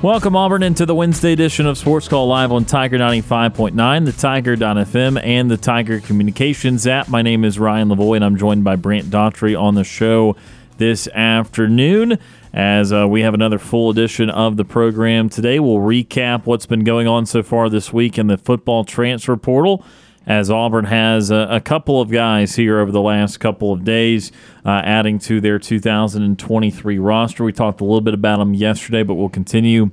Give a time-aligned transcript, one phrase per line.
[0.00, 5.20] Welcome, Auburn, into the Wednesday edition of Sports Call Live on Tiger 95.9, the Tiger.fm,
[5.24, 7.08] and the Tiger Communications app.
[7.08, 10.36] My name is Ryan Lavoie, and I'm joined by Brant Daughtry on the show
[10.76, 12.16] this afternoon
[12.52, 15.28] as uh, we have another full edition of the program.
[15.28, 19.36] Today, we'll recap what's been going on so far this week in the football transfer
[19.36, 19.84] portal
[20.28, 24.30] as Auburn has a, a, couple of guys here over the last couple of days
[24.64, 27.44] uh, adding to their 2023 roster.
[27.44, 29.90] We talked a little bit about them yesterday, but we'll continue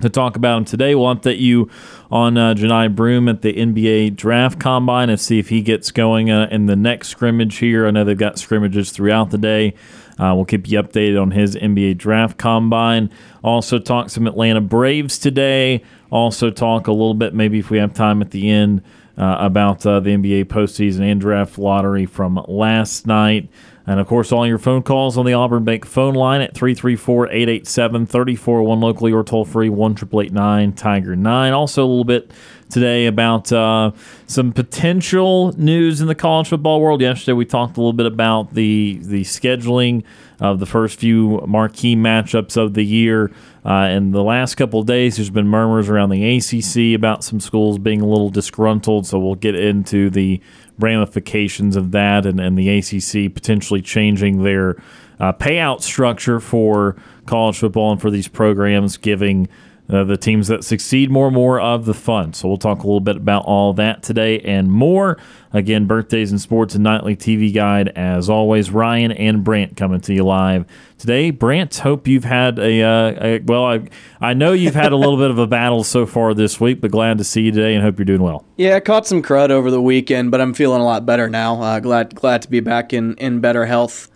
[0.00, 0.96] to talk about them today.
[0.96, 1.70] We'll update you
[2.10, 6.30] on uh, Johni Broome at the NBA Draft Combine and see if he gets going
[6.30, 7.86] uh, in the next scrimmage here.
[7.86, 9.74] I know they've got scrimmages throughout the day.
[10.18, 13.08] Uh, we'll keep you updated on his NBA Draft Combine.
[13.44, 15.84] Also, talk some Atlanta Braves today.
[16.10, 18.82] Also, talk a little bit, maybe if we have time at the end,
[19.20, 23.50] uh, about uh, the NBA postseason and draft lottery from last night.
[23.86, 27.26] And of course, all your phone calls on the Auburn Bank phone line at 334
[27.26, 29.94] 887 341 locally or toll free 1
[30.74, 31.52] Tiger 9.
[31.52, 32.30] Also, a little bit
[32.70, 33.90] today about uh,
[34.26, 37.02] some potential news in the college football world.
[37.02, 40.04] Yesterday, we talked a little bit about the, the scheduling
[40.40, 43.30] of the first few marquee matchups of the year.
[43.64, 47.78] Uh, in the last couple days, there's been murmurs around the ACC about some schools
[47.78, 49.06] being a little disgruntled.
[49.06, 50.40] So we'll get into the
[50.78, 54.82] ramifications of that and, and the ACC potentially changing their
[55.20, 59.48] uh, payout structure for college football and for these programs, giving
[59.90, 62.32] uh, the teams that succeed more and more of the fun.
[62.32, 65.18] So we'll talk a little bit about all that today and more.
[65.52, 68.70] Again, birthdays and sports and nightly TV guide as always.
[68.70, 70.64] Ryan and Brant coming to you live
[70.96, 71.32] today.
[71.32, 73.64] Brant, hope you've had a, uh, a well.
[73.64, 73.80] I
[74.20, 76.92] I know you've had a little bit of a battle so far this week, but
[76.92, 78.44] glad to see you today and hope you're doing well.
[78.56, 81.60] Yeah, I caught some crud over the weekend, but I'm feeling a lot better now.
[81.60, 84.08] Uh, glad glad to be back in in better health.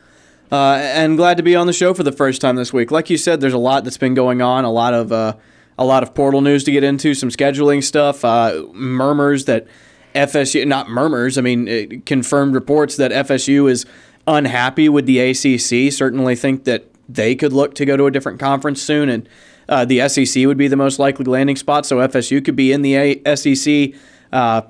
[0.52, 2.92] Uh, and glad to be on the show for the first time this week.
[2.92, 5.34] Like you said, there's a lot that's been going on, a lot of uh,
[5.78, 9.66] a lot of portal news to get into, some scheduling stuff, uh, murmurs that
[10.14, 13.84] FSU, not murmurs, I mean, confirmed reports that FSU is
[14.26, 15.92] unhappy with the ACC.
[15.92, 19.28] Certainly think that they could look to go to a different conference soon, and
[19.68, 21.84] uh, the SEC would be the most likely landing spot.
[21.86, 23.94] So FSU could be in the a- SEC.
[24.32, 24.62] Uh,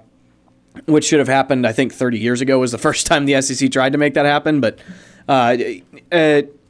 [0.87, 3.71] which should have happened, I think, 30 years ago was the first time the SEC
[3.71, 4.61] tried to make that happen.
[4.61, 4.81] But
[5.29, 5.57] uh,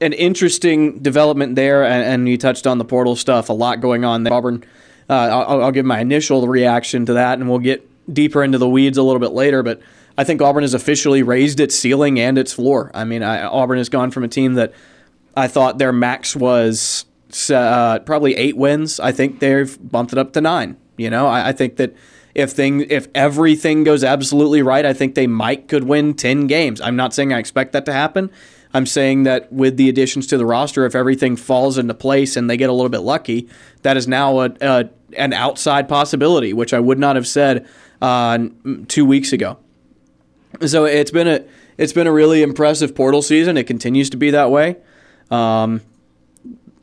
[0.04, 3.48] an interesting development there, and, and, you touched on the portal stuff.
[3.48, 4.32] A lot going on there.
[4.32, 4.65] Auburn.
[5.09, 8.69] Uh, I'll, I'll, give my initial reaction to that, and we'll get deeper into the
[8.69, 9.62] weeds a little bit later.
[9.62, 9.81] But
[10.16, 12.91] I think Auburn has officially raised its ceiling and its floor.
[12.94, 14.72] I mean, I, Auburn has gone from a team that
[15.37, 17.04] I thought their max was
[17.50, 19.00] uh, probably eight wins.
[19.00, 20.76] I think they've bumped it up to nine.
[20.97, 21.94] You know, I, I think that
[22.34, 26.81] if thing if everything goes absolutely right, I think they might could win 10 games.
[26.81, 28.31] I'm not saying I expect that to happen.
[28.74, 32.50] I'm saying that with the additions to the roster, if everything falls into place and
[32.50, 33.48] they get a little bit lucky,
[33.82, 37.68] that is now a, a an outside possibility, which I would not have said
[38.02, 38.38] uh,
[38.88, 39.58] two weeks ago.
[40.66, 41.44] So it's been a
[41.78, 43.56] it's been a really impressive portal season.
[43.56, 44.76] It continues to be that way.
[45.30, 45.80] Um,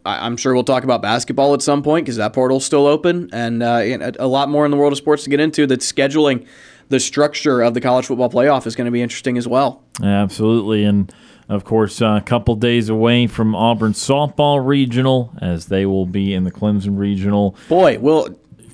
[0.06, 3.30] I, am sure we'll talk about basketball at some point because that portal's still open,
[3.34, 5.68] and uh, a lot more in the world of sports to get into.
[5.68, 6.48] That scheduling,
[6.90, 9.84] the structure of the college football playoff is going to be interesting as well.
[10.02, 11.14] Absolutely, and
[11.52, 16.34] of course, uh, a couple days away from Auburn softball regional, as they will be
[16.34, 17.58] in the Clemson regional.
[17.68, 18.30] Boy, will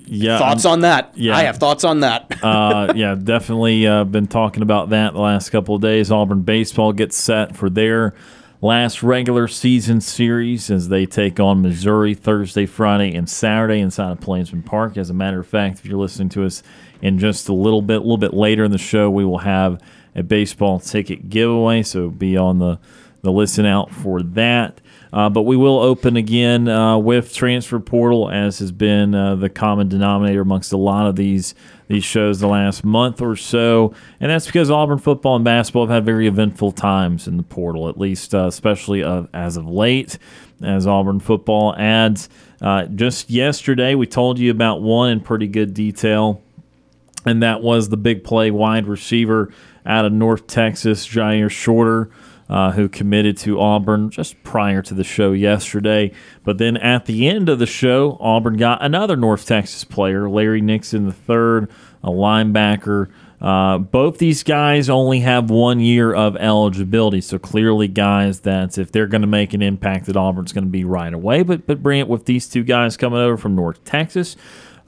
[0.05, 1.11] yeah, thoughts on that?
[1.15, 2.31] Yeah, I have thoughts on that.
[2.43, 6.11] uh, yeah, definitely uh, been talking about that the last couple of days.
[6.11, 8.13] Auburn baseball gets set for their
[8.61, 14.21] last regular season series as they take on Missouri Thursday, Friday, and Saturday inside of
[14.21, 14.97] Plainsman Park.
[14.97, 16.61] As a matter of fact, if you're listening to us
[17.01, 19.81] in just a little bit, a little bit later in the show, we will have
[20.17, 21.83] a baseball ticket giveaway.
[21.83, 22.79] So be on the
[23.21, 24.79] the listen out for that.
[25.11, 29.49] Uh, but we will open again uh, with transfer portal, as has been uh, the
[29.49, 31.55] common denominator amongst a lot of these
[31.87, 35.95] these shows the last month or so, and that's because Auburn football and basketball have
[35.95, 39.01] had very eventful times in the portal, at least uh, especially
[39.33, 40.17] as of late,
[40.61, 42.27] as Auburn football adds.
[42.61, 46.41] Uh, just yesterday, we told you about one in pretty good detail,
[47.25, 49.49] and that was the big play wide receiver
[49.87, 52.11] out of North Texas, Jyaire Shorter
[52.49, 56.11] uh, who committed to Auburn just prior to the show yesterday.
[56.43, 60.61] But then at the end of the show, Auburn got another North Texas player, Larry
[60.61, 61.67] Nixon III,
[62.03, 63.09] a linebacker.
[63.39, 68.91] Uh, both these guys only have one year of eligibility, so clearly, guys that if
[68.91, 71.43] they're going to make an impact at Auburn, it's going to be right away.
[71.43, 74.35] But but Brant, with these two guys coming over from North Texas,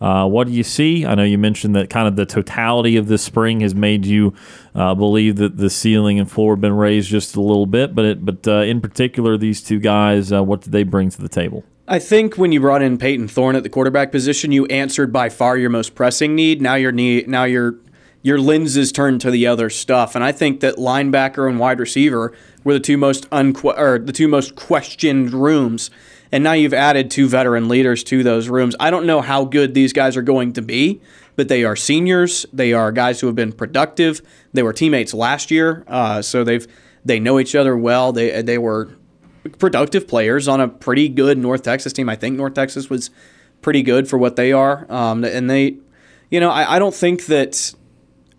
[0.01, 1.05] uh, what do you see?
[1.05, 4.33] I know you mentioned that kind of the totality of this spring has made you
[4.73, 8.05] uh, believe that the ceiling and floor have been raised just a little bit, but
[8.05, 11.29] it, but uh, in particular, these two guys, uh, what did they bring to the
[11.29, 11.63] table?
[11.87, 15.27] I think when you brought in Payton Thorne at the quarterback position, you answered by
[15.27, 16.61] far your most pressing need.
[16.61, 17.75] Now your need, now your
[18.21, 22.33] your lenses turned to the other stuff, and I think that linebacker and wide receiver
[22.63, 25.89] were the two most unque- or the two most questioned rooms
[26.31, 28.75] and now you've added two veteran leaders to those rooms.
[28.79, 31.01] I don't know how good these guys are going to be,
[31.35, 32.45] but they are seniors.
[32.53, 34.21] They are guys who have been productive.
[34.53, 36.67] They were teammates last year, uh, so they've
[37.03, 38.11] they know each other well.
[38.11, 38.89] They they were
[39.57, 42.09] productive players on a pretty good North Texas team.
[42.09, 43.09] I think North Texas was
[43.61, 45.77] pretty good for what they are, um, and they,
[46.29, 47.73] you know, I, I don't think that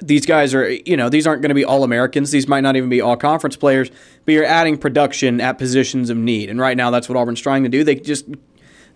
[0.02, 2.30] these guys are, you know, these aren't going to be all Americans.
[2.30, 3.90] These might not even be all conference players,
[4.24, 6.50] but you're adding production at positions of need.
[6.50, 7.84] And right now, that's what Auburn's trying to do.
[7.84, 8.26] They just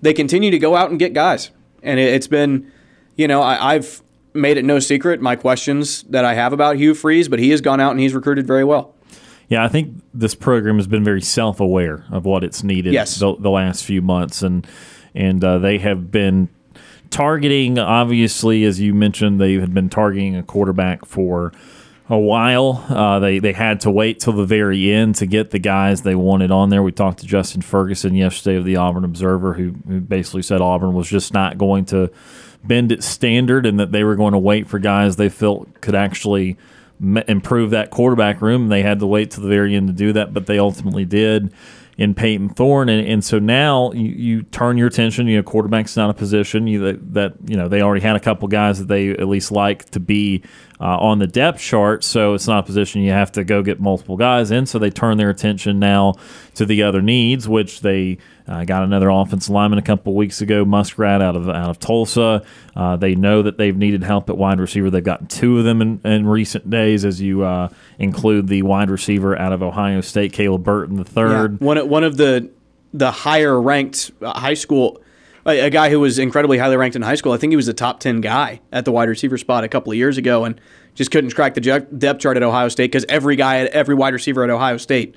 [0.01, 1.51] they continue to go out and get guys,
[1.83, 2.71] and it, has been,
[3.17, 4.03] you know, I, I've
[4.35, 7.61] made it no secret my questions that I have about Hugh Freeze, but he has
[7.61, 8.95] gone out and he's recruited very well.
[9.49, 13.17] Yeah, I think this program has been very self-aware of what it's needed yes.
[13.17, 14.67] the, the last few months, and
[15.15, 16.49] and uh, they have been
[17.15, 21.53] targeting, obviously, as you mentioned, they had been targeting a quarterback for
[22.09, 22.85] a while.
[22.89, 26.17] Uh, they they had to wait till the very end to get the guys they
[26.17, 26.83] wanted on there.
[26.83, 30.93] We talked to Justin Ferguson yesterday of the Auburn Observer, who, who basically said Auburn
[30.93, 32.11] was just not going to
[32.65, 35.95] bend its standard and that they were going to wait for guys they felt could
[35.95, 36.57] actually
[37.29, 38.69] improve that quarterback room.
[38.69, 41.53] They had to wait till the very end to do that, but they ultimately did
[41.97, 45.27] in Payton Thorne, and, and so now you, you turn your attention.
[45.27, 48.21] You know, quarterback's not a position you, that, that you know they already had a
[48.21, 50.43] couple guys that they at least like to be
[50.81, 53.81] uh, on the depth chart, so it's not a position you have to go get
[53.81, 54.67] multiple guys in.
[54.67, 56.15] So they turn their attention now
[56.55, 60.65] to the other needs, which they uh, got another offensive lineman a couple weeks ago,
[60.65, 62.45] Muskrat out of out of Tulsa.
[62.77, 64.91] Uh, they know that they've needed help at wide receiver.
[64.91, 67.69] They've gotten two of them in, in recent days, as you uh,
[67.99, 71.53] include the wide receiver out of Ohio State, Caleb Burton the third.
[71.53, 72.51] Yeah, one one of the
[72.93, 75.01] the higher ranked uh, high school
[75.47, 77.33] a, guy who was incredibly highly ranked in high school.
[77.33, 79.93] I think he was the top 10 guy at the wide receiver spot a couple
[79.93, 80.61] of years ago and
[80.95, 84.45] just couldn't crack the depth chart at Ohio State because every guy, every wide receiver
[84.45, 85.17] at Ohio State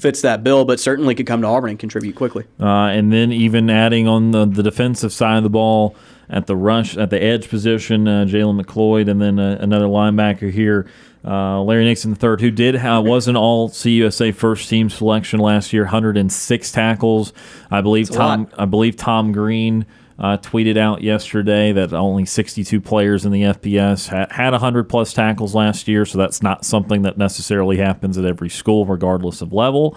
[0.00, 2.44] fits that bill, but certainly could come to Auburn and contribute quickly.
[2.60, 5.94] Uh, and then even adding on the, the defensive side of the ball
[6.28, 10.50] at the rush, at the edge position, uh, Jalen McLeod, and then uh, another linebacker
[10.50, 10.88] here
[11.24, 15.72] uh, Larry Nixon III, who did have, was an All CUSA first team selection last
[15.72, 17.32] year, 106 tackles.
[17.70, 18.48] I believe Tom.
[18.58, 19.86] I believe Tom Green
[20.18, 25.12] uh, tweeted out yesterday that only 62 players in the FBS had, had 100 plus
[25.12, 29.52] tackles last year, so that's not something that necessarily happens at every school, regardless of
[29.52, 29.96] level.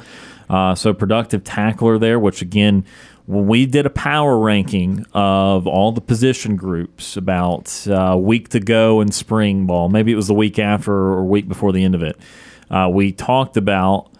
[0.50, 2.86] Uh, so productive tackler there, which again
[3.28, 8.50] when we did a power ranking of all the position groups about a uh, week
[8.50, 11.84] to go in spring ball, maybe it was the week after or week before the
[11.84, 12.18] end of it,
[12.70, 14.12] uh, we talked about.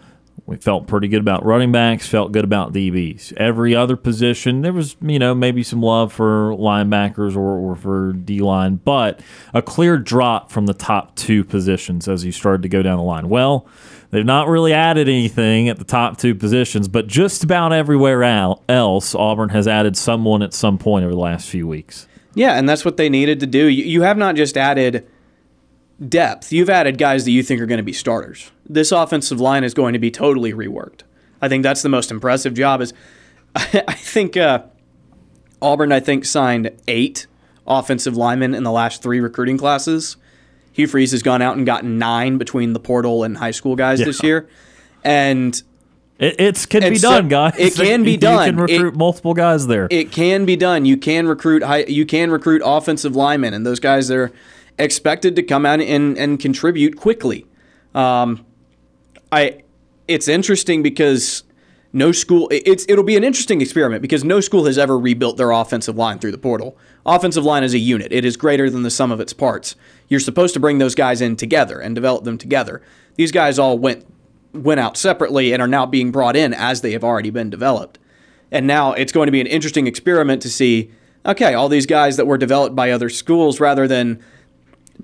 [0.46, 3.32] We felt pretty good about running backs, felt good about DBs.
[3.32, 8.12] Every other position, there was, you know, maybe some love for linebackers or, or for
[8.12, 9.20] D line, but
[9.52, 13.02] a clear drop from the top two positions as you started to go down the
[13.02, 13.28] line.
[13.28, 13.66] Well,
[14.10, 18.22] They've not really added anything at the top two positions, but just about everywhere
[18.68, 22.06] else, Auburn has added someone at some point over the last few weeks.
[22.34, 23.66] Yeah, and that's what they needed to do.
[23.66, 25.06] You have not just added
[26.08, 28.50] depth, you've added guys that you think are going to be starters.
[28.68, 31.00] This offensive line is going to be totally reworked.
[31.40, 32.80] I think that's the most impressive job.
[32.80, 32.92] Is
[33.54, 34.64] I think uh,
[35.60, 37.26] Auburn, I think, signed eight
[37.66, 40.16] offensive linemen in the last three recruiting classes.
[40.72, 44.00] Hugh Freeze has gone out and gotten nine between the portal and high school guys
[44.00, 44.06] yeah.
[44.06, 44.48] this year,
[45.02, 45.62] and
[46.18, 47.54] it it's, can be done, guys.
[47.58, 48.46] It can be done.
[48.46, 49.88] You can recruit it, multiple guys there.
[49.90, 50.84] It can be done.
[50.84, 54.32] You can recruit high, you can recruit offensive linemen, and those guys are
[54.78, 57.46] expected to come out and and contribute quickly.
[57.94, 58.44] Um,
[59.32, 59.62] I
[60.08, 61.44] it's interesting because
[61.92, 65.50] no school it's it'll be an interesting experiment because no school has ever rebuilt their
[65.50, 66.76] offensive line through the portal.
[67.04, 68.12] Offensive line is a unit.
[68.12, 69.76] It is greater than the sum of its parts.
[70.08, 72.82] You're supposed to bring those guys in together and develop them together.
[73.16, 74.06] These guys all went
[74.52, 77.98] went out separately and are now being brought in as they have already been developed.
[78.50, 80.90] And now it's going to be an interesting experiment to see
[81.26, 84.22] okay, all these guys that were developed by other schools rather than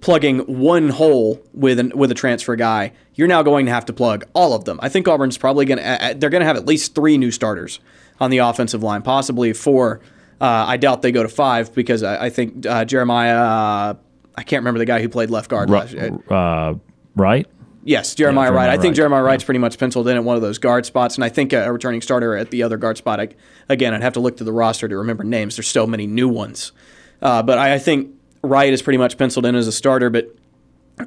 [0.01, 3.93] plugging one hole with an, with a transfer guy, you're now going to have to
[3.93, 4.79] plug all of them.
[4.83, 7.81] I think Auburn's probably going to they're going to have at least three new starters
[8.21, 10.01] on the offensive line, possibly four.
[10.41, 13.37] Uh, I doubt they go to five because I, I think uh, Jeremiah.
[13.37, 13.95] Uh,
[14.35, 15.95] I can't remember the guy who played left guard last.
[15.95, 16.75] Uh,
[17.15, 17.47] right?
[17.85, 18.71] Yes, Jeremiah, yeah, Wright.
[18.71, 21.25] I think Jeremiah Wright's pretty much penciled in at one of those guard spots, and
[21.25, 23.21] I think a, a returning starter at the other guard spot.
[23.21, 23.29] I,
[23.69, 25.57] again, I'd have to look to the roster to remember names.
[25.57, 26.73] There's so many new ones,
[27.21, 30.35] uh, but I, I think Wright is pretty much penciled in as a starter, but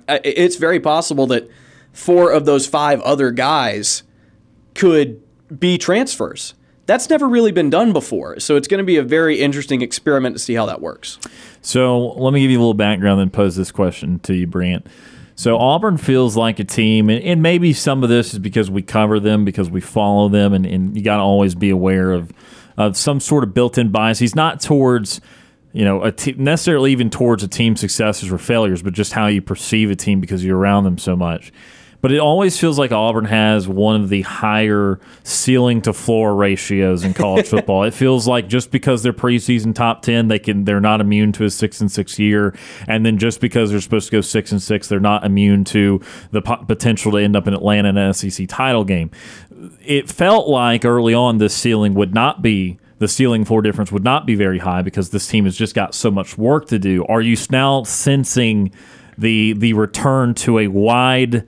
[0.08, 1.50] it's very possible that
[1.92, 4.04] four of those five other guys
[4.74, 5.22] could
[5.60, 6.54] be transfers.
[6.86, 8.39] That's never really been done before.
[8.39, 11.20] So it's going to be a very interesting experiment to see how that works.
[11.62, 14.88] So let me give you a little background and pose this question to you, Brant.
[15.36, 19.20] So Auburn feels like a team, and, maybe some of this is because we cover
[19.20, 22.32] them, because we follow them, and, and you got to always be aware of,
[22.77, 24.20] of some sort of built in bias.
[24.20, 25.20] He's not towards–
[25.75, 29.27] you know, a te- necessarily even towards a team's successes or failures, but just how
[29.27, 31.51] you perceive a team because you're around them so much.
[32.00, 37.03] But it always feels like Auburn has one of the higher ceiling to floor ratios
[37.03, 37.84] in college football.
[37.84, 41.44] It feels like just because they're preseason top ten, they can they're not immune to
[41.44, 42.55] a six and six year,
[42.88, 46.00] and then just because they're supposed to go six and six, they're not immune to
[46.32, 49.12] the potential to end up in Atlanta in an SEC title game.
[49.84, 54.04] It felt like early on this ceiling would not be the ceiling floor difference would
[54.04, 57.06] not be very high because this team has just got so much work to do.
[57.06, 58.72] Are you now sensing
[59.18, 61.48] the the return to a wide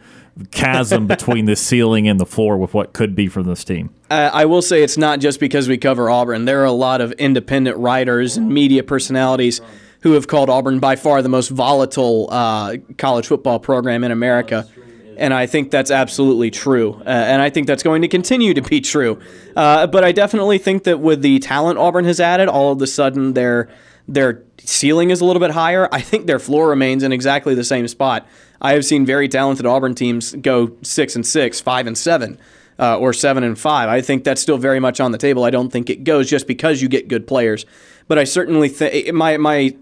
[0.51, 3.89] chasm between the ceiling and the floor with what could be from this team?
[4.09, 6.45] Uh, I will say it's not just because we cover Auburn.
[6.45, 9.61] There are a lot of independent writers and media personalities
[10.01, 14.67] who have called Auburn by far the most volatile uh, college football program in America
[15.17, 17.01] and I think that's absolutely true.
[17.05, 19.19] Uh, and I think that's going to continue to be true.
[19.55, 22.87] Uh, but I definitely think that with the talent Auburn has added, all of a
[22.87, 23.69] sudden their
[24.07, 25.89] their ceiling is a little bit higher.
[25.91, 28.25] I think their floor remains in exactly the same spot.
[28.61, 32.39] I have seen very talented Auburn teams go six and six, five and seven.
[32.79, 33.89] Uh, or seven and five.
[33.89, 35.43] I think that's still very much on the table.
[35.43, 37.65] I don't think it goes just because you get good players,
[38.07, 39.73] but I certainly think my my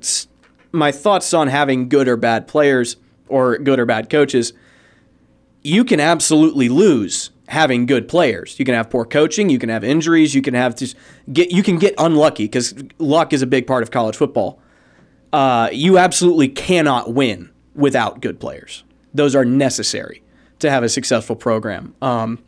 [0.71, 2.95] my thoughts on having good or bad players
[3.27, 4.53] or good or bad coaches
[5.65, 8.57] you can absolutely lose having good players.
[8.59, 10.95] You can have poor coaching, you can have injuries, you can have just
[11.31, 14.59] get you can get unlucky because luck is a big part of college football.
[15.33, 18.83] Uh, you absolutely cannot win without good players.
[19.13, 20.21] Those are necessary
[20.59, 21.95] to have a successful program.
[22.01, 22.43] Um,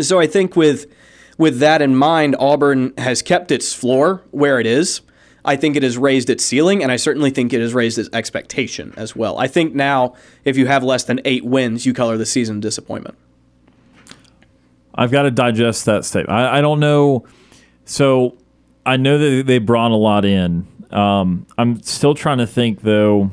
[0.00, 0.86] so I think with
[1.38, 5.02] with that in mind, Auburn has kept its floor where it is.
[5.44, 8.08] I think it has raised its ceiling, and I certainly think it has raised its
[8.12, 9.38] expectation as well.
[9.38, 13.16] I think now, if you have less than eight wins, you color the season disappointment.
[14.94, 16.38] I've got to digest that statement.
[16.38, 17.26] I, I don't know.
[17.84, 18.38] So
[18.86, 20.66] I know that they brought a lot in.
[20.90, 23.30] Um, I'm still trying to think, though.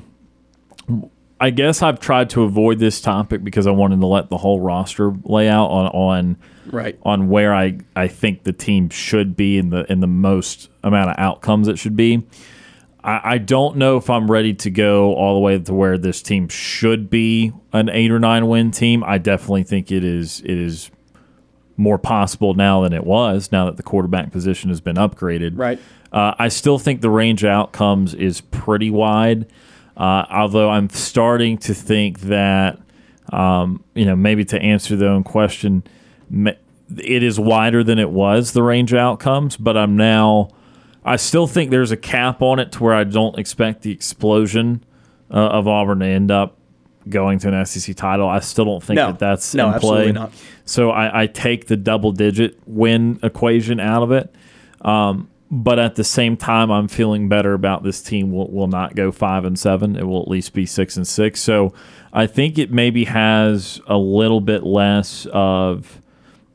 [1.42, 4.60] I guess I've tried to avoid this topic because I wanted to let the whole
[4.60, 9.58] roster lay out on on right on where I, I think the team should be
[9.58, 12.24] in the in the most amount of outcomes it should be.
[13.04, 16.22] I, I don't know if I'm ready to go all the way to where this
[16.22, 19.04] team should be an eight or nine win team.
[19.04, 20.92] I definitely think it is it is
[21.76, 25.58] more possible now than it was now that the quarterback position has been upgraded.
[25.58, 25.80] Right.
[26.12, 29.48] Uh, I still think the range of outcomes is pretty wide.
[30.02, 32.80] Uh, although I'm starting to think that,
[33.32, 35.84] um, you know, maybe to answer the own question,
[36.34, 40.50] it is wider than it was, the range of outcomes, but I'm now,
[41.06, 44.84] I still think there's a cap on it to where I don't expect the explosion
[45.30, 46.58] uh, of Auburn to end up
[47.08, 48.28] going to an SEC title.
[48.28, 49.12] I still don't think no.
[49.12, 50.12] that that's no, in play.
[50.14, 50.32] Not.
[50.66, 54.34] So I, I, take the double digit win equation out of it.
[54.82, 58.32] Um, but at the same time, I'm feeling better about this team.
[58.32, 59.98] Will will not go five and seven.
[59.98, 61.42] It will at least be six and six.
[61.42, 61.74] So
[62.14, 66.02] I think it maybe has a little bit less of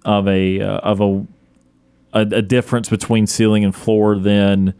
[0.06, 1.26] of a uh, of a,
[2.14, 4.72] a, a difference between ceiling and floor than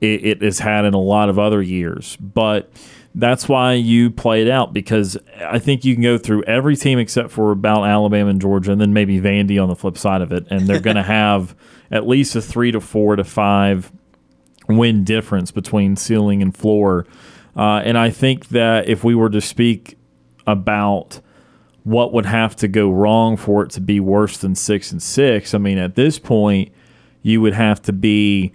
[0.00, 2.16] it, it has had in a lot of other years.
[2.16, 2.72] But
[3.14, 6.98] that's why you play it out because I think you can go through every team
[6.98, 10.32] except for about Alabama and Georgia, and then maybe Vandy on the flip side of
[10.32, 11.54] it, and they're going to have
[11.90, 13.92] at least a three to four to five
[14.68, 17.06] win difference between ceiling and floor.
[17.56, 19.98] Uh, and I think that if we were to speak
[20.46, 21.20] about
[21.84, 25.54] what would have to go wrong for it to be worse than six and six.
[25.54, 26.72] I mean, at this point,
[27.22, 28.52] you would have to be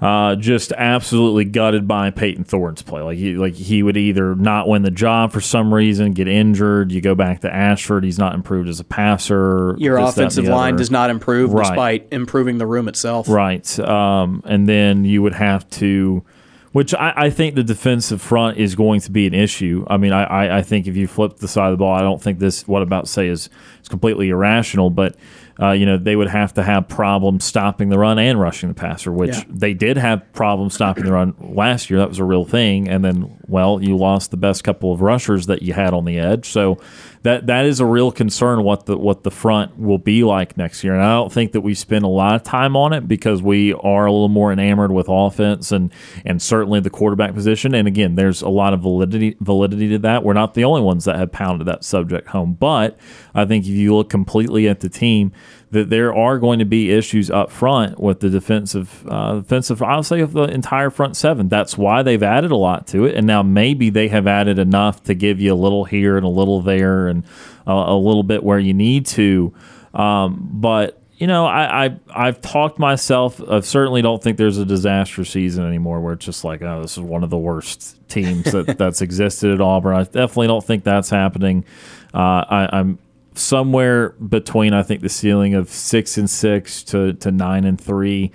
[0.00, 3.02] uh, just absolutely gutted by Payton Thorne's play.
[3.02, 6.90] Like he, like he would either not win the job for some reason, get injured.
[6.92, 9.74] You go back to Ashford; he's not improved as a passer.
[9.78, 10.78] Your this, offensive line other.
[10.78, 11.64] does not improve Right.
[11.68, 13.28] despite improving the room itself.
[13.28, 13.78] Right.
[13.78, 16.24] Um, and then you would have to,
[16.72, 19.84] which I, I think the defensive front is going to be an issue.
[19.88, 22.00] I mean, I, I, I think if you flip the side of the ball, I
[22.00, 23.50] don't think this, what I'm about to say is,
[23.82, 25.16] is completely irrational, but,
[25.60, 28.74] uh, you know, they would have to have problems stopping the run and rushing the
[28.74, 29.44] passer, which Yeah.
[29.48, 31.98] they did have problems stopping the run last year.
[31.98, 32.88] That was a real thing.
[32.88, 36.18] And then, well, you lost the best couple of rushers that you had on the
[36.18, 36.48] edge.
[36.48, 36.78] So
[37.22, 40.82] that that is a real concern what the what the front will be like next
[40.82, 40.94] year.
[40.94, 43.74] And I don't think that we spend a lot of time on it because we
[43.74, 45.92] are a little more enamored with offense and
[46.24, 47.74] and certainly the quarterback position.
[47.74, 50.24] And again, there's a lot of validity validity to that.
[50.24, 52.54] We're not the only ones that have pounded that subject home.
[52.54, 52.98] But
[53.34, 55.32] I think if you look completely at the team,
[55.70, 59.82] that there are going to be issues up front with the defensive uh, defensive.
[59.82, 61.48] I'll say of the entire front seven.
[61.48, 65.02] That's why they've added a lot to it, and now maybe they have added enough
[65.04, 67.24] to give you a little here and a little there and
[67.66, 69.54] a, a little bit where you need to.
[69.94, 73.40] Um, but you know, I, I I've talked myself.
[73.46, 76.92] I certainly don't think there's a disaster season anymore where it's just like, oh, this
[76.92, 79.94] is one of the worst teams that, that's existed at Auburn.
[79.94, 81.64] I definitely don't think that's happening.
[82.12, 82.98] Uh, I, I'm
[83.34, 88.32] somewhere between I think the ceiling of six and six to, to nine and three.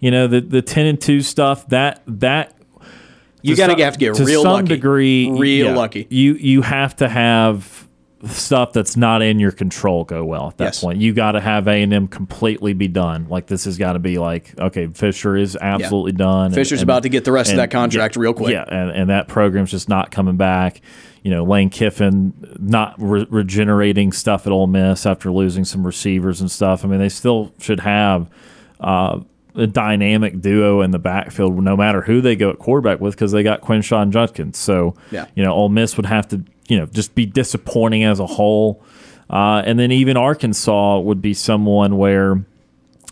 [0.00, 2.54] You know, the the ten and two stuff that that
[3.42, 4.68] You got to have to get to real some lucky.
[4.68, 6.06] degree, real yeah, lucky.
[6.10, 7.87] You you have to have
[8.26, 10.80] stuff that's not in your control go well at that Yes.
[10.80, 11.00] point.
[11.00, 13.26] You got to have A and M completely be done.
[13.28, 16.52] Like this has got to be like okay, Fisher is absolutely done.
[16.52, 18.50] Fisher's and- about to get the rest of that contract yeah, real quick.
[18.52, 20.80] Yeah, and, and that program's just not coming back.
[21.22, 26.40] You know, Lane Kiffin not re- regenerating stuff at Ole Miss after losing some receivers
[26.40, 26.84] and stuff.
[26.84, 28.30] I mean, they still should have
[28.80, 29.20] uh,
[29.54, 33.32] a dynamic duo in the backfield, no matter who they go at quarterback with, because
[33.32, 34.56] they got Quinshon Judkins.
[34.58, 35.26] So, Yeah.
[35.34, 38.82] you know, Ole Miss would have to, you know, just be disappointing as a whole.
[39.28, 42.44] Uh, and then even Arkansas would be someone where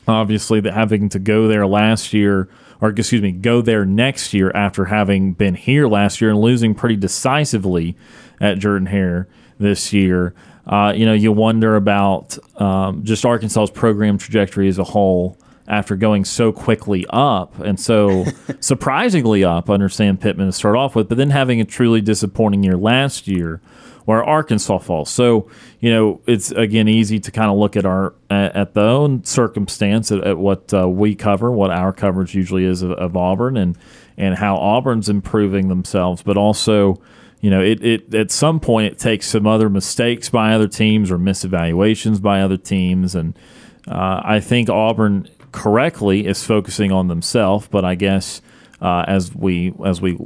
[0.08, 2.48] obviously that having to go there last year
[2.80, 6.74] or excuse me go there next year after having been here last year and losing
[6.74, 7.96] pretty decisively
[8.40, 9.28] at Jordan Hare
[9.58, 10.34] this year
[10.66, 15.36] uh, you know you wonder about um, just Arkansas's program trajectory as a whole
[15.68, 18.24] after going so quickly up and so
[18.60, 22.62] surprisingly up under Sam Pittman to start off with but then having a truly disappointing
[22.62, 23.60] year last year
[24.06, 25.10] where Arkansas falls.
[25.10, 25.50] So
[25.80, 29.22] you know it's again easy to kind of look at our at, at the own
[29.24, 33.58] circumstance at, at what uh, we cover, what our coverage usually is of, of Auburn,
[33.58, 33.76] and
[34.16, 37.00] and how Auburn's improving themselves, but also.
[37.42, 41.10] You know, it, it at some point it takes some other mistakes by other teams
[41.10, 43.38] or misevaluations by other teams, and
[43.86, 47.68] uh, I think Auburn correctly is focusing on themselves.
[47.68, 48.42] But I guess
[48.80, 50.18] uh, as we as we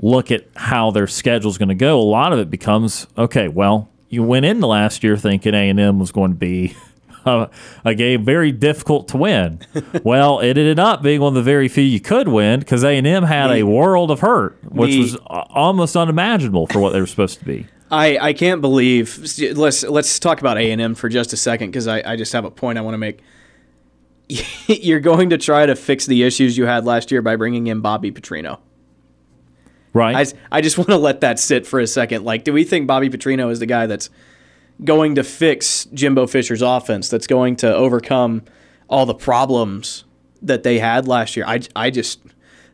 [0.00, 3.48] look at how their schedule is going to go, a lot of it becomes okay.
[3.48, 6.76] Well, you went into last year thinking A and M was going to be
[7.24, 7.50] a,
[7.84, 9.60] a game very difficult to win.
[10.04, 12.96] well, it ended up being one of the very few you could win because A
[12.96, 17.00] and M had a world of hurt, which the- was almost unimaginable for what they
[17.00, 17.66] were supposed to be.
[17.90, 19.24] I, I can't believe.
[19.54, 22.32] Let's let's talk about A and M for just a second because I, I just
[22.32, 23.20] have a point I want to make.
[24.66, 27.80] You're going to try to fix the issues you had last year by bringing in
[27.80, 28.58] Bobby Petrino.
[29.92, 30.34] Right?
[30.52, 32.24] I just want to let that sit for a second.
[32.24, 34.10] Like, do we think Bobby Petrino is the guy that's
[34.84, 37.08] going to fix Jimbo Fisher's offense?
[37.08, 38.42] That's going to overcome
[38.88, 40.04] all the problems
[40.42, 41.44] that they had last year?
[41.46, 42.20] I, I just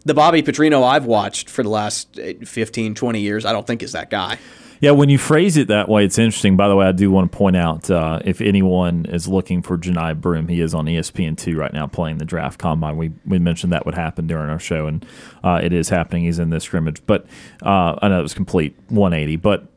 [0.05, 3.83] the Bobby Petrino I've watched for the last eh, 15, 20 years, I don't think
[3.83, 4.39] is that guy.
[4.83, 6.57] Yeah, when you phrase it that way, it's interesting.
[6.57, 9.79] By the way, I do want to point out uh, if anyone is looking for
[9.79, 12.97] Johni Broome, he is on E ESPN two right now playing the draft combine.
[12.97, 15.07] We we mentioned that would happen during our show, and
[15.45, 16.25] uh, it is happening.
[16.25, 17.27] He's in this scrimmage, but
[17.63, 19.37] uh, I know it was complete 180.
[19.37, 19.69] But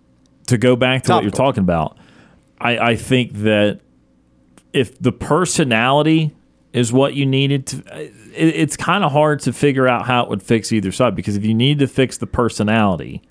[0.48, 2.00] to go back to what you're talking about,
[2.60, 3.82] I, I think that
[4.74, 6.36] if the personality
[6.74, 10.30] is what you needed to, it, it's kind of hard to figure out how it
[10.30, 13.22] would fix either side because if you need to fix the personality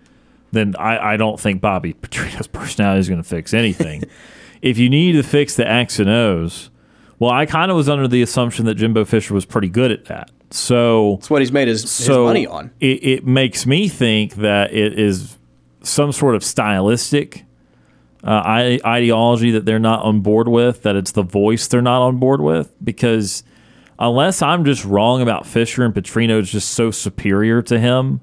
[0.54, 4.04] then I, I don't think Bobby Petrino's personality is going to fix anything.
[4.62, 6.70] if you need to fix the X and O's,
[7.18, 10.06] well, I kind of was under the assumption that Jimbo Fisher was pretty good at
[10.06, 10.30] that.
[10.50, 12.70] So, It's what he's made his, his money on.
[12.80, 15.36] It, it makes me think that it is
[15.82, 17.44] some sort of stylistic
[18.22, 22.02] uh, I, ideology that they're not on board with, that it's the voice they're not
[22.02, 23.42] on board with, because
[23.98, 28.20] unless I'm just wrong about Fisher and Petrino is just so superior to him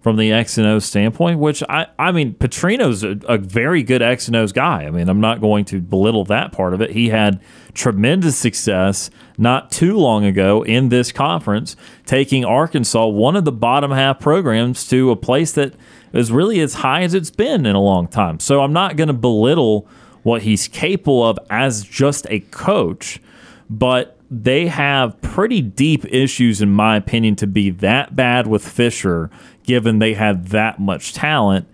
[0.00, 4.00] from the X and O standpoint, which I, I mean, Petrino's a, a very good
[4.00, 4.84] X and O's guy.
[4.84, 6.90] I mean, I'm not going to belittle that part of it.
[6.90, 7.40] He had
[7.74, 13.90] tremendous success not too long ago in this conference, taking Arkansas, one of the bottom
[13.90, 15.74] half programs, to a place that
[16.12, 18.40] is really as high as it's been in a long time.
[18.40, 19.86] So I'm not going to belittle
[20.22, 23.20] what he's capable of as just a coach,
[23.68, 29.28] but they have pretty deep issues, in my opinion, to be that bad with Fisher,
[29.64, 31.68] given they had that much talent.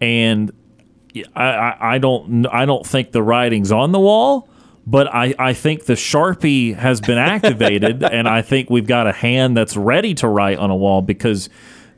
[0.00, 0.52] And
[1.34, 4.48] I, I, I don't I don't think the writing's on the wall,
[4.86, 9.12] but I, I think the Sharpie has been activated, and I think we've got a
[9.12, 11.48] hand that's ready to write on a wall because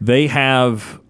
[0.00, 1.00] they have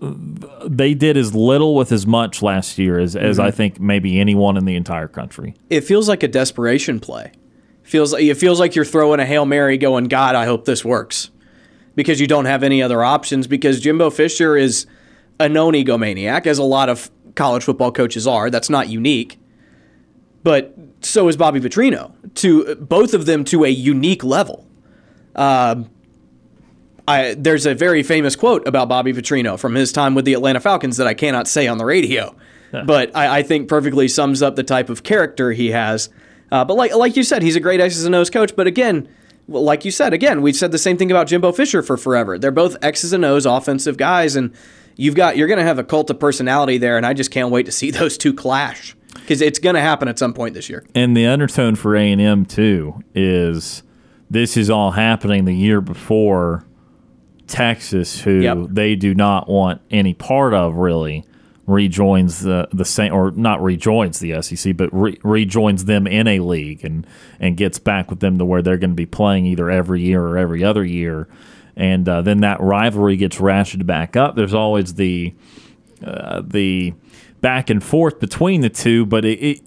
[0.00, 3.46] they did as little with as much last year as, as mm-hmm.
[3.46, 5.54] I think maybe anyone in the entire country.
[5.68, 7.32] It feels like a desperation play.
[7.82, 10.84] Feels like it feels like you're throwing a hail mary, going, "God, I hope this
[10.84, 11.30] works,"
[11.94, 13.46] because you don't have any other options.
[13.46, 14.86] Because Jimbo Fisher is
[15.38, 18.50] a known egomaniac, as a lot of college football coaches are.
[18.50, 19.38] That's not unique,
[20.42, 22.12] but so is Bobby Petrino.
[22.36, 24.66] To both of them to a unique level.
[25.34, 25.90] Um,
[27.08, 30.60] I, there's a very famous quote about Bobby Petrino from his time with the Atlanta
[30.60, 32.34] Falcons that I cannot say on the radio,
[32.84, 36.08] but I, I, think perfectly sums up the type of character he has.
[36.52, 38.54] Uh, but like like you said, he's a great X's and O's coach.
[38.54, 39.08] But again,
[39.50, 42.38] well, like you said, again, we've said the same thing about Jimbo Fisher for forever.
[42.38, 44.54] They're both X's and O's offensive guys, and
[44.96, 47.50] you've got you're going to have a cult of personality there, and I just can't
[47.50, 50.70] wait to see those two clash because it's going to happen at some point this
[50.70, 50.86] year.
[50.94, 53.82] And the undertone for A and M too is
[54.30, 56.64] this is all happening the year before
[57.48, 58.58] Texas, who Yep.
[58.70, 61.24] they do not want any part of, really
[61.70, 66.40] rejoins the the same or not rejoins the SEC, but re, rejoins them in a
[66.40, 67.06] league and
[67.38, 70.22] and gets back with them to where they're going to be playing either every year
[70.22, 71.28] or every other year,
[71.76, 74.36] and uh, then that rivalry gets ratcheted back up.
[74.36, 75.34] There's always the
[76.04, 76.94] uh, the
[77.40, 79.60] back and forth between the two, but it, it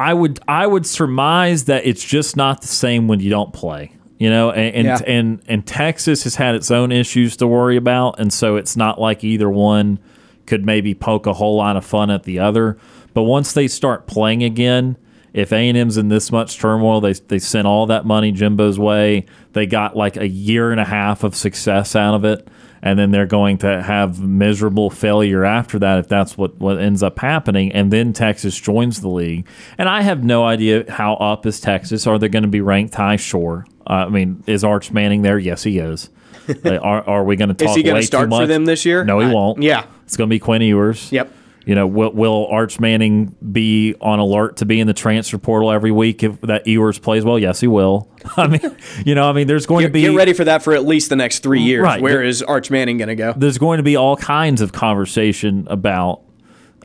[0.00, 3.92] I would I would surmise that it's just not the same when you don't play.
[4.18, 4.98] You know, and and, Yeah.
[5.06, 9.00] and and Texas has had its own issues to worry about, and so it's not
[9.00, 10.00] like either one
[10.48, 12.76] could maybe poke a whole lot of fun at the other.
[13.14, 14.96] But once they start playing again,
[15.32, 18.78] if A and M's in this much turmoil, they they sent all that money Jimbo's
[18.78, 19.26] way.
[19.52, 22.48] They got like a year and a half of success out of it,
[22.82, 27.02] and then they're going to have miserable failure after that if that's what what ends
[27.02, 27.70] up happening.
[27.72, 32.06] And then Texas joins the league, and I have no idea how up is Texas.
[32.06, 33.16] Are they going to be ranked high?
[33.16, 33.66] Sure.
[33.86, 35.38] Uh, I mean, is Arch Manning there?
[35.38, 36.10] Yes, he is.
[36.48, 38.84] Uh, are, are we going to talk Is he going to start for them this
[38.84, 39.04] year?
[39.04, 39.62] No, he I- won't.
[39.62, 39.84] Yeah.
[40.04, 41.12] It's going to be Quinn Ewers.
[41.12, 41.32] Yep.
[41.66, 45.70] You know, will, will Arch Manning be on alert to be in the transfer portal
[45.70, 47.38] every week if that Ewers plays well?
[47.38, 48.08] Yes, he will.
[48.38, 50.62] I mean, you know, I mean, there's going Get, to be get ready for that
[50.62, 51.82] for at least the next three years.
[51.82, 52.00] Right.
[52.00, 53.34] Where is Arch Manning going to go?
[53.36, 56.22] there's going to be all kinds of conversation about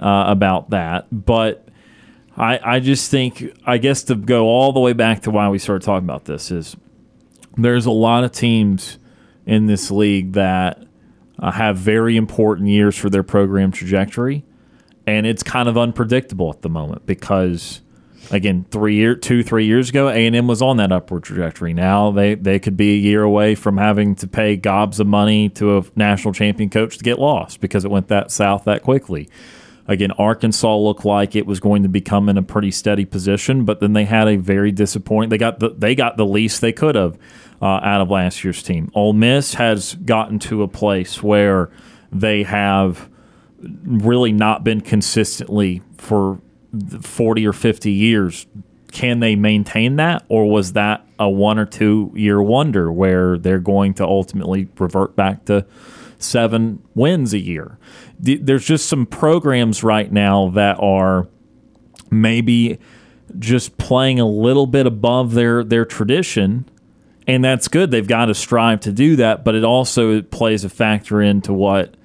[0.02, 1.66] uh, about that, but
[2.36, 5.60] I I just think I guess to go all the way back to why we
[5.60, 6.76] started talking about this is
[7.56, 8.98] there's a lot of teams
[9.46, 10.84] in this league that
[11.40, 14.44] uh, have very important years for their program trajectory,
[15.06, 17.82] and it's kind of unpredictable at the moment because
[18.32, 21.74] again, three year, two, three years ago, A and M was on that upward trajectory.
[21.74, 25.50] Now they they could be a year away from having to pay gobs of money
[25.50, 29.30] to a national champion coach to get lost because it went that south that quickly.
[29.86, 33.82] Again, Arkansas looked like it was going to become in a pretty steady position, but
[33.82, 35.30] then they had a very disappointing.
[35.30, 37.18] They got the they got the least they could have
[37.64, 38.92] uh, out of last year's team.
[38.94, 41.72] Ole Miss has gotten to a place where
[42.12, 43.10] they have
[43.58, 46.42] really not been consistently for
[47.02, 48.46] 40 or 50 years.
[48.92, 53.60] Can they maintain that, or was that a one or two year wonder where they're
[53.60, 55.66] going to ultimately revert back to
[56.20, 57.80] seven wins a year?
[58.20, 61.30] There's just some programs right now that are
[62.12, 62.78] maybe
[63.40, 66.70] just playing a little bit above their their tradition
[67.28, 67.92] and that's good.
[67.92, 71.96] They've got to strive to do that but it also plays a factor into what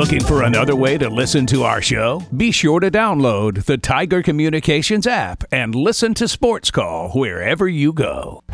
[0.05, 2.21] Looking for another way to listen to our show?
[2.37, 7.95] Be sure to download the Tiger Communications app and listen to Sports Call wherever you
[7.95, 8.45] go.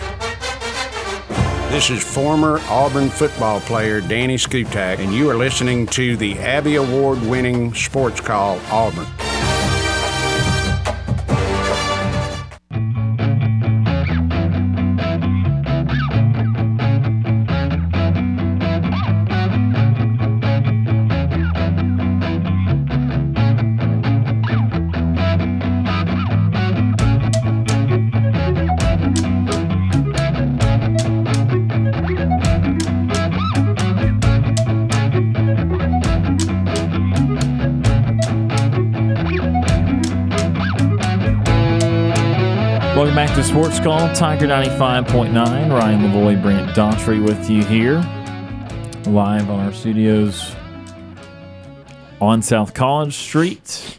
[1.71, 6.77] This is former Auburn football player Danny Skutak, and you are listening to the Abby
[6.77, 9.09] Award winning Sports Call Auburn.
[43.51, 45.35] Sports Call, Tiger 95.9.
[45.35, 47.97] Ryan Lavoie, Brant Daughtry with you here,
[49.13, 50.55] live on our studios
[52.21, 53.99] on South College Street.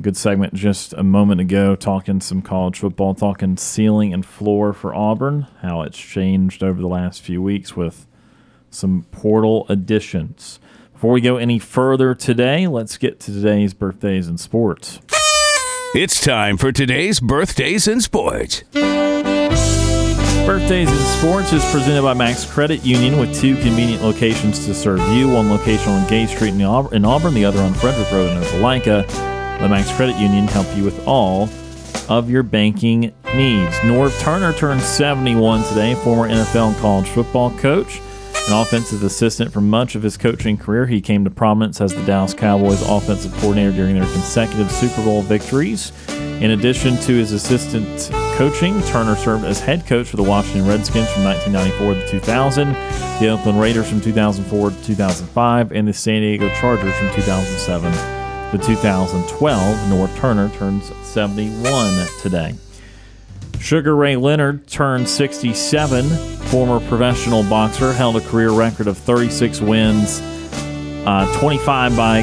[0.00, 4.94] Good segment just a moment ago, talking some college football, talking ceiling and floor for
[4.94, 8.06] Auburn, how it's changed over the last few weeks with
[8.70, 10.60] some portal additions.
[10.92, 15.00] Before we go any further today, let's get to today's birthdays and sports.
[15.94, 18.62] It's time for today's birthdays in sports.
[18.74, 19.56] Birthdays
[20.90, 25.30] in Sports is presented by Max Credit Union with two convenient locations to serve you.
[25.30, 29.08] One location on Gay Street in Auburn, the other on Frederick Road in Opelika.
[29.60, 31.48] The Max Credit Union help you with all
[32.10, 33.74] of your banking needs.
[33.76, 38.02] Norv Turner turned 71 today, former NFL and college football coach.
[38.48, 42.02] An offensive assistant for much of his coaching career, he came to prominence as the
[42.06, 45.92] Dallas Cowboys offensive coordinator during their consecutive Super Bowl victories.
[46.08, 51.12] In addition to his assistant coaching, Turner served as head coach for the Washington Redskins
[51.12, 52.68] from 1994 to 2000,
[53.20, 57.92] the Oakland Raiders from 2004 to 2005, and the San Diego Chargers from 2007
[58.58, 59.76] to 2012.
[59.90, 62.54] Norv Turner turns 71 today.
[63.60, 66.37] Sugar Ray Leonard turned 67.
[66.50, 70.20] Former professional boxer, held a career record of 36 wins,
[71.04, 72.22] uh, 25 by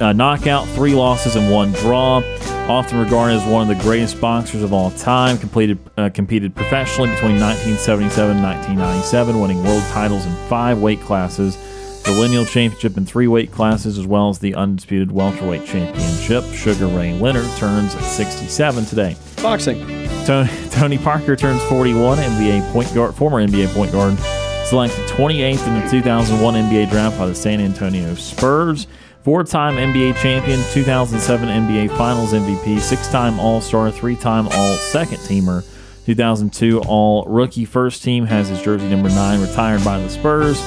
[0.00, 2.22] uh, knockout, three losses, and one draw.
[2.68, 7.10] Often regarded as one of the greatest boxers of all time, completed, uh, competed professionally
[7.10, 11.56] between 1977 and 1997, winning world titles in five weight classes,
[12.04, 16.44] the lineal championship in three weight classes, as well as the undisputed welterweight championship.
[16.54, 19.16] Sugar Ray Leonard turns 67 today.
[19.42, 19.97] Boxing.
[20.28, 24.18] Tony, Tony Parker turns 41, NBA point guard, former NBA point guard,
[24.66, 28.86] selected 28th in the 2001 NBA draft by the San Antonio Spurs.
[29.22, 35.64] Four-time NBA champion, 2007 NBA Finals MVP, six-time All-Star, three-time All-Second Teamer,
[36.04, 40.60] 2002 All-Rookie First Team, has his jersey number nine retired by the Spurs.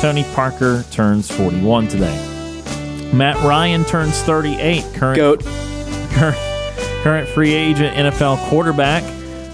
[0.00, 3.10] Tony Parker turns 41 today.
[3.12, 4.84] Matt Ryan turns 38.
[4.94, 5.44] Current Goat.
[6.12, 6.49] current,
[7.02, 9.02] current free agent NFL quarterback,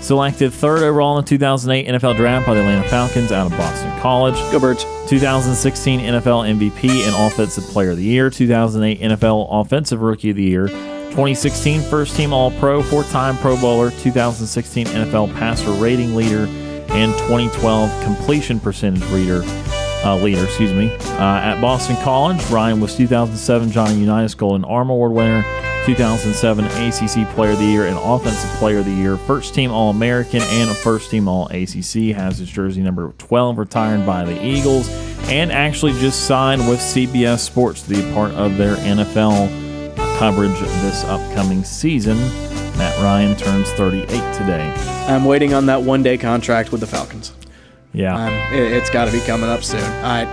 [0.02, 3.98] selected third overall in the 2008 NFL Draft by the Atlanta Falcons out of Boston
[4.00, 4.34] College.
[4.52, 4.84] Go Birds.
[5.08, 8.28] 2016 NFL MVP and Offensive Player of the Year.
[8.28, 10.68] 2008 NFL Offensive Rookie of the Year.
[10.68, 13.90] 2016 First Team All Pro, four time Pro Bowler.
[13.90, 16.46] 2016 NFL Passer Rating Leader.
[16.88, 19.42] And 2012 Completion Percentage Reader.
[20.04, 20.92] Uh, leader, excuse me.
[20.94, 25.42] Uh, at Boston College, Ryan was 2007 Johnny Unitas Golden Arm Award winner,
[25.86, 29.90] 2007 ACC Player of the Year and Offensive Player of the Year, First Team All
[29.90, 32.12] American, and a First Team All ACC.
[32.14, 34.88] Has his jersey number 12 retired by the Eagles,
[35.28, 39.48] and actually just signed with CBS Sports to be part of their NFL
[40.18, 42.16] coverage this upcoming season.
[42.76, 44.74] Matt Ryan turns 38 today.
[45.06, 47.32] I'm waiting on that one day contract with the Falcons.
[47.92, 48.14] Yeah.
[48.14, 49.80] Um, it, has got to be coming up soon.
[49.80, 50.26] All right.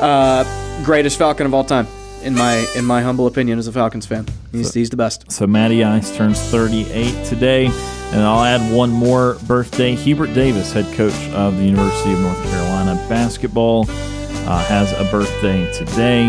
[0.00, 1.86] Uh, greatest Falcon of all time,
[2.24, 4.26] in my in my humble opinion, as a Falcons fan.
[4.52, 5.30] He's, So- he's the best.
[5.30, 7.66] So Matty Ice turns 38 today.
[8.12, 9.96] And I'll add one more birthday.
[9.96, 13.86] Hubert Davis, head coach of the University of North Carolina basketball.
[14.46, 16.26] uh, has a birthday today.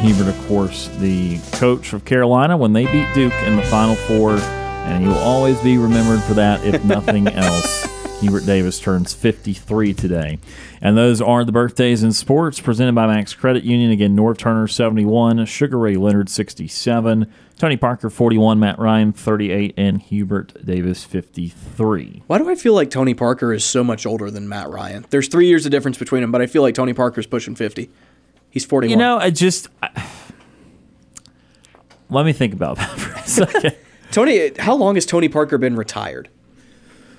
[0.00, 4.32] Hubert, of course, the coach of Carolina when they beat Duke in the Final Four,
[4.36, 7.86] and he will always be remembered for that, if nothing else.
[8.20, 10.38] Hubert Davis turns 53 today.
[10.80, 13.90] And those are the birthdays in sports presented by Max Credit Union.
[13.90, 20.00] Again, Norv Turner 71, Sugar Ray Leonard 67, Tony Parker 41, Matt Ryan 38, and
[20.00, 22.22] Hubert Davis 53.
[22.26, 25.04] Why do I feel like Tony Parker is so much older than Matt Ryan?
[25.10, 27.90] There's three years of difference between them, but I feel like Tony Parker's pushing 50.
[28.48, 28.90] He's 41.
[28.90, 29.68] You know, I just.
[29.82, 30.08] I,
[32.08, 33.76] let me think about that for a second.
[34.12, 36.28] Tony, how long has Tony Parker been retired?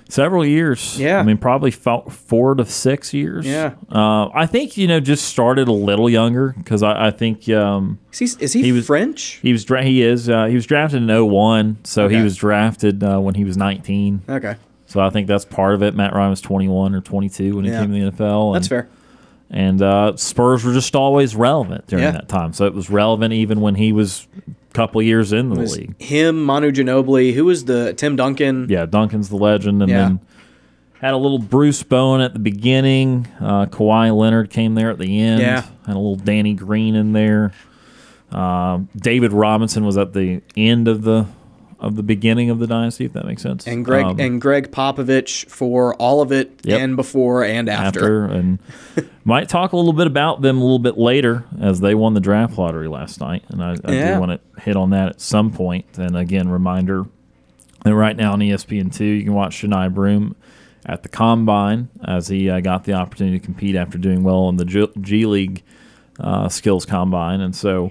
[0.08, 0.98] Several years.
[1.00, 1.18] Yeah.
[1.18, 3.44] I mean, probably four to six years.
[3.44, 3.74] Yeah.
[3.90, 7.98] Uh, I think, you know, just started a little younger because I, I think um,
[8.12, 9.40] Is he, is he, He was- French?
[9.42, 13.02] he was dra- he is uh, he was drafted in 01, so he was drafted
[13.02, 14.22] uh, when he was 19.
[14.28, 14.54] Okay,
[14.86, 15.94] So I think that's part of it.
[15.94, 17.80] Matt Ryan was 21 or 22 when he Yeah.
[17.80, 18.54] came to the NFL.
[18.54, 18.88] that's fair.
[19.50, 22.12] And uh, Spurs were just always relevant during Yeah.
[22.12, 22.52] that time.
[22.52, 24.26] So it was relevant even when he was
[24.76, 26.00] couple years in the league.
[26.00, 27.32] him, Manu Ginobili.
[27.34, 28.66] Who was the Tim Duncan?
[28.68, 29.98] Yeah, Duncan's the legend, and Yeah.
[30.02, 30.20] then
[31.00, 33.26] had a little Bruce Bowen at the beginning.
[33.40, 35.40] Uh, Kawhi Leonard came there at the end.
[35.40, 35.62] Yeah.
[35.86, 37.52] had a little Danny Green in there.
[38.32, 41.26] Um, David Robinson was at the end of the
[41.78, 43.66] of the beginning of the dynasty, if that makes sense.
[43.66, 46.80] And Gregg Um, and Gregg Popovich for all of it Yep.
[46.80, 48.00] and before and after.
[48.00, 48.58] after, and
[49.24, 52.20] might talk a little bit about them a little bit later as they won the
[52.20, 54.14] draft lottery last night, and I, I Yeah.
[54.14, 55.84] do want to hit on that at some point.
[55.98, 57.04] And again, reminder
[57.84, 60.34] that right now on ESPN two, you can watch Johni Broome
[60.86, 64.56] at the combine as he uh, got the opportunity to compete after doing well in
[64.56, 65.62] the G, G League
[66.18, 67.90] uh, skills combine, and so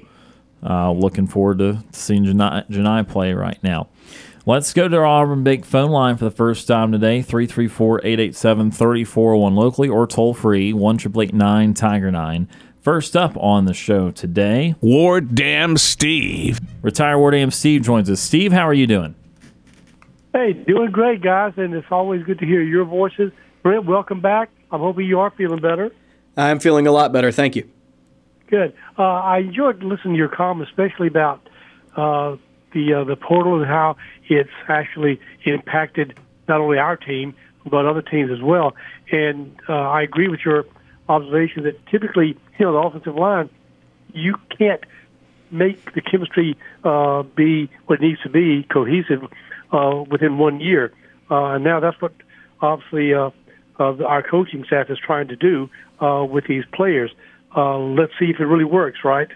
[0.63, 3.89] uh, looking forward to seeing Johni, Johni play right now.
[4.47, 8.71] Let's go to our Auburn Bank phone line for the first time today 334 887
[8.71, 10.99] 3401 locally or toll free 1
[11.33, 12.47] 9 Tiger 9.
[12.81, 16.59] First up on the show today, Ward Dam Steve.
[16.83, 18.21] retired Ward AM Steve joins us.
[18.21, 19.15] Steve, how are you doing?
[20.31, 23.31] Hey, doing great, guys, and it's always good to hear your voices.
[23.63, 24.51] Brent, welcome back.
[24.71, 25.91] I'm hoping you are feeling better.
[26.37, 27.31] I'm feeling a lot better.
[27.31, 27.67] Thank you.
[28.47, 28.73] Good.
[28.97, 31.41] Uh, I enjoyed listening to your comments, especially about
[31.95, 32.35] uh,
[32.73, 37.33] the uh, the portal and how it's actually impacted not only our team
[37.69, 38.75] but other teams as well.
[39.11, 40.65] And uh, I agree with your
[41.09, 43.49] observation that typically, you know, the offensive line,
[44.13, 44.83] you can't
[45.51, 49.23] make the chemistry uh, be what it needs to be cohesive
[49.71, 50.93] uh, within one year.
[51.29, 52.13] Uh, and now that's what
[52.61, 53.29] obviously uh,
[53.79, 55.69] uh, our coaching staff is trying to do
[56.01, 57.11] uh, with these players.
[57.55, 59.29] Uh, let's see if it really works, right?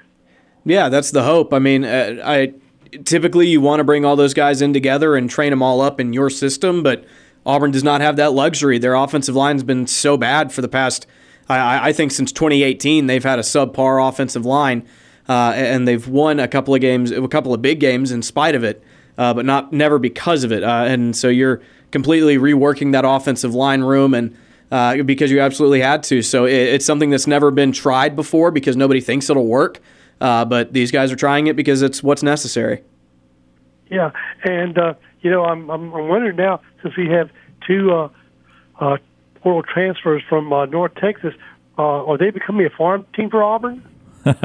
[0.66, 1.54] Yeah, that's the hope.
[1.54, 2.54] I mean, uh, I
[3.06, 6.00] typically you want to bring all those guys in together and train them all up
[6.00, 7.06] in your system, but
[7.46, 8.78] Auburn does not have that luxury.
[8.78, 11.08] Their offensive line's been so bad for the past,
[11.48, 13.08] I, I think, since 2018.
[13.08, 14.88] They've had a subpar offensive line,
[15.28, 18.56] uh, and they've won a couple of games, a couple of big games in spite
[18.56, 18.84] of it,
[19.18, 20.64] uh, but not never because of it.
[20.64, 24.36] Uh, and so you're completely reworking that offensive line room and.
[24.72, 26.22] Uh, because you absolutely had to.
[26.22, 29.80] So it, it's something that's never been tried before because nobody thinks it'll work.
[30.22, 32.84] Uh, but these guys are trying it because it's what's necessary.
[33.90, 34.12] Yeah,
[34.44, 37.32] and uh, you know, I'm, I'm I'm wondering now since we have
[37.66, 38.10] two uh,
[38.80, 38.98] uh,
[39.42, 41.34] portal transfers from uh, North Texas,
[41.78, 43.84] uh, are they becoming a farm team for Auburn?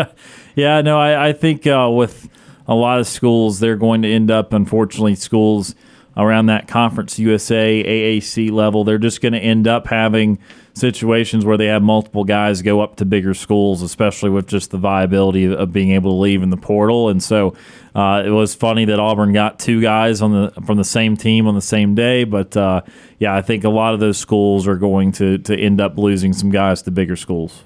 [0.57, 2.29] Yeah, no, I, I think uh, with
[2.69, 5.75] a lot of schools, they're going to end up, unfortunately, schools
[6.17, 10.39] around that Conference USA, AAC level, they're just going to end up having
[10.75, 14.77] situations where they have multiple guys go up to bigger schools, especially with just the
[14.77, 17.09] viability of being able to leave in the portal.
[17.09, 17.57] And so
[17.95, 21.47] uh, it was funny that Auburn got two guys on the from the same team
[21.47, 22.25] on the same day.
[22.25, 22.83] But uh,
[23.19, 26.33] yeah, I think a lot of those schools are going to, to end up losing
[26.33, 27.63] some guys to bigger schools.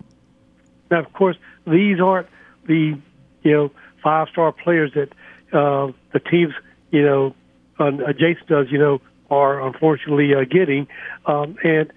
[0.91, 2.29] Now, of course, these aren't
[2.67, 2.99] the
[3.43, 3.71] you know
[4.03, 5.09] five star players that
[5.57, 6.53] uh, the teams
[6.91, 7.35] you know
[7.79, 10.87] uh, to us you know are unfortunately uh, getting,
[11.27, 11.93] um, and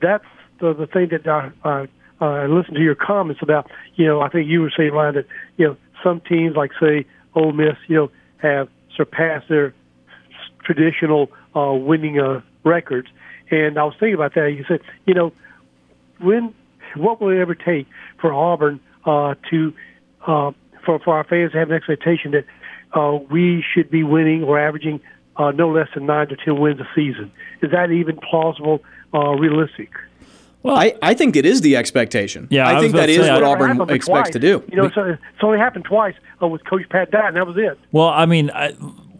[0.00, 0.24] that's
[0.60, 1.88] the the thing that I, I,
[2.24, 3.70] I listened to your comments about.
[3.94, 7.06] You know, I think you were saying Ryan that you know some teams like say
[7.34, 9.74] Ole Miss you know have surpassed their
[10.64, 13.08] traditional uh, winning uh, records,
[13.50, 14.52] and I was thinking about that.
[14.52, 15.32] You said you know
[16.20, 16.54] when
[16.94, 17.86] what will it ever take
[18.20, 19.72] for Auburn uh, to
[20.26, 20.52] uh,
[20.84, 22.44] for for our fans to have an expectation that
[22.98, 25.00] uh, we should be winning or averaging
[25.38, 27.30] uh, no less than nine to ten wins a season?
[27.62, 28.82] Is that even plausible,
[29.14, 29.90] uh, realistic?
[30.62, 32.48] Well, I, I think it is the expectation.
[32.50, 34.30] Yeah, I I was think about that to is say, what Auburn expects twice.
[34.30, 34.64] to do.
[34.68, 37.56] You know, so it's only happened twice uh, with Coach Pat Dye, and that was
[37.56, 37.78] it.
[37.92, 38.74] Well, I mean, I,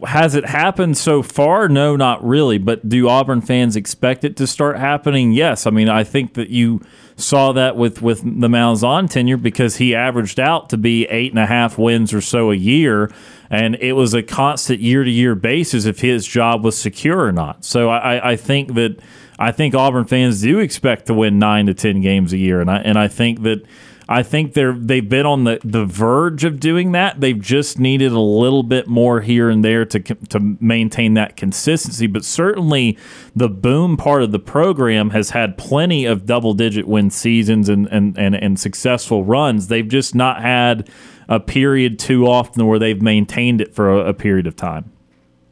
[0.05, 1.67] has it happened so far?
[1.67, 2.57] No, not really.
[2.57, 5.31] But do Auburn fans expect it to start happening?
[5.31, 5.65] Yes.
[5.65, 6.81] I mean, I think that you
[7.15, 11.39] saw that with with the Malzahn tenure because he averaged out to be eight and
[11.39, 13.11] a half wins or so a year,
[13.49, 17.31] and it was a constant year to year basis if his job was secure or
[17.31, 17.65] not.
[17.65, 18.99] So I, I think that
[19.39, 22.69] I think Auburn fans do expect to win nine to ten games a year, and
[22.69, 23.65] I and I think that
[24.09, 27.19] I think they're they've been on the, the verge of doing that.
[27.19, 32.07] They've just needed a little bit more here and there to to maintain that consistency.
[32.07, 32.97] But certainly,
[33.35, 37.87] the boom part of the program has had plenty of double digit win seasons and
[37.87, 39.67] and, and, and successful runs.
[39.67, 40.89] They've just not had
[41.27, 44.89] a period too often where they've maintained it for a, a period of time.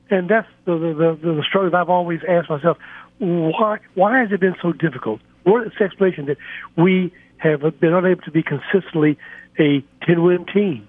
[0.09, 2.77] And that's the the, the, the struggle that I've always asked myself.
[3.17, 5.19] Why why has it been so difficult?
[5.43, 6.37] What is the explanation that
[6.77, 9.17] we have been unable to be consistently
[9.59, 10.87] a 10 win team.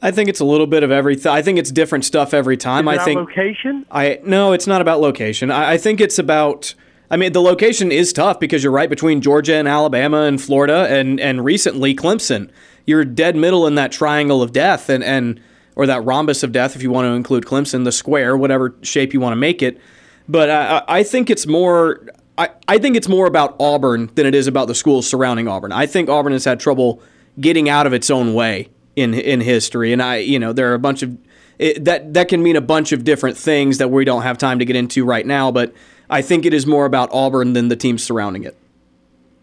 [0.00, 1.32] I think it's a little bit of everything.
[1.32, 2.86] I think it's different stuff every time.
[2.88, 3.84] Is I think location.
[3.90, 5.50] I no, it's not about location.
[5.50, 6.74] I, I, think it's about.
[7.10, 10.86] I mean, the location is tough because you're right between Georgia and Alabama and Florida
[10.88, 12.50] and and recently Clemson.
[12.86, 15.40] You're dead middle in that triangle of death and and
[15.74, 19.12] or that rhombus of death if you want to include Clemson, the square, whatever shape
[19.12, 19.80] you want to make it.
[20.28, 22.06] But I, I think it's more.
[22.38, 25.72] I, I think it's more about Auburn than it is about the schools surrounding Auburn.
[25.72, 27.02] I think Auburn has had trouble
[27.40, 30.74] getting out of its own way in in history, and I you know there are
[30.74, 31.18] a bunch of
[31.58, 34.60] it, that that can mean a bunch of different things that we don't have time
[34.60, 35.50] to get into right now.
[35.50, 35.74] But
[36.08, 38.56] I think it is more about Auburn than the teams surrounding it.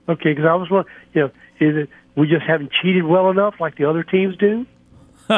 [0.07, 1.27] Okay, because I was wondering, you know,
[1.59, 4.65] is it we just haven't cheated well enough like the other teams do?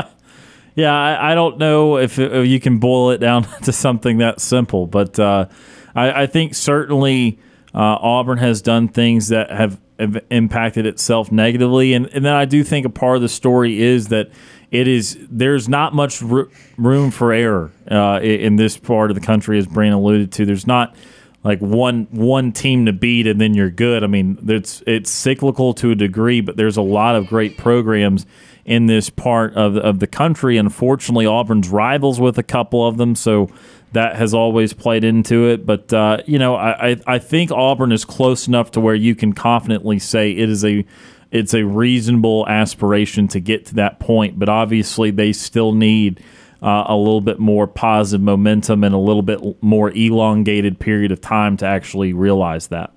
[0.75, 4.17] yeah, I, I, don't know if, it, if, you can boil it down to something
[4.17, 5.47] that simple, but uh,
[5.95, 7.39] I, I think certainly
[7.77, 12.45] uh, Auburn has done things that have, have impacted itself negatively, and, and then I
[12.45, 14.31] do think a part of the story is that
[14.71, 16.47] it is there's not much r-
[16.77, 20.45] room for error uh, in this part of the country, as Brandon alluded to.
[20.45, 20.95] There's not
[21.43, 24.03] like one one team to beat and then you're good.
[24.03, 28.25] I mean, it's it's cyclical to a degree, but there's a lot of great programs
[28.65, 30.57] in this part of the, of the country.
[30.57, 33.49] Unfortunately, Auburn's rivals with a couple of them, so
[33.93, 35.65] that has always played into it.
[35.65, 39.33] But uh, you know, I, I think Auburn is close enough to where you can
[39.33, 40.85] confidently say it is a
[41.31, 44.39] it's a reasonable aspiration to get to that point.
[44.39, 46.23] But obviously, they still need.
[46.59, 51.21] Uh, a little bit more positive momentum and a little bit more elongated period of
[51.21, 52.91] time to actually realize that.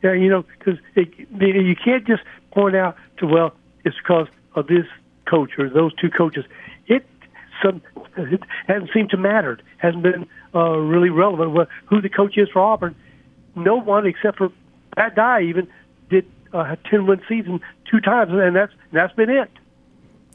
[0.00, 3.52] Yeah, you know, because you can't just point out to well,
[3.84, 4.86] it's because of this
[5.26, 6.44] coach or those two coaches
[6.86, 7.04] It
[7.62, 7.82] some
[8.18, 9.58] it hasn't seemed to matter.
[9.78, 11.52] Hasn't been uh, really relevant.
[11.52, 12.94] Well, who the coach is for Auburn?
[13.54, 14.50] No one except for
[14.96, 15.68] Pat Dye even
[16.10, 17.60] did uh, a ten win season
[17.90, 19.50] two times, and that's that's been it.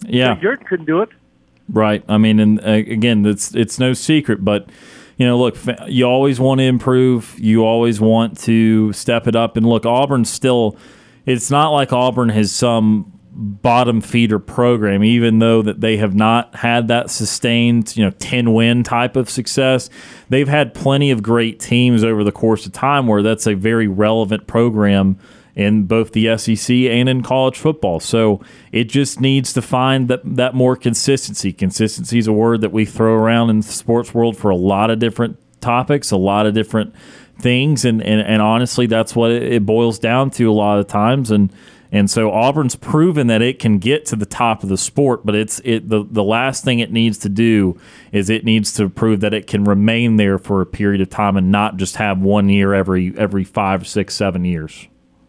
[0.06, 1.10] Yeah, Jordan couldn't do it.
[1.70, 2.04] Right.
[2.10, 4.70] I mean, and uh, again, it's it's no secret, but
[5.18, 5.58] you know, look,
[5.88, 7.36] you always want to improve.
[7.40, 9.58] You always want to step it up.
[9.58, 10.78] And look, Auburn still.
[11.26, 16.56] It's not like Auburn has some bottom feeder program, even though that they have not
[16.56, 19.90] had that sustained, you know, 10 win type of success.
[20.30, 23.88] They've had plenty of great teams over the course of time where that's a very
[23.88, 25.18] relevant program
[25.56, 28.00] in both the SEC and in college football.
[28.00, 31.54] So it just needs to find that, that more consistency.
[31.54, 34.90] Consistency is a word that we throw around in the sports world for a lot
[34.90, 36.94] of different topics, a lot of different
[37.40, 37.86] things.
[37.86, 41.32] And, and, and honestly, that's what it boils down to a lot of times.
[41.32, 41.52] And,
[41.94, 45.36] and so Auburn's proven that it can get to the top of the sport, but
[45.36, 47.80] it's it the, the last thing it needs to do
[48.12, 51.38] is it needs to prove that it can remain there for a period of time
[51.38, 54.88] and not just have one year every every five, six, seven years.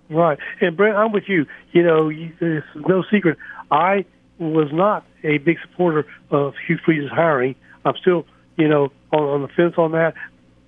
[0.08, 0.38] Right.
[0.62, 1.44] And Brent, I'm with you.
[1.72, 3.36] You know, it's no secret.
[3.70, 4.06] I
[4.38, 7.56] was not a big supporter of Hugh Freeze's hiring.
[7.84, 8.24] I'm still,
[8.56, 10.14] you know, on, on the fence on that,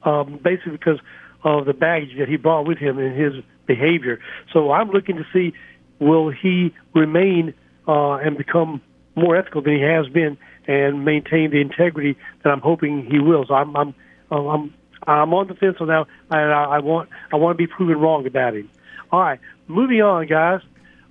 [0.02, 0.98] um, basically because
[1.42, 4.20] of the baggage that he brought with him and his behavior.
[4.52, 5.54] So I'm looking to see
[5.98, 7.54] will he remain
[7.88, 8.80] uh, and become
[9.14, 10.36] more ethical than he has been
[10.66, 13.46] and maintain the integrity that I'm hoping he will.
[13.46, 13.94] So I'm I'm
[14.30, 14.74] I'm
[15.06, 17.98] I'm on the fence on that, and I, I want I want to be proven
[17.98, 18.68] wrong about him.
[19.10, 20.60] All right, moving on, guys.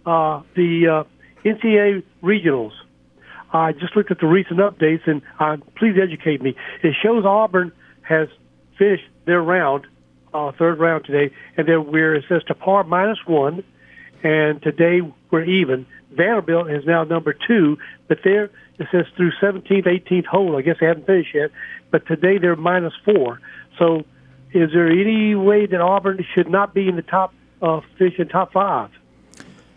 [0.06, 2.72] Uh, the uh, NCAA regionals.
[3.54, 6.56] I just looked at the recent updates, and uh, please educate me.
[6.84, 7.72] It shows Auburn
[8.02, 8.28] has
[8.78, 9.88] finished their round,
[10.34, 13.64] uh, third round today, and then we're it says to par minus one
[14.26, 15.86] and today we're even.
[16.12, 20.58] Vanderbilt is now number two, but they're it says through 17th, 18th hole.
[20.58, 21.52] I guess they haven't finished yet,
[21.92, 23.40] but today they're minus four.
[23.78, 24.04] So,
[24.52, 28.28] is there any way that Auburn should not be in the top uh, finish in
[28.28, 28.90] top five?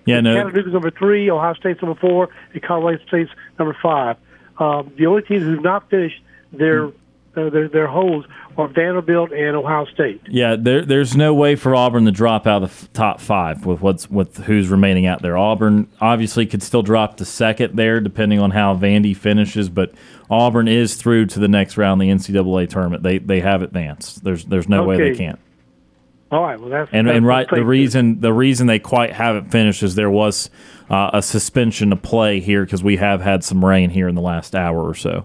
[0.06, 0.34] Yeah, no.
[0.34, 4.16] Chattanooga's number three, Ohio State's number four, and Colorado State's number five.
[4.58, 6.20] Um, the only teams who've not finished
[6.52, 6.90] their
[7.38, 8.26] uh, their their holds
[8.56, 10.20] are Vanderbilt and Ohio State.
[10.28, 13.80] Yeah, there, there's no way for Auburn to drop out of the top five with
[13.80, 15.38] what's with who's remaining out there.
[15.38, 19.92] Auburn obviously could still drop to second there, depending on how Vandy finishes, but
[20.28, 23.02] Auburn is through to the next round, the NCAA tournament.
[23.02, 24.24] They they have advanced.
[24.24, 25.38] There's there's no way they can't.
[26.30, 29.50] All right, well that's And that's and right, the reason the reason they quite haven't
[29.50, 30.50] finished is there was
[30.90, 34.20] uh, a suspension of play here because we have had some rain here in the
[34.20, 35.24] last hour or so.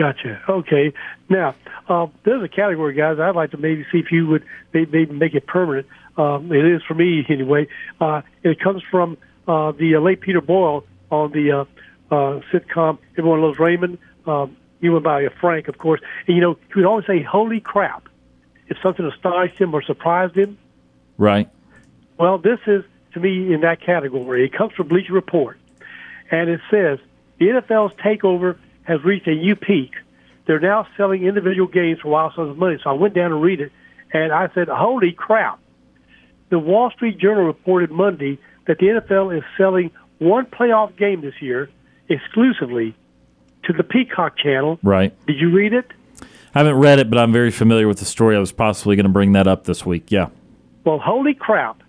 [0.00, 0.40] Gotcha.
[0.48, 0.94] Okay.
[1.28, 1.54] Now,
[1.86, 3.18] uh, there's a category, guys.
[3.20, 5.86] I'd like to maybe see if you would maybe make it permanent.
[6.16, 7.68] Um, it is for me anyway.
[8.00, 12.96] Uh, it comes from uh, the uh, late Peter Boyle on the uh, uh, sitcom
[13.18, 13.98] Everyone Loves Raymond.
[14.24, 16.00] Um, he went by Frank, of course.
[16.26, 18.08] And you know, he would always say, "Holy crap!"
[18.68, 20.56] if something astonished him or surprised him.
[21.18, 21.50] Right.
[22.16, 24.46] Well, this is to me in that category.
[24.46, 25.58] It comes from Bleacher Report,
[26.30, 27.00] and it says
[27.38, 28.56] the NFL's takeover
[28.90, 29.92] has reached a new peak.
[30.46, 32.76] They're now selling individual games for wild of money.
[32.82, 33.70] So I went down and read it,
[34.12, 35.60] and I said, "Holy crap!"
[36.48, 41.40] The Wall Street Journal reported Monday that the NFL is selling one playoff game this
[41.40, 41.70] year
[42.08, 42.96] exclusively
[43.62, 44.80] to the Peacock channel.
[44.82, 45.14] Right.
[45.26, 45.86] Did you read it?
[46.52, 48.34] I haven't read it, but I'm very familiar with the story.
[48.34, 50.10] I was possibly going to bring that up this week.
[50.10, 50.30] Yeah.
[50.82, 51.80] Well, holy crap!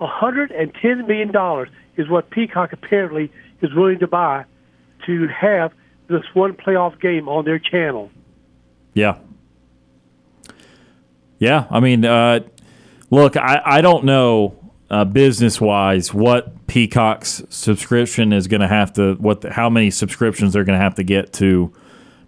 [0.00, 1.66] $110 million
[1.96, 4.44] is what Peacock apparently is willing to buy
[5.06, 5.72] to have
[6.10, 8.10] this one playoff game on their channel.
[8.92, 9.18] Yeah.
[11.38, 11.66] Yeah.
[11.70, 12.40] I mean, uh,
[13.10, 14.56] look, I, I don't know
[14.90, 19.90] uh, business wise what Peacock's subscription is going to have to, what the, how many
[19.90, 21.72] subscriptions they're going to have to get to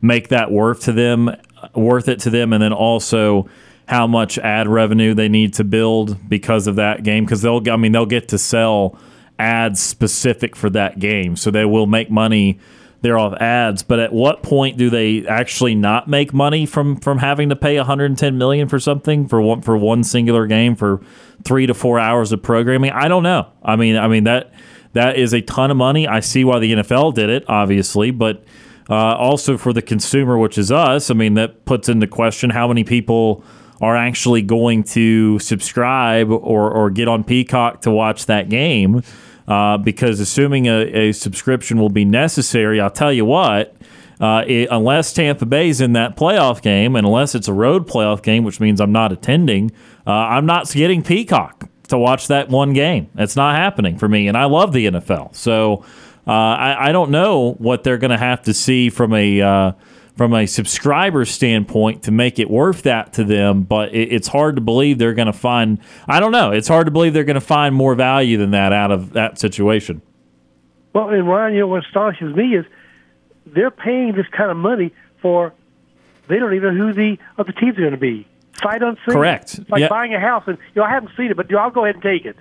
[0.00, 1.30] make that worth to them,
[1.74, 3.48] worth it to them, and then also
[3.88, 7.24] how much ad revenue they need to build because of that game.
[7.24, 8.98] Because they'll, I mean, they'll get to sell
[9.38, 12.60] ads specific for that game, so they will make money
[13.02, 13.82] there off ads.
[13.82, 17.76] But at what point do they actually not make money from from having to pay
[17.76, 21.00] 110 million for something for one for one singular game for
[21.44, 22.90] three to four hours of programming?
[22.90, 23.48] I don't know.
[23.62, 24.52] I mean, I mean that
[24.94, 26.08] that is a ton of money.
[26.08, 28.44] I see why the NFL did it, obviously, but.
[28.90, 32.66] Uh, also for the consumer, which is us, I mean, that puts into question how
[32.66, 33.44] many people
[33.82, 39.02] are actually going to subscribe or, or get on Peacock to watch that game.
[39.46, 43.74] Uh, because assuming a, a subscription will be necessary, I'll tell you what,
[44.20, 48.22] uh, it, unless Tampa Bay's in that playoff game, and unless it's a road playoff
[48.22, 49.72] game, which means I'm not attending,
[50.06, 53.10] uh, I'm not getting Peacock to watch that one game.
[53.16, 55.34] It's not happening for me, and I love the NFL.
[55.34, 55.84] So
[56.26, 59.72] uh, I, I don't know what they're going to have to see from a uh,
[60.16, 63.62] from a subscriber standpoint to make it worth that to them.
[63.62, 65.78] But it, it's hard to believe they're going to find.
[66.06, 66.50] I don't know.
[66.52, 69.38] It's hard to believe they're going to find more value than that out of that
[69.38, 70.02] situation.
[70.92, 72.66] Well, and Ryan, you know what astonishes me is
[73.46, 74.92] they're paying this kind of money
[75.22, 75.52] for
[76.28, 78.26] they don't even know who the other teams are going to be.
[78.62, 79.14] Sight unseen.
[79.14, 79.58] Correct.
[79.58, 79.88] It's like Yeah.
[79.88, 81.84] buying a house, and you know I haven't seen it, but you know, I'll go
[81.84, 82.36] ahead and take it.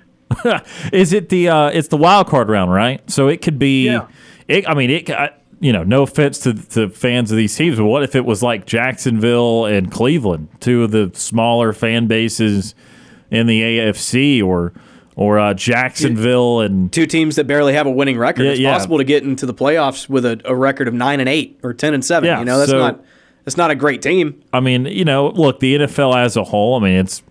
[0.93, 3.01] Is it the uh, it's the wild card round, right?
[3.09, 3.86] So it could be.
[3.86, 4.07] Yeah.
[4.47, 5.09] It, I mean, it.
[5.09, 5.32] I,
[5.62, 8.41] you know, no offense to, to fans of these teams, but what if it was
[8.41, 12.74] like Jacksonville and Cleveland, two of the smaller fan bases
[13.30, 14.74] in the AFC, or
[15.16, 18.43] or uh, Jacksonville and Two teams that barely have a winning record.
[18.43, 18.74] Yeah, it's yeah.
[18.74, 21.76] possible to get into the playoffs with a, a record of nine and eight or
[21.76, 22.28] ten and seven.
[22.28, 23.05] Yeah, you know, that's so- not
[23.45, 24.43] that's not a great team.
[24.51, 27.22] I mean, you know, look, the NFL as a whole, I mean, it's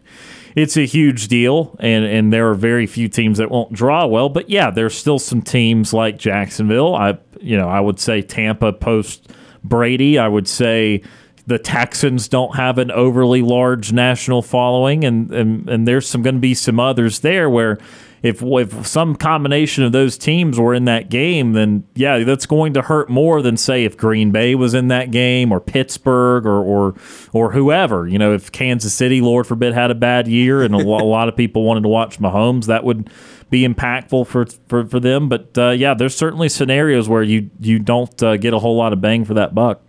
[0.55, 4.28] it's a huge deal, and and there are very few teams that won't draw well.
[4.28, 6.95] But yeah, there's still some teams like Jacksonville.
[6.95, 9.30] I you know, I would say Tampa post
[9.64, 10.18] Brady.
[10.18, 11.03] I would say
[11.47, 16.36] the Texans don't have an overly large national following, and and, and there's some going
[16.36, 17.78] to be some others there where.
[18.22, 22.74] If, if some combination of those teams were in that game, then yeah, that's going
[22.74, 26.62] to hurt more than say if Green Bay was in that game or Pittsburgh or
[26.62, 26.95] or
[27.32, 28.07] or whoever.
[28.07, 31.30] You know, if Kansas City, Lord forbid, had a bad year and a, a lot
[31.30, 33.09] of people wanted to watch Mahomes, that would
[33.51, 35.28] be impactful for for, for them.
[35.28, 38.92] But uh, yeah, there's certainly scenarios where you you don't uh, get a whole lot
[38.92, 39.82] of bang for that buck.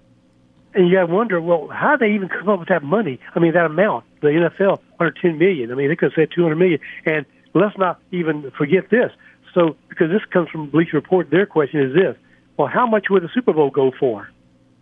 [0.74, 3.20] And you got to wonder, well, how they even come up with that money?
[3.36, 5.70] I mean, that amount, the NFL, 110 million.
[5.70, 6.80] I mean, they could have said 200 million.
[7.06, 9.12] And let's not even forget this.
[9.54, 12.16] So, because this comes from Bleacher Report, their question is this:
[12.58, 14.30] Well, how much would the Super Bowl go for?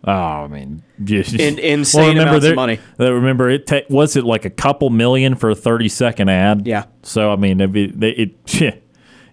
[0.04, 2.78] Oh, I mean, just In- insane amounts of money.
[2.98, 6.66] Remember, it ta- was it like a couple million for a thirty second ad.
[6.66, 6.84] Yeah.
[7.02, 8.34] So I mean, if it, they- it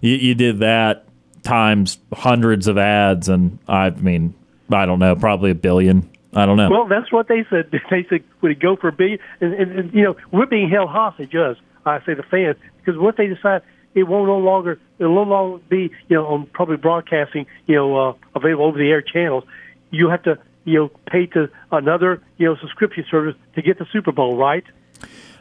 [0.02, 1.06] you, you did that
[1.44, 4.34] times hundreds of ads, and I mean,
[4.72, 6.10] I don't know, probably a billion.
[6.34, 6.70] I don't know.
[6.70, 7.72] Well, that's what they said.
[7.90, 9.20] They said, would it go for a billion?
[9.40, 13.00] And, and, and you know, we're being held hostage, us, I say the fans, because
[13.00, 13.62] what they decide,
[13.96, 18.10] it won't no longer, it'll no longer be, you know, on probably broadcasting, you know,
[18.10, 19.46] uh, available over the air channels.
[19.90, 20.38] You have to,
[20.68, 24.64] you know pay to another you know subscription service to get the Super Bowl, right?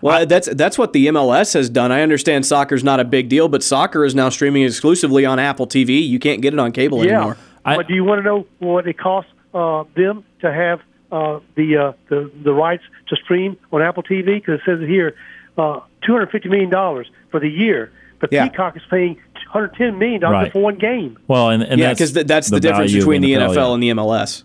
[0.02, 1.90] Well, that's that's what the MLS has done.
[1.90, 5.66] I understand soccer's not a big deal, but soccer is now streaming exclusively on Apple
[5.66, 6.06] TV.
[6.06, 7.16] You can't get it on cable Yeah.
[7.16, 7.36] anymore.
[7.64, 11.40] I- but do you want to know what it costs uh, them to have uh,
[11.54, 14.34] the, uh, the the rights to stream on Apple TV?
[14.34, 15.16] Because it says it here,
[15.56, 17.90] uh, two hundred fifty million dollars for the year.
[18.20, 18.48] But Yeah.
[18.48, 20.52] Peacock is paying one hundred ten million dollars Right.
[20.52, 21.18] for one game.
[21.26, 23.54] Well, and, and yeah, that's because th- that's the, difference value of between the NFL,
[23.54, 23.74] NFL yeah.
[23.74, 24.44] and the MLS.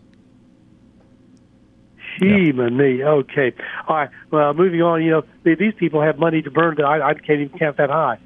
[2.22, 3.04] Me.
[3.04, 3.54] Okay.
[3.88, 4.10] All right.
[4.30, 5.04] Well, moving on.
[5.04, 6.76] You know, th- these people have money to burn.
[6.76, 8.18] That I, I can't even count that high.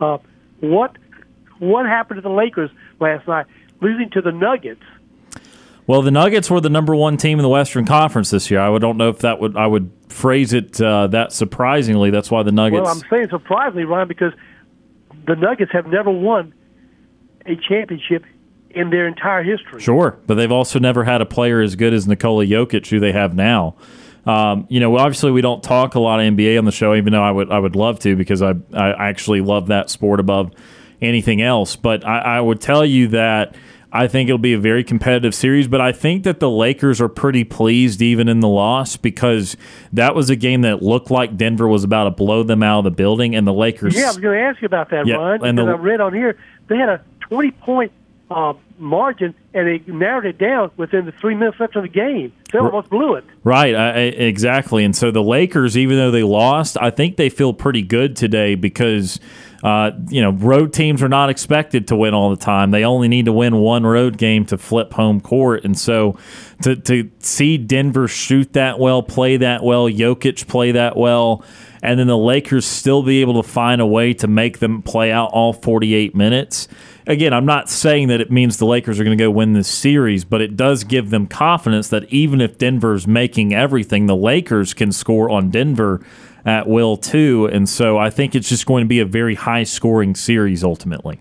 [0.00, 0.18] Uh,
[0.60, 0.96] what
[1.58, 3.46] what happened to the Lakers last night,
[3.80, 4.82] losing to the Nuggets?
[5.86, 8.60] Well, the Nuggets were the number one team in the Western Conference this year.
[8.60, 12.10] I don't know if that would I would phrase it uh, that surprisingly.
[12.10, 12.82] That's why the Nuggets.
[12.82, 14.32] Well, I'm saying surprisingly, Ryan, because
[15.26, 16.54] the Nuggets have never won
[17.46, 18.24] a championship
[18.74, 19.80] in their entire history.
[19.80, 23.12] Sure, but they've also never had a player as good as Nikola Jokic, who they
[23.12, 23.76] have now.
[24.26, 27.12] Um, you know, obviously we don't talk a lot of NBA on the show, even
[27.12, 30.52] though I would I would love to because I I actually love that sport above
[31.02, 31.76] anything else.
[31.76, 33.54] But I, I would tell you that
[33.92, 35.68] I think it'll be a very competitive series.
[35.68, 39.58] But I think that the Lakers are pretty pleased even in the loss because
[39.92, 42.84] that was a game that looked like Denver was about to blow them out of
[42.84, 43.94] the building, and the Lakers.
[43.94, 45.44] Yeah, I was going to ask you about that, Yeah, Ryan.
[45.44, 47.92] and the- I read on here they had a 20 point
[48.30, 52.32] uh, margin, and they narrowed it down within the three minutes left of the game.
[52.52, 53.24] They almost blew it.
[53.42, 54.84] Right, I, exactly.
[54.84, 58.54] And so the Lakers, even though they lost, I think they feel pretty good today
[58.54, 59.18] because,
[59.62, 62.70] uh, you know, road teams are not expected to win all the time.
[62.70, 65.64] They only need to win one road game to flip home court.
[65.64, 66.18] And so
[66.62, 71.44] to, to see Denver shoot that well, play that well, Jokic play that well,
[71.82, 75.12] and then the Lakers still be able to find a way to make them play
[75.12, 76.66] out all 48 minutes.
[77.06, 79.68] Again, I'm not saying that it means the Lakers are going to go win this
[79.68, 84.72] series, but it does give them confidence that even if Denver's making everything, the Lakers
[84.72, 86.04] can score on Denver
[86.46, 87.46] at will too.
[87.52, 91.20] And so I think it's just going to be a very high scoring series ultimately.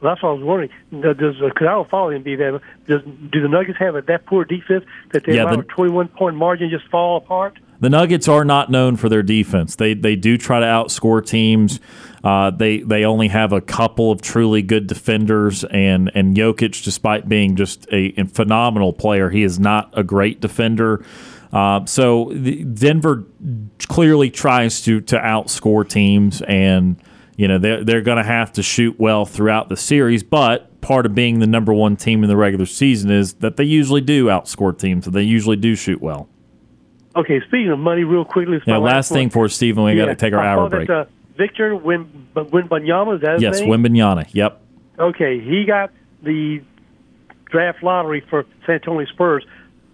[0.00, 0.70] Well, that's what I was wondering.
[0.92, 4.02] Does uh, because I don't follow the NBA that does do the Nuggets have a,
[4.02, 7.58] that poor defense that they Yeah, allow the- a 21 point margin just fall apart?
[7.80, 9.76] The Nuggets are not known for their defense.
[9.76, 11.80] They they do try to outscore teams.
[12.24, 17.28] Uh, they they only have a couple of truly good defenders, and and Jokic, despite
[17.28, 21.04] being just a, a phenomenal player, he is not a great defender.
[21.52, 23.24] Uh, so the, Denver
[23.88, 26.96] clearly tries to to outscore teams, and
[27.36, 30.22] you know they're they're going to have to shoot well throughout the series.
[30.22, 33.64] But part of being the number one team in the regular season is that they
[33.64, 36.30] usually do outscore teams, so they usually do shoot well.
[37.16, 38.62] Okay, speaking of money, real quickly.
[38.66, 40.88] Yeah, my last thing for Stephen, we got to take our I hour break.
[40.88, 41.04] That, uh,
[41.36, 43.70] Victor Win Wembanyama, is that his yes, name?
[43.70, 44.28] Wembanyama.
[44.32, 44.60] Yep.
[44.98, 45.90] Okay, he got
[46.22, 46.62] the
[47.46, 49.44] draft lottery for San Antonio Spurs.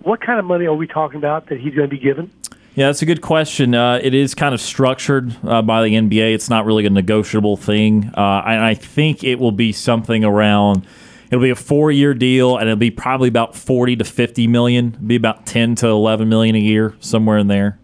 [0.02, 2.30] What kind of money are we talking about that he's going to be given?
[2.74, 3.74] Yeah, that's a good question.
[3.74, 6.34] Uh, it is kind of structured uh, by the NBA.
[6.34, 10.86] It's not really a negotiable thing, uh, and I think it will be something around.
[11.30, 14.92] It'll be a four-year deal, and it'll be probably about forty to fifty million.
[14.94, 17.78] It'll be about ten to eleven million a year, somewhere in there.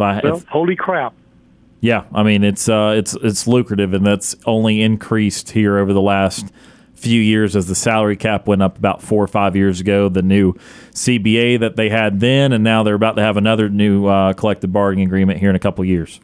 [0.00, 1.14] I- Well, holy crap!
[1.84, 6.00] Yeah, I mean it's uh, it's it's lucrative, and that's only increased here over the
[6.00, 6.46] last
[6.94, 10.08] few years as the salary cap went up about four or five years ago.
[10.08, 10.54] The new
[10.92, 14.72] CBA that they had then, and now they're about to have another new uh, collective
[14.72, 16.20] bargaining agreement here in a couple of years.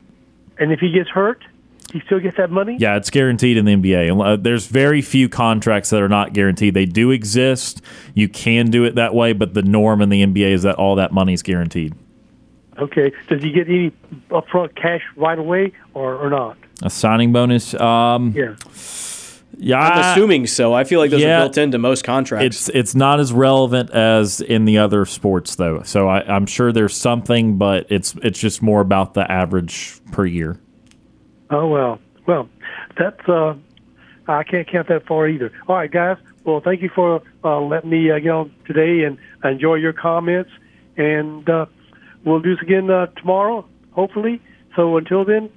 [0.57, 1.45] And if he gets hurt,
[1.93, 2.79] he still gets that money.
[2.81, 4.19] Yeah, it's guaranteed in the NBA.
[4.19, 6.73] Uh, There's very few contracts that are not guaranteed.
[6.73, 7.83] They do exist.
[8.15, 10.95] You can do it that way, but the norm in the NBA is that all
[10.95, 11.95] that money is guaranteed.
[12.79, 13.13] Okay.
[13.29, 13.93] Does he get any
[14.31, 16.57] upfront cash right away or, or not?
[16.83, 17.75] A signing bonus.
[17.75, 18.55] Um, Yeah.
[19.59, 20.73] yeah, I'm assuming so.
[20.73, 21.39] I feel like those yeah.
[21.39, 22.47] are built into most contracts.
[22.47, 25.83] It's it's not as relevant as in the other sports though.
[25.83, 30.25] So I, I'm sure there's something, but it's it's just more about the average per
[30.25, 30.59] year.
[31.51, 31.99] Oh well.
[32.27, 32.49] Well,
[32.97, 33.55] that's uh,
[34.29, 35.53] I can't count that far either.
[35.69, 36.17] All right, guys.
[36.45, 40.51] Well, thank you for uh, letting me uh, get on today and enjoy your comments.
[40.97, 41.67] And uh,
[42.25, 44.41] we'll do this again uh, tomorrow, hopefully.
[44.77, 45.51] So until then,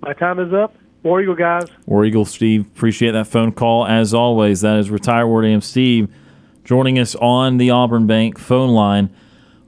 [0.00, 0.74] my time is up.
[1.02, 1.64] War Eagle, guys.
[1.86, 4.60] War Eagle Steve, appreciate that phone call as always.
[4.60, 6.08] That is retired War AM Steve
[6.64, 9.10] joining us on the Auburn Bank phone line.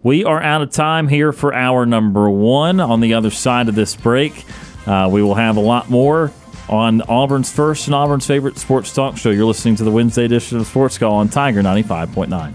[0.02, 2.78] We are out of time here for hour number one.
[2.78, 4.44] On the other side of this break,
[4.86, 6.30] uh, we will have a lot more
[6.68, 9.30] on Auburn's first and Auburn's favorite sports talk show.
[9.30, 12.54] You're listening to the Wednesday edition of Sports Call on Tiger 95.9.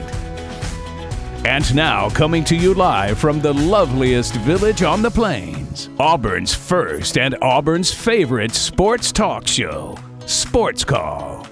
[1.43, 7.17] And now, coming to you live from the loveliest village on the plains, Auburn's first
[7.17, 11.47] and Auburn's favorite sports talk show, Sports Call.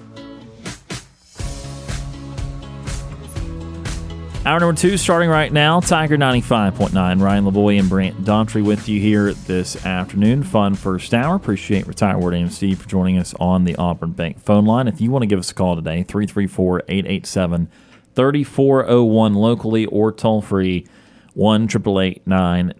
[4.45, 5.79] Hour number two starting right now.
[5.79, 7.21] Tiger 95.9.
[7.21, 10.43] Ryan Lavoie and Brant Daughtry with you here this afternoon.
[10.43, 11.35] Fun first hour.
[11.35, 14.87] Appreciate Retired Ward AMC for joining us on the Auburn Bank phone line.
[14.87, 17.69] If you want to give us a call today, 334 887
[18.15, 20.85] 3401 locally or toll free
[21.33, 21.67] 1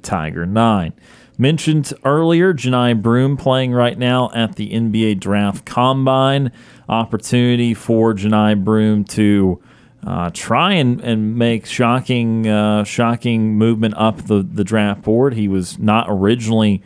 [0.02, 0.94] Tiger 9.
[1.38, 6.52] Mentioned earlier, Johni Broome playing right now at the NBA Draft Combine.
[6.90, 9.62] Opportunity for Johni Broome to
[10.06, 15.34] uh, try and, and make shocking uh, shocking movement up the, the draft board.
[15.34, 16.84] He was not originally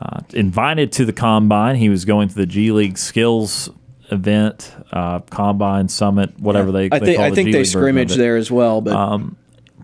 [0.00, 1.76] uh, invited to the combine.
[1.76, 3.68] He was going to the G League skills
[4.12, 6.88] event, uh, combine, summit, whatever yeah.
[6.88, 8.80] they, I, think, I the think they scrimmage there as well.
[8.80, 9.36] But um,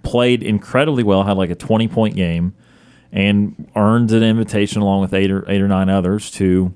[0.02, 2.54] played incredibly well, had like a twenty point game,
[3.10, 6.72] and earned an invitation along with eight or eight or nine others to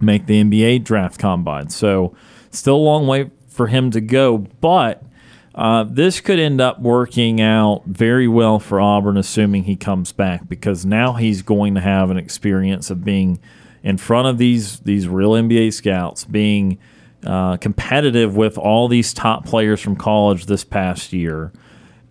[0.00, 1.68] make the NBA draft combine.
[1.68, 2.16] So
[2.50, 5.04] still a long way for him to go, but.
[5.52, 10.48] Uh, this could end up working out very well for Auburn, assuming he comes back,
[10.48, 13.38] because now he's going to have an experience of being
[13.82, 16.78] in front of these these real NBA scouts, being
[17.24, 21.52] uh, competitive with all these top players from college this past year,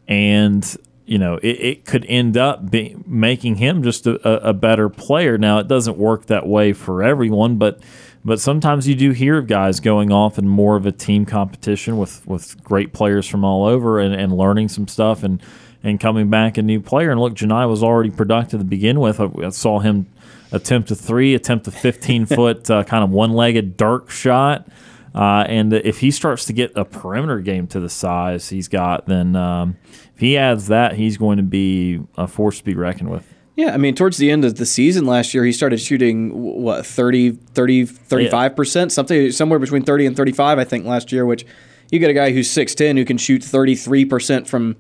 [0.08, 4.90] and you know it, it could end up be, making him just a, a, better
[4.90, 5.38] player.
[5.38, 7.80] Now it doesn't work that way for everyone, but
[8.24, 11.98] but sometimes you do hear of guys going off in more of a team competition
[11.98, 15.42] with with great players from all over and, and learning some stuff and
[15.82, 17.10] and coming back a new player.
[17.10, 19.20] And look, Johni was already productive to begin with.
[19.20, 20.08] I, I saw him
[20.52, 24.68] attempt a three, attempt a 15 foot uh, kind of one legged dark shot.
[25.14, 29.08] Uh, and if he starts to get a perimeter game to the size he's got,
[29.08, 29.76] then um,
[30.14, 33.26] if he adds that, he's going to be a force to be reckoned with.
[33.56, 36.86] Yeah, I mean, towards the end of the season last year, he started shooting, what,
[36.86, 38.88] 30, 30 35%, yeah.
[38.88, 41.46] something somewhere between 30 and 35, I think, last year, which
[41.92, 44.78] you get a guy who's 6'10 who can shoot 33% from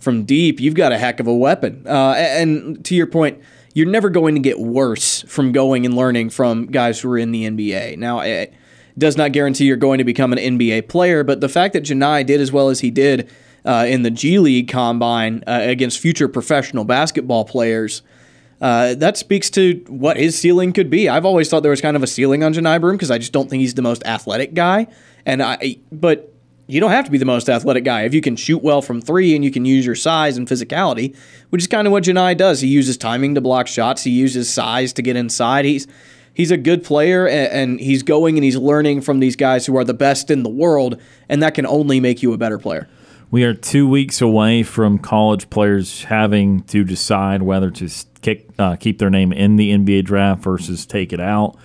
[0.00, 0.58] from deep.
[0.58, 1.86] You've got a heck of a weapon.
[1.86, 3.40] Uh, and to your point,
[3.74, 7.32] you're never going to get worse from going and learning from guys who are in
[7.32, 7.98] the NBA.
[7.98, 8.52] Now, it
[8.98, 12.24] does not guarantee you're going to become an NBA player, but the fact that Johni
[12.26, 13.30] did as well as he did
[13.64, 18.02] uh, in the G League combine uh, against future professional basketball players.
[18.60, 21.08] Uh, that speaks to what his ceiling could be.
[21.08, 23.32] I've always thought there was kind of a ceiling on Johni Broome because I just
[23.32, 24.86] don't think he's the most athletic guy.
[25.26, 26.31] And I, but
[26.72, 28.04] you don't have to be the most athletic guy.
[28.04, 31.14] If you can shoot well from three and you can use your size and physicality,
[31.50, 32.62] which is kind of what Johni does.
[32.62, 34.04] He uses timing to block shots.
[34.04, 35.66] He uses size to get inside.
[35.66, 35.86] He's
[36.32, 39.84] he's a good player and, he's going and he's learning from these guys who are
[39.84, 40.98] the best in the world,
[41.28, 42.88] and that can only make you a better player.
[43.30, 47.90] We are two weeks away from college players having to decide whether to
[48.22, 51.58] kick, uh, keep their name in the NBA draft versus take it out.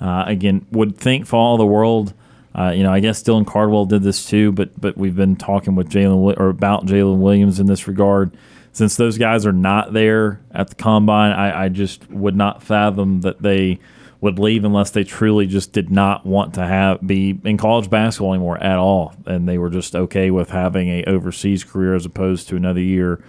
[0.00, 2.14] Uh, again, would think for all the world
[2.54, 5.74] uh, you know, I guess Dylan Cardwell did this too, but but we've been talking
[5.74, 8.36] with Jaylin or about Jaylin Williams in this regard.
[8.72, 13.20] Since those guys are not there at the combine, I, I just would not fathom
[13.20, 13.78] that they
[14.22, 18.32] would leave unless they truly just did not want to have be in college basketball
[18.32, 22.48] anymore at all, and they were just okay with having a overseas career as opposed
[22.48, 23.22] to another year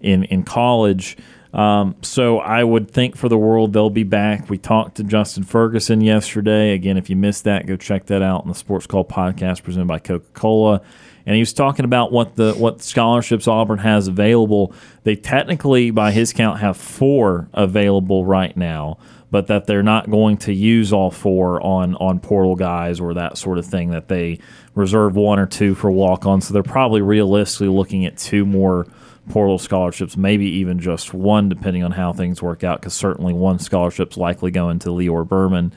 [0.00, 1.16] in in college.
[1.52, 4.48] Um, so I would think for the world they'll be back.
[4.48, 6.72] We talked to Justin Ferguson yesterday.
[6.72, 9.88] Again, if you missed that, go check that out on the Sports Call podcast presented
[9.88, 10.80] by Coca Cola.
[11.26, 14.74] And he was talking about what the what scholarships Auburn has available.
[15.04, 18.98] They technically, by his count, have four available right now,
[19.30, 23.38] but that they're not going to use all four on on portal guys or that
[23.38, 23.90] sort of thing.
[23.90, 24.40] That they
[24.74, 26.40] reserve one or two for walk on.
[26.40, 28.86] So they're probably realistically looking at two more
[29.28, 33.58] portal scholarships, maybe even just one, depending on how things work out, because certainly one
[33.58, 35.72] scholarship's likely going to Lior Berman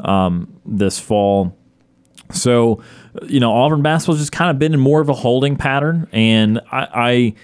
[0.00, 1.56] um, this fall.
[2.30, 2.82] So,
[3.26, 6.60] you know, Auburn basketball's just kind of been in more of a holding pattern, and
[6.70, 7.34] I,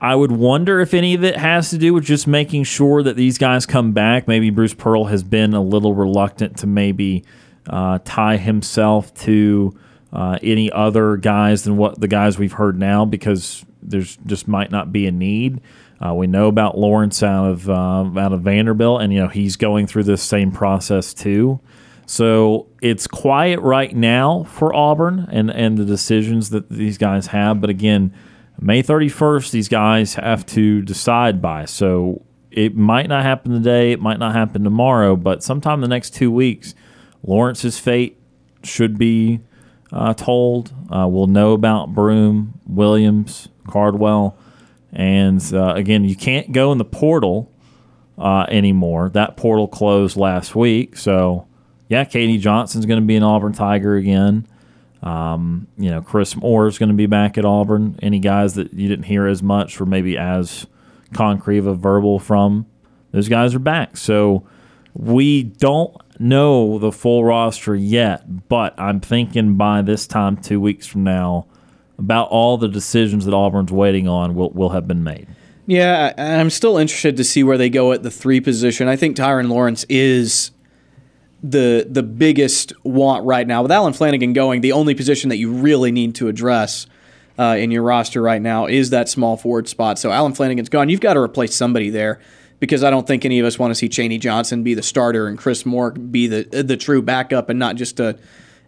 [0.00, 3.02] I I would wonder if any of it has to do with just making sure
[3.02, 4.26] that these guys come back.
[4.26, 7.22] Maybe Bruce Pearl has been a little reluctant to maybe
[7.68, 9.78] uh, tie himself to
[10.12, 14.70] uh, any other guys than what the guys we've heard now because there's just might
[14.70, 15.60] not be a need.
[16.04, 19.56] Uh, we know about Lawrence out of uh, out of Vanderbilt, and you know he's
[19.56, 21.60] going through this same process too.
[22.06, 27.60] So it's quiet right now for Auburn and and the decisions that these guys have.
[27.60, 28.14] But again,
[28.58, 31.66] May 31st, these guys have to decide by.
[31.66, 35.88] So it might not happen today, it might not happen tomorrow, but sometime in the
[35.88, 36.74] next two weeks,
[37.22, 38.18] Lawrence's fate
[38.64, 39.40] should be
[39.92, 40.72] uh, told.
[40.90, 44.36] Uh, we'll know about Broome, Williams, Cardwell.
[44.92, 47.50] And uh, again, you can't go in the portal
[48.18, 49.08] uh, anymore.
[49.10, 50.96] That portal closed last week.
[50.96, 51.46] So,
[51.88, 54.46] yeah, KD Johnson's going to be an Auburn Tiger again.
[55.02, 57.98] Um, you know, Chris Moore is going to be back at Auburn.
[58.02, 60.66] Any guys that you didn't hear as much or maybe as
[61.14, 62.66] concrete of verbal from,
[63.12, 63.96] those guys are back.
[63.96, 64.46] So
[64.92, 70.86] we don't know the full roster yet, but I'm thinking by this time, two weeks
[70.86, 71.46] from now,
[71.98, 75.28] about all the decisions that Auburn's waiting on will, will have been made.
[75.66, 78.88] Yeah, I'm still interested to see where they go at the three position.
[78.88, 80.50] I think Tyrin Lawrence is
[81.42, 83.62] the the biggest want right now.
[83.62, 86.86] With Allen Flanigan going, the only position that you really need to address
[87.38, 89.98] uh, in your roster right now is that small forward spot.
[89.98, 90.88] So Allen Flanigan's gone.
[90.88, 92.20] You've got to replace somebody there
[92.60, 95.26] because I don't think any of us want to see Chaney Johnson be the starter
[95.26, 98.18] and Chris Moore be the the true backup and not just a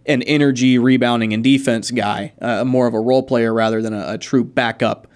[0.07, 4.15] an energy rebounding and defense guy, uh, more of a role player rather than a,
[4.15, 5.07] a true backup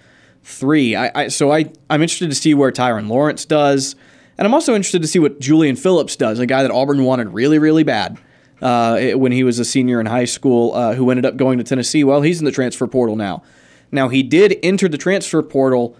[0.43, 0.95] three.
[0.95, 3.95] I, I, so I I'm interested to see where Tyrin Lawrence does.
[4.37, 7.29] And I'm also interested to see what Julian Phillips does, a guy that Auburn wanted
[7.29, 8.19] really, really bad
[8.61, 11.63] uh, when he was a senior in high school, uh, who ended up going to
[11.63, 12.03] Tennessee.
[12.03, 13.41] Well, he's in the transfer portal now.
[13.91, 15.97] Now, he did enter the transfer portal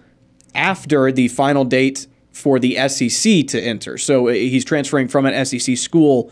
[0.54, 2.06] after the final date
[2.38, 3.98] for the SEC to enter.
[3.98, 6.30] So uh, he's transferring from an SEC school.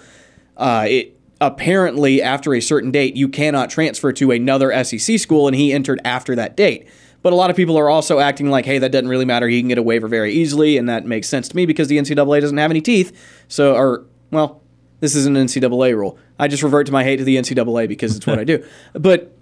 [0.57, 5.57] Uh, it, apparently, after a certain date, you cannot transfer to another SEC school, and
[5.57, 6.87] he entered after that date.
[7.23, 9.49] But a lot of people are also acting like, hey, that doesn't really matter.
[9.49, 11.99] He can get a waiver very easily, and that makes sense to me because the
[11.99, 13.45] NCAA doesn't have any teeth.
[13.49, 14.63] So, or well,
[15.01, 16.19] this is an NCAA rule.
[16.39, 18.65] I just revert to my hate to the NCAA because it's what I do.
[18.93, 19.36] But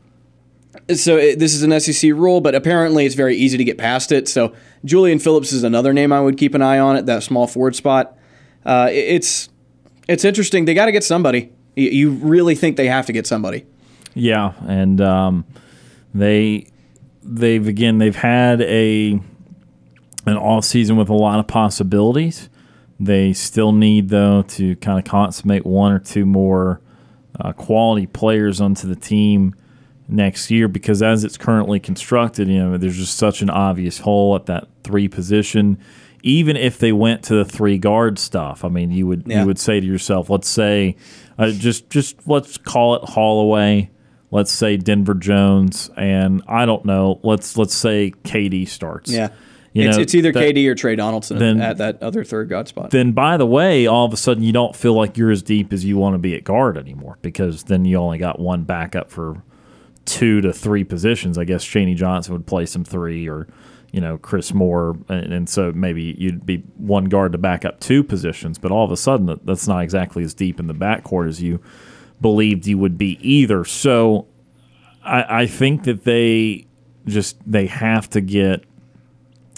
[0.93, 4.13] so it, this is an SEC rule, but apparently it's very easy to get past
[4.13, 4.29] it.
[4.29, 4.55] So
[4.85, 7.75] Julian Phillips is another name I would keep an eye on at that small forward
[7.75, 8.17] spot.
[8.67, 9.49] Uh, it, it's
[10.09, 10.67] it's interesting.
[10.67, 11.53] They got to get somebody.
[11.75, 13.67] You, you really think they have to get somebody?
[14.15, 15.47] Yeah, and um,
[16.13, 16.67] they
[17.23, 19.21] they've again they've had a
[20.27, 22.49] an off season with a lot of possibilities.
[23.01, 26.81] They still need though to kind of consummate one or two more
[27.41, 29.55] uh, quality players onto the team
[30.09, 34.37] next year because as it's currently constructed, you know, there's just such an obvious hole
[34.37, 35.79] at that three position.
[36.23, 39.41] Even if they went to the three guard stuff, I mean, you would yeah.
[39.41, 40.97] you would say to yourself, let's say,
[41.39, 43.91] uh, just just let's call it Holloway
[44.35, 47.21] let's say Denver Jones, and I don't know.
[47.23, 49.11] Let's let's say KD starts.
[49.11, 49.29] Yeah.
[49.73, 52.49] You it's, know, it's either that, KD or Tre Donaldson then, at that other third
[52.49, 52.91] guard spot.
[52.91, 55.73] Then, by the way, all of a sudden you don't feel like you're as deep
[55.73, 59.11] as you want to be at guard anymore because then you only got one backup
[59.11, 59.43] for
[60.05, 61.39] two to three positions.
[61.39, 63.47] I guess Chaney Johnson would play some three, or
[63.93, 67.81] you know Chris Moore, and, and so maybe you'd be one guard to back up
[67.81, 68.59] two positions.
[68.59, 71.61] But all of a sudden, that's not exactly as deep in the backcourt as you
[72.21, 73.65] believed you would be either.
[73.65, 74.27] So
[75.05, 76.67] I, I think that they
[77.07, 78.65] just they have to get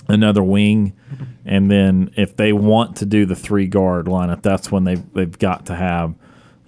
[0.09, 0.92] another wing,
[1.44, 5.38] and then if they want to do the three guard lineup, that's when they've they've
[5.38, 6.14] got to have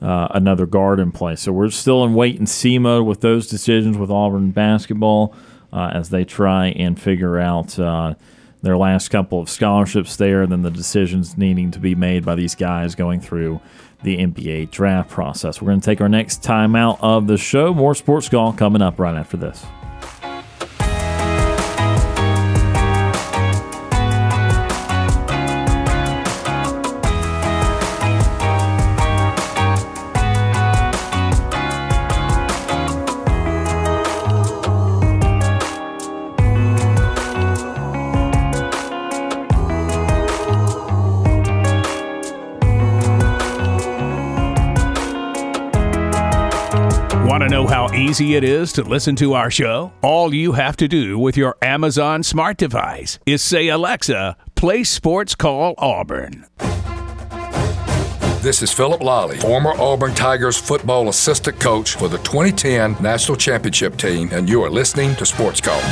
[0.01, 1.43] uh, another guard in place.
[1.43, 5.35] So we're still in wait and see mode with those decisions with Auburn basketball
[5.73, 7.79] uh, as they try and figure out.
[7.79, 8.15] Uh,
[8.63, 12.35] their last couple of scholarships there, and then the decisions needing to be made by
[12.35, 13.61] these guys going through
[14.03, 15.61] the NBA draft process.
[15.61, 17.75] We're going to take our next time out of the show.
[17.75, 19.65] More Sports Call coming up right after this.
[47.95, 49.93] Easy it is to listen to our show?
[50.01, 55.35] All you have to do with your Amazon smart device is say, Alexa, play Sports
[55.35, 56.47] Call Auburn.
[58.41, 63.99] This is Phillip Lolley, former Auburn Tigers football assistant coach for the 2010 National Championship
[63.99, 65.83] team, and you are listening to Sports Call.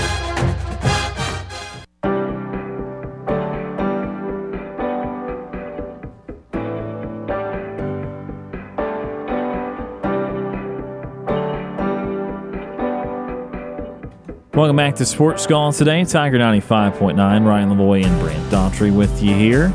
[14.56, 16.02] Welcome back to Sports Call today.
[16.06, 19.68] Tiger 95.9, Ryan Lavoie and Brant Daughtry with you here.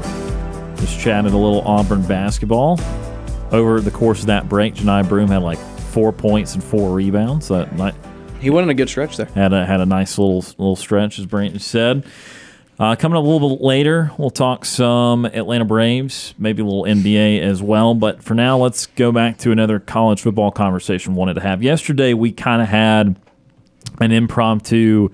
[0.78, 2.80] Just chatted a little Auburn basketball.
[3.52, 7.50] Over the course of that break, Johni Broome had like four points and four rebounds.
[7.50, 7.94] That night
[8.40, 9.28] He went on a good stretch there.
[9.28, 12.04] had a had a nice little little stretch, as Brant said.
[12.80, 16.86] Uh, coming up a little bit later, we'll talk some Atlanta Braves, maybe a little
[16.86, 17.94] NBA as well.
[17.94, 21.62] But for now, let's go back to another college football conversation we wanted to have.
[21.62, 23.21] Yesterday, we kind of had
[24.00, 25.10] an impromptu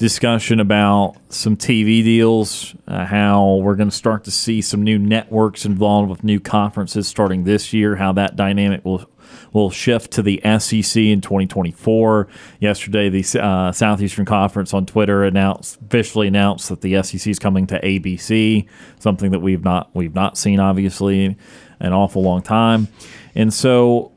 [0.00, 4.98] discussion about some TV deals, uh, how we're going to start to see some new
[4.98, 9.04] networks involved with new conferences starting this year, how that dynamic will
[9.52, 12.28] will shift to the SEC in 2024.
[12.60, 17.66] Yesterday, the uh, Southeastern Conference on Twitter announced officially announced that the SEC is coming
[17.66, 18.66] to ABC,
[18.98, 21.36] something that we've not we've not seen obviously
[21.78, 22.88] an awful long time,
[23.34, 24.09] and so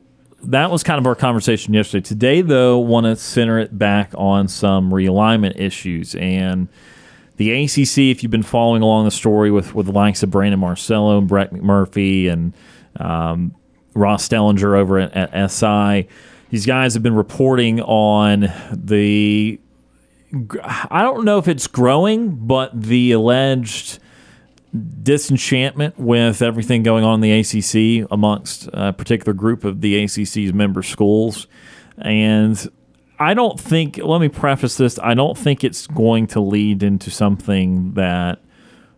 [0.48, 2.06] that was kind of our conversation yesterday.
[2.06, 6.68] Today, though, want to center it back on some realignment issues and
[7.36, 7.98] the ACC.
[7.98, 11.28] If you've been following along the story with with the likes of Brandon Marcello and
[11.28, 12.54] Brett McMurphy and
[12.96, 13.54] um,
[13.94, 16.08] Ross Dellenger over at, at SI,
[16.50, 19.60] these guys have been reporting on the.
[20.64, 24.00] I don't know if it's growing, but the alleged
[25.02, 30.52] disenchantment with everything going on in the ACC amongst a particular group of the ACC's
[30.52, 31.46] member schools.
[31.98, 32.68] And
[33.18, 37.10] I don't think, let me preface this, I don't think it's going to lead into
[37.10, 38.40] something that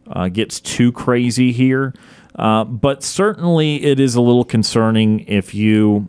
[0.06, 1.92] uh, gets too crazy here.
[2.34, 6.08] Uh, but certainly it is a little concerning if you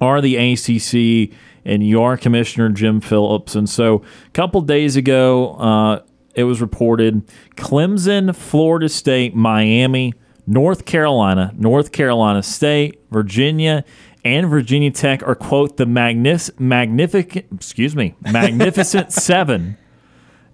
[0.00, 1.34] are the ACC
[1.64, 3.54] and you are Commissioner Jim Phillips.
[3.54, 6.02] And so a couple days ago, uh,
[6.34, 7.26] it was reported
[7.56, 10.14] Clemson, Florida State, Miami,
[10.46, 13.84] North Carolina, North Carolina State, Virginia,
[14.24, 19.76] and Virginia Tech are quote the magnificent excuse me magnificent seven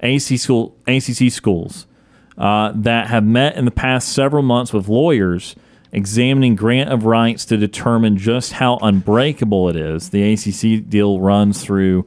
[0.01, 1.87] AC school ACC schools
[2.39, 5.57] uh, that have met in the past several months with lawyers
[5.93, 10.11] examining grant of rights to determine just how unbreakable it is.
[10.11, 12.07] The ACC deal runs through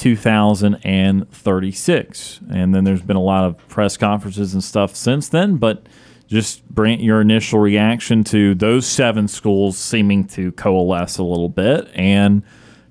[0.00, 2.40] 2036.
[2.50, 5.56] And then there's been a lot of press conferences and stuff since then.
[5.56, 5.84] But
[6.26, 11.90] just Brant, your initial reaction to those seven schools seeming to coalesce a little bit
[11.94, 12.42] and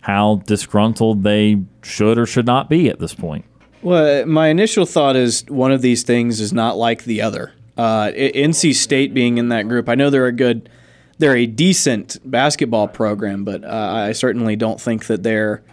[0.01, 3.45] how disgruntled they should or should not be at this point.
[3.81, 7.53] Well, my initial thought is one of these things is not like the other.
[7.77, 10.69] Uh, NC State being in that group, I know they're a good,
[11.17, 15.63] they're a decent basketball program, but uh, I certainly don't think that they're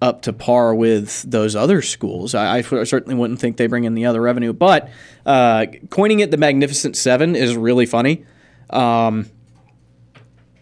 [0.00, 2.34] up to par with those other schools.
[2.34, 4.90] I, I certainly wouldn't think they bring in the other revenue, but
[5.26, 8.24] uh, coining it the Magnificent Seven is really funny.
[8.70, 9.26] Um,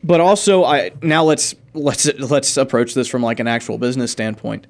[0.02, 4.66] but also, I now let's let's let's approach this from like an actual business standpoint.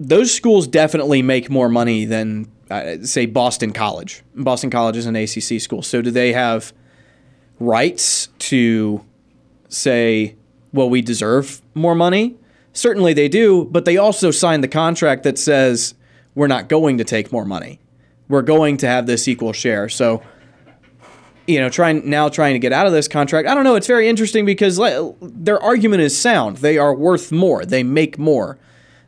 [0.00, 4.22] Those schools definitely make more money than uh, say Boston College.
[4.34, 6.72] Boston College is an ACC school, so do they have
[7.58, 9.04] rights to
[9.68, 10.34] say,
[10.72, 12.36] well, we deserve more money?
[12.72, 15.94] Certainly they do, but they also signed the contract that says
[16.34, 17.80] we're not going to take more money.
[18.28, 19.88] We're going to have this equal share.
[19.88, 20.22] So,
[21.46, 23.48] you know, trying now trying to get out of this contract.
[23.48, 23.74] I don't know.
[23.74, 24.80] It's very interesting because
[25.20, 26.58] their argument is sound.
[26.58, 27.64] They are worth more.
[27.64, 28.58] They make more.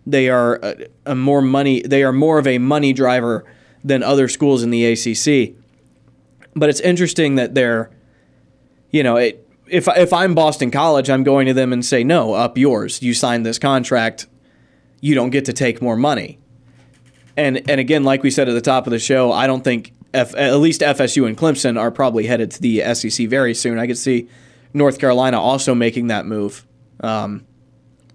[0.04, 1.82] They are a, a more money.
[1.82, 3.44] They are more of a money driver
[3.84, 5.54] than other schools in the ACC.
[6.54, 7.90] But it's interesting that they're,
[8.90, 12.34] you know, it, if if I'm Boston College, I'm going to them and say, "No,
[12.34, 13.02] up yours.
[13.02, 14.26] You signed this contract.
[15.00, 16.38] You don't get to take more money."
[17.36, 19.92] And and again, like we said at the top of the show, I don't think
[20.12, 23.78] F, at least FSU and Clemson are probably headed to the SEC very soon.
[23.78, 24.28] I could see
[24.74, 26.66] North Carolina also making that move.
[27.00, 27.46] Um,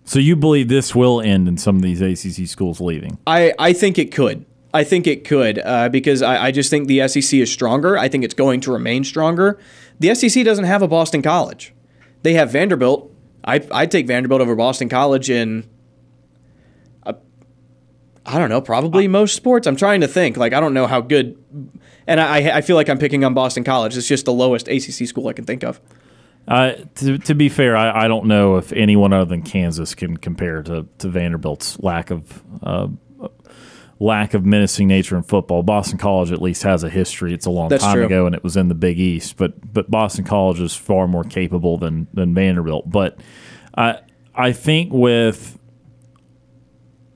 [0.06, 3.18] so you believe this will end in some of these ACC schools leaving?
[3.28, 4.46] I, I think it could.
[4.74, 7.98] I think it could uh, because I, I just think the SEC is stronger.
[7.98, 9.60] I think it's going to remain stronger.
[10.00, 11.74] The SEC doesn't have a Boston College.
[12.24, 13.12] They have Vanderbilt.
[13.44, 15.70] I I'd take Vanderbilt over Boston College in.
[17.06, 17.14] Uh,
[18.26, 19.68] I don't know, probably most sports.
[19.68, 20.38] I'm trying to think.
[20.38, 21.38] Like I don't know how good,
[22.06, 23.98] and I I feel like I'm picking on Boston College.
[23.98, 25.80] It's just the lowest ACC school I can think of.
[26.48, 30.16] Uh, to, to be fair, I, I don't know if anyone other than Kansas can
[30.16, 32.88] compare to, to Vanderbilt's lack of uh,
[34.00, 35.64] lack of menacing nature in football.
[35.64, 37.34] Boston College at least has a history.
[37.34, 38.06] It's a long That's time true.
[38.06, 39.38] ago, and it was in the Big East.
[39.38, 42.90] But but Boston College is far more capable than than Vanderbilt.
[42.90, 43.20] But
[43.76, 44.00] I
[44.36, 45.58] I think with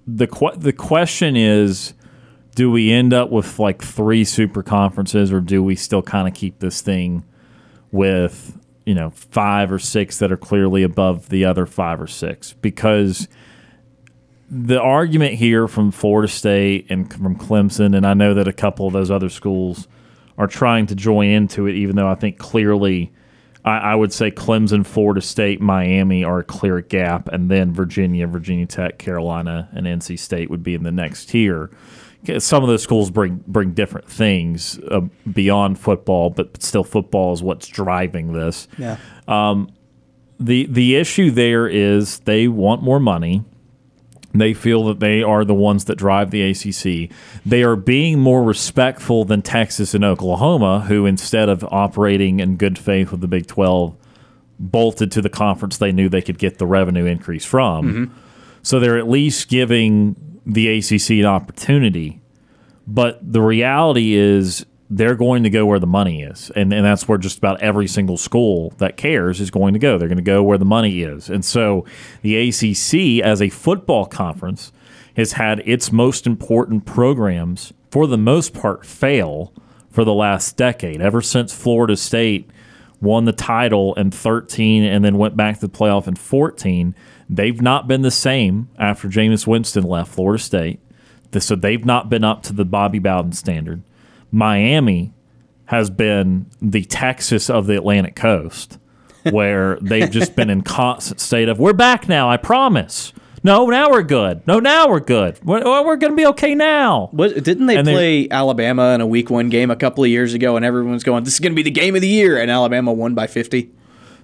[0.07, 1.93] the que- the question is,
[2.55, 6.33] do we end up with like three super conferences, or do we still kind of
[6.33, 7.23] keep this thing
[7.91, 12.53] with you know five or six that are clearly above the other five or six?
[12.53, 13.27] Because
[14.53, 18.85] the argument here from Florida State and from Clemson, and I know that a couple
[18.85, 19.87] of those other schools
[20.37, 23.11] are trying to join into it, even though I think clearly.
[23.63, 28.25] I, I would say Clemson, Florida State, Miami are a clear gap, and then Virginia,
[28.27, 31.69] Virginia Tech, Carolina, and NC State would be in the next tier.
[32.39, 37.41] Some of those schools bring bring different things uh, beyond football, but still football is
[37.43, 38.97] what's driving this Yeah.
[40.39, 43.43] the the issue there is they want more money.
[44.33, 47.11] They feel that they are the ones that drive the ACC.
[47.45, 52.79] They are being more respectful than Texas and Oklahoma, who instead of operating in good
[52.79, 53.95] faith with the Big 12,
[54.59, 57.85] bolted to the conference they knew they could get the revenue increase from.
[57.85, 58.17] Mm-hmm.
[58.63, 60.15] So they're at least giving
[60.45, 62.21] the ACC an opportunity.
[62.87, 66.51] But the reality is they're going to go where the money is.
[66.53, 69.97] And, and that's where just about every single school that cares is going to go.
[69.97, 71.29] They're going to go where the money is.
[71.29, 71.85] And so
[72.21, 74.73] the ACC, as a football conference,
[75.15, 79.53] has had its most important programs, for the most part, fail
[79.89, 81.01] for the last decade.
[81.01, 82.49] Ever since Florida State
[82.99, 86.93] won the title in 13 and then went back to the playoff in 14,
[87.29, 90.81] they've not been the same after Jameis Winston left Florida State.
[91.39, 93.83] So they've not been up to the Bobby Bowden standard.
[94.31, 95.13] Miami
[95.65, 98.77] has been the Texas of the Atlantic coast,
[99.29, 103.13] where they've just been in constant state of "We're back now, I promise."
[103.43, 104.45] No, now we're good.
[104.45, 105.39] No, now we're good.
[105.43, 107.09] We're, we're going to be okay now.
[107.11, 110.35] What, didn't they And play Alabama in a week one game a couple of years
[110.35, 112.51] ago, and everyone's going, "This is going to be the game of the year," and
[112.51, 113.71] Alabama won by fifty.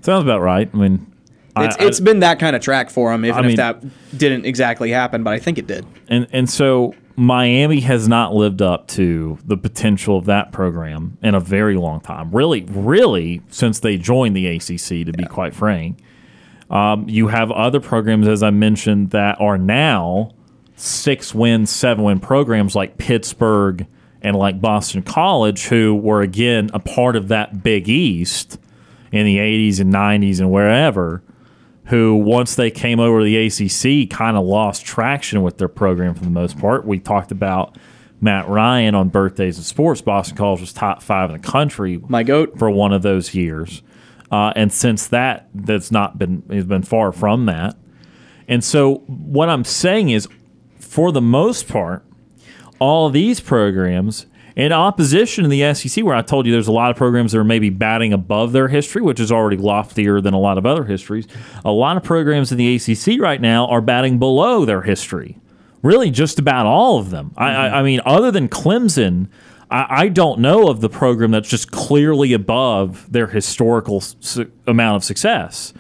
[0.02, 0.70] Sounds about right.
[0.72, 1.12] I mean,
[1.56, 3.58] I- It's, I- it's been that kind of track for them, even I mean- if
[3.58, 3.84] that
[4.16, 5.86] didn't exactly happen, but I think it did.
[6.08, 11.34] and and so Miami has not lived up to the potential of that program in
[11.34, 12.30] a very long time.
[12.30, 15.98] Really, really, since they joined the ACC, to be quite frank.
[16.70, 20.36] Um, you have other programs, as I mentioned, that are now
[20.76, 23.88] six win, seven win programs like Pittsburgh
[24.22, 28.60] and like Boston College, who were again a part of that Big East
[29.12, 31.24] in the 80s and 90s and wherever
[31.88, 36.14] who once they came over to the ACC kind of lost traction with their program
[36.14, 36.86] for the most part.
[36.86, 37.78] We talked about
[38.20, 40.02] Matt Ryan on Birthdays of Sports.
[40.02, 42.58] Boston College was top five in the country My goat.
[42.58, 43.84] for one of those years,
[44.32, 47.78] uh, and since that, that's not been has been far from that.
[48.48, 50.28] And so, what I'm saying is,
[50.80, 52.04] for the most part,
[52.80, 54.26] all of these programs
[54.58, 57.38] in opposition to the SEC, where I told you there's a lot of programs that
[57.38, 60.84] are maybe batting above their history, which is already loftier than a lot of other
[60.84, 61.28] histories.
[61.64, 65.38] A lot of programs in the ACC right now are batting below their history.
[65.84, 67.36] Really, just about all of them.
[67.38, 69.28] I, I, I mean, other than Clemson,
[69.70, 74.96] I, I don't know of the program that's just clearly above their historical su- amount
[74.96, 75.72] of success.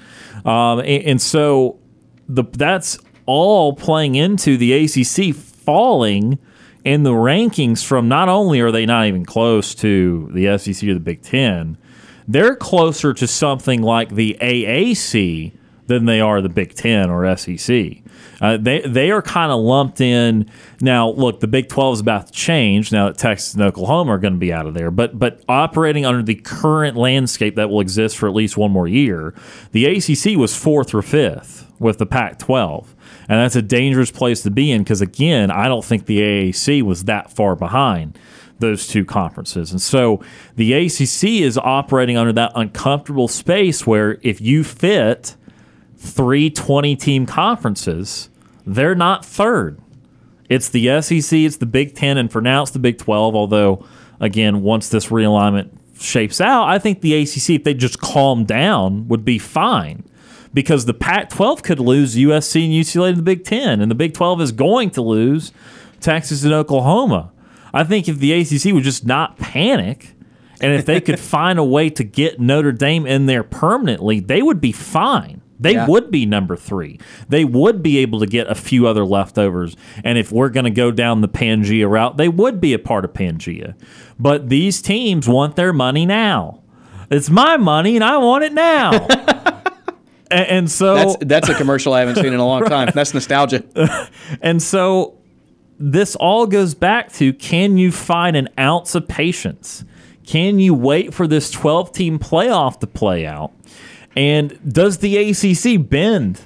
[0.45, 1.79] Um, and, and so
[2.29, 6.37] the that's all playing into the ACC falling
[6.87, 10.93] in the rankings from not only are they not even close to the SEC or
[10.93, 11.77] the Big Ten,
[12.29, 15.51] they're closer to something like the AAC
[15.87, 17.97] than they are the Big Ten or SEC.
[18.39, 21.09] Uh, they they are kind of lumped in now.
[21.09, 24.33] Look, the Big Twelve is about to change now that Texas and Oklahoma are going
[24.33, 24.89] to be out of there.
[24.89, 28.87] But but operating under the current landscape that will exist for at least one more
[28.87, 29.33] year,
[29.73, 32.87] the ACC was fourth or fifth with the Pac-12,
[33.29, 36.81] and that's a dangerous place to be in because again, I don't think the AAC
[36.81, 38.17] was that far behind
[38.59, 39.71] those two conferences.
[39.71, 40.23] And so
[40.55, 45.35] the ACC is operating under that uncomfortable space where if you fit
[45.97, 48.29] three 20 team conferences,
[48.65, 49.79] they're not third.
[50.49, 53.35] It's the SEC, it's the Big Ten, and for now it's the Big 12.
[53.35, 53.85] Although,
[54.19, 55.69] again, once this realignment
[55.99, 60.05] shapes out, I think the ACC, if they just calm down, would be fine.
[60.57, 63.95] Because the Pac 12 could lose USC and UCLA to the Big Ten, and the
[63.95, 65.51] Big 12 is going to lose
[65.99, 67.31] Texas and Oklahoma.
[67.71, 70.15] I think if the ACC would just not panic,
[70.59, 74.41] and if they could find a way to get Notre Dame in there permanently, they
[74.41, 75.43] would be fine.
[75.59, 75.85] They Yeah.
[75.85, 76.99] would be number three.
[77.29, 79.75] They would be able to get a few other leftovers.
[80.03, 83.05] And if we're going to go down the Pangea route, they would be a part
[83.05, 83.75] of Pangea.
[84.19, 86.61] But these teams want their money now.
[87.11, 89.05] It's my money, and I want it now.
[90.31, 92.91] and, and so That's that's a commercial I haven't seen in a long time.
[92.93, 93.63] That's nostalgia.
[94.41, 95.17] and so
[95.79, 99.85] this all goes back to can you find an ounce of patience?
[100.25, 103.53] Can you wait for this 12 team playoff to play out?
[104.15, 106.41] And does the ACC bend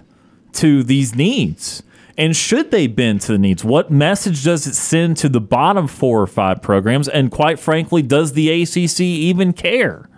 [0.54, 1.82] to these needs?
[2.18, 3.64] And should they bend to the needs?
[3.64, 7.08] What message does it send to the bottom four or five programs?
[7.08, 10.10] And quite frankly, does the ACC even care?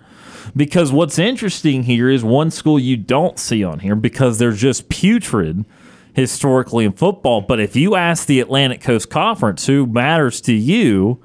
[0.56, 4.88] Because what's interesting here is one school you don't see on here because they're just
[4.90, 5.66] putrid
[6.14, 7.42] historically in football.
[7.42, 11.20] But if you ask the Atlantic Coast Conference who matters to you,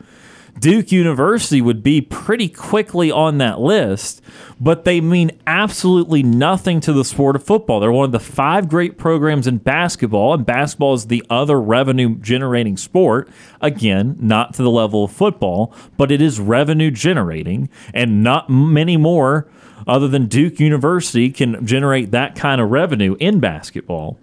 [0.61, 4.21] Duke University would be pretty quickly on that list,
[4.61, 7.81] but they mean absolutely nothing to the sport of football.
[7.81, 12.17] They're one of the five great programs in basketball, and basketball is the other revenue
[12.17, 13.29] generating sport.
[13.61, 18.97] Again, not to the level of football, but it is revenue generating, and not many
[18.97, 19.49] more
[19.87, 24.19] other than Duke University can generate that kind of revenue in basketball.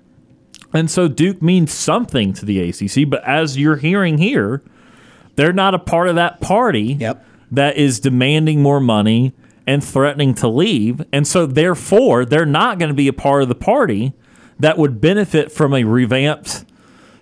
[0.73, 4.61] And so Duke means something to the ACC, but as you're hearing here,
[5.35, 7.25] they're not a part of that party Yep.
[7.51, 9.33] that is demanding more money
[9.67, 11.01] and threatening to leave.
[11.11, 14.13] And so, therefore, they're not going to be a part of the party
[14.59, 16.65] that would benefit from a revamped,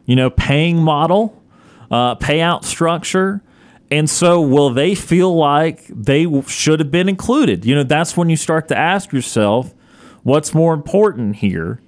[0.06, 1.42] you know, paying model,
[1.90, 3.42] uh, payout structure.
[3.90, 7.66] And so, will they feel like they should have been included?
[7.66, 9.74] You know, that's when you start to ask yourself,
[10.24, 11.80] what's more important here?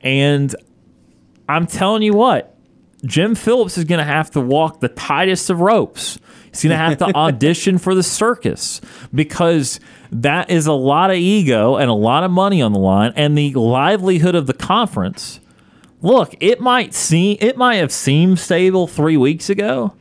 [0.00, 0.54] And
[1.48, 2.54] I'm telling you what,
[3.04, 6.18] Jim Phillips is going to have to walk the tightest of ropes.
[6.50, 8.80] He's going to have to audition for the circus
[9.14, 9.78] because
[10.10, 13.36] that is a lot of ego and a lot of money on the line and
[13.36, 15.40] the livelihood of the conference.
[16.00, 19.94] Look, it might seem it might have seemed stable 3 weeks ago,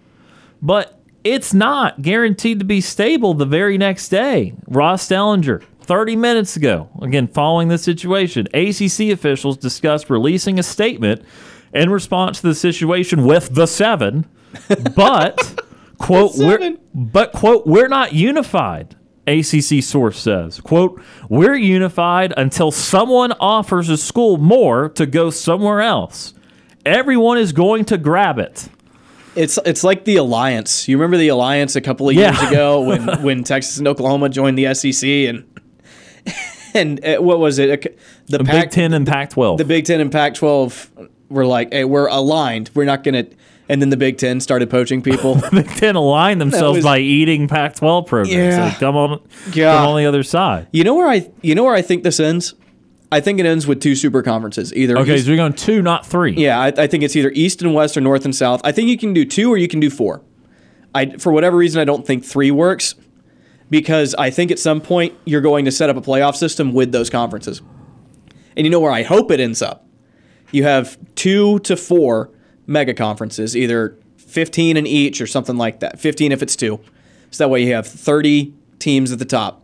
[0.61, 4.53] but it's not guaranteed to be stable the very next day.
[4.67, 11.23] Ross Dellenger 30 minutes ago, again, following this situation, ACC officials discussed releasing a statement
[11.73, 14.25] in response to the situation with the seven,
[14.95, 15.61] but
[15.97, 18.95] quote, we're, but quote, we're not unified.
[19.27, 25.81] ACC source says, quote, we're unified until someone offers a school more to go somewhere
[25.81, 26.33] else.
[26.85, 28.69] Everyone is going to grab it.
[29.35, 30.87] It's it's like the alliance.
[30.87, 32.31] You remember the alliance a couple of Yeah.
[32.39, 35.43] years ago when when Texas and Oklahoma joined the SEC and
[36.73, 37.83] and uh, what was it?
[38.27, 39.57] The The Pac- Big Ten and Pac 12.
[39.57, 42.69] the Big Ten and Pac-12 were like, "Hey, we're aligned.
[42.73, 43.25] We're not gonna."
[43.69, 45.35] And then the Big Ten started poaching people.
[45.51, 48.33] The Big Ten aligned themselves was- by eating Pac 12 programs.
[48.55, 48.71] Yeah.
[48.73, 49.19] So come on,
[49.53, 49.75] Yeah.
[49.77, 50.67] come on the other side.
[50.71, 52.53] you know where I you know where I think this ends?
[53.11, 54.73] I think it ends with two super conferences.
[54.73, 56.33] Either Okay, East- so you're going two, not three.
[56.33, 58.59] Yeah, I, I think it's either East and West or North and South.
[58.65, 60.21] I think you can do two or you can do four.
[60.95, 62.95] I for whatever reason I don't think three works
[63.69, 66.91] because I think at some point you're going to set up a playoff system with
[66.93, 67.61] those conferences.
[68.55, 69.85] And you know where I hope it ends up?
[70.51, 72.29] You have two to four
[72.65, 75.99] mega conferences, either 15 in each or something like that.
[75.99, 76.79] 15 if it's two.
[77.31, 79.63] So that way you have 30 teams at the top.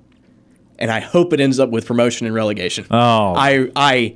[0.80, 2.86] And I hope it ends up with promotion and relegation.
[2.92, 3.34] Oh.
[3.36, 4.16] I I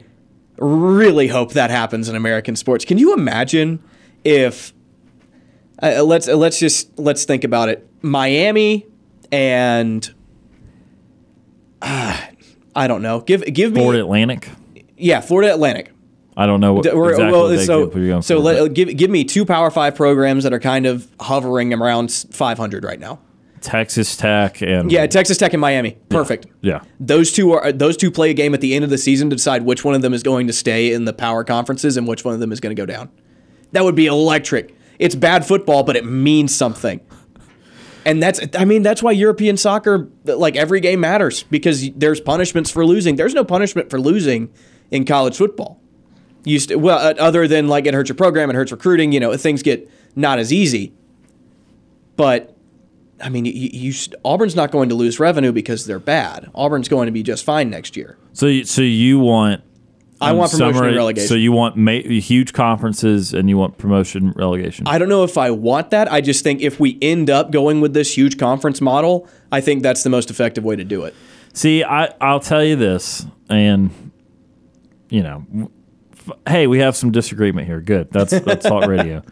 [0.57, 2.83] really hope that happens in American sports.
[2.83, 3.81] Can you imagine
[4.23, 4.73] if
[5.81, 7.87] uh, let's uh, let's just let's think about it.
[8.01, 8.87] Miami
[9.31, 10.13] and
[11.81, 12.19] uh,
[12.75, 13.21] I don't know.
[13.21, 14.49] Give give me Florida Atlantic.
[14.97, 15.91] yeah, Florida Atlantic.
[16.39, 19.23] I don't know what we're- exactly well, so going so for, let, give give me
[19.23, 23.19] two Power Five programs that are kind of hovering around 500 right now.
[23.59, 25.97] Texas Tech and Yeah, Texas Tech and Miami.
[26.09, 26.45] Perfect.
[26.61, 26.81] yeah.
[26.99, 29.35] Those two are those two play a game at the end of the season to
[29.35, 32.23] decide which one of them is going to stay in the power conferences and which
[32.23, 33.09] one of them is going to go down.
[33.71, 34.75] That would be electric.
[34.99, 37.01] It's bad football, but it means something.
[38.05, 42.69] And that's I mean that's why European soccer like every game matters because there's punishments
[42.71, 43.15] for losing.
[43.15, 44.49] There's no punishment for losing
[44.91, 45.81] in college football.
[46.47, 49.19] You st- well uh, other than like it hurts your program, it hurts recruiting, you
[49.19, 50.93] know, things get not as easy.
[52.15, 52.55] But
[53.23, 53.93] I mean, you, you,
[54.23, 56.49] Auburn's not going to lose revenue because they're bad.
[56.53, 58.17] Auburn's going to be just fine next year.
[58.33, 59.63] So you- so you want
[60.19, 61.27] I want promotion and relegation.
[61.27, 64.87] So you want ma- huge conferences and you want promotion relegation.
[64.87, 66.11] I don't know if I want that.
[66.11, 69.83] I just think if we end up going with this huge conference model, I think
[69.83, 71.13] that's the most effective way to do it.
[71.53, 73.91] See, I I'll tell you this, and
[75.09, 75.69] you know,
[76.47, 77.81] hey, we have some disagreement here.
[77.81, 79.23] Good, that's that's talk radio.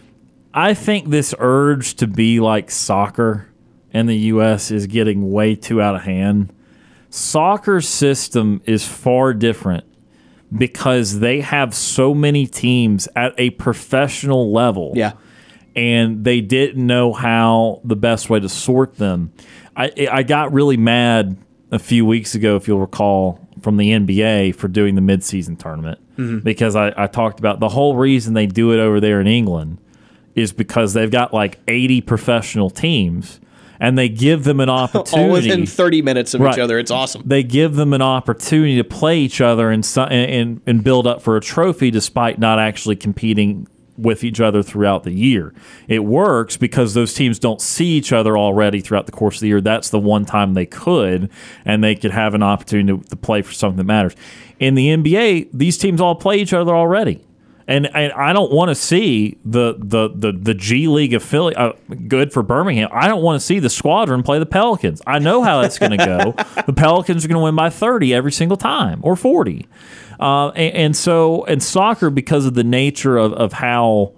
[0.54, 3.46] I think this urge to be like soccer
[3.92, 4.70] in the U.S.
[4.70, 6.52] is getting way too out of hand.
[7.08, 9.84] Soccer system is far different
[10.56, 15.12] because they have so many teams at a professional level Yeah.
[15.76, 19.32] and they didn't know how the best way to sort them.
[19.76, 21.36] I I got really mad
[21.70, 25.98] a few weeks ago, if you'll recall, from the NBA for doing the midseason tournament
[26.16, 26.38] mm-hmm.
[26.40, 29.78] because I, I talked about the whole reason they do it over there in England
[30.34, 33.40] is because they've got like 80 professional teams
[33.80, 35.26] and they give them an opportunity.
[35.26, 36.54] All within 30 minutes of Right.
[36.54, 36.78] each other.
[36.78, 37.22] It's awesome.
[37.24, 41.36] They give them an opportunity to play each other and, and and build up for
[41.36, 43.66] a trophy, despite not actually competing
[44.00, 45.52] with each other throughout the year.
[45.88, 49.48] It works because those teams don't see each other already throughout the course of the
[49.48, 49.60] year.
[49.60, 51.30] That's the one time they could,
[51.64, 54.14] and they could have an opportunity to, to play for something that matters.
[54.58, 57.24] In the NBA, these teams all play each other already.
[57.70, 61.56] And, and I don't want to see the, the, the, the G League affiliate.
[61.56, 61.74] Uh,
[62.08, 62.88] good for Birmingham.
[62.90, 65.00] I don't want to see the Squadron play the Pelicans.
[65.06, 66.32] I know how that's going to go.
[66.66, 69.68] the Pelicans are going to win by 30 every single time or 40.
[70.20, 74.12] Uh, and, and so, and soccer, because of the nature of, of how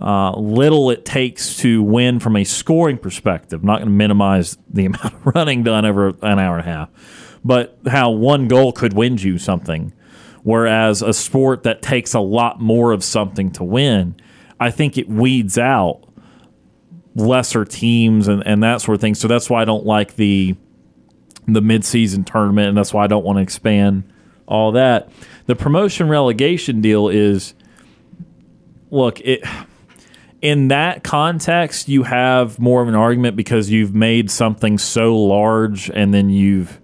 [0.00, 4.56] uh, little it takes to win from a scoring perspective, I'm not going to minimize
[4.70, 6.88] the amount of running done over an hour and a half,
[7.44, 9.92] but how one goal could win you something.
[10.42, 14.16] Whereas a sport that takes a lot more of something to win,
[14.58, 16.02] I think it weeds out
[17.14, 19.14] lesser teams and, and that sort of thing.
[19.14, 20.56] So that's why I don't like the
[21.46, 24.10] the midseason tournament, and that's why I don't want to expand
[24.46, 25.10] all that.
[25.46, 27.54] The promotion relegation deal is
[28.90, 29.42] look, it
[30.40, 35.88] in that context, you have more of an argument because you've made something so large
[35.90, 36.80] and then you've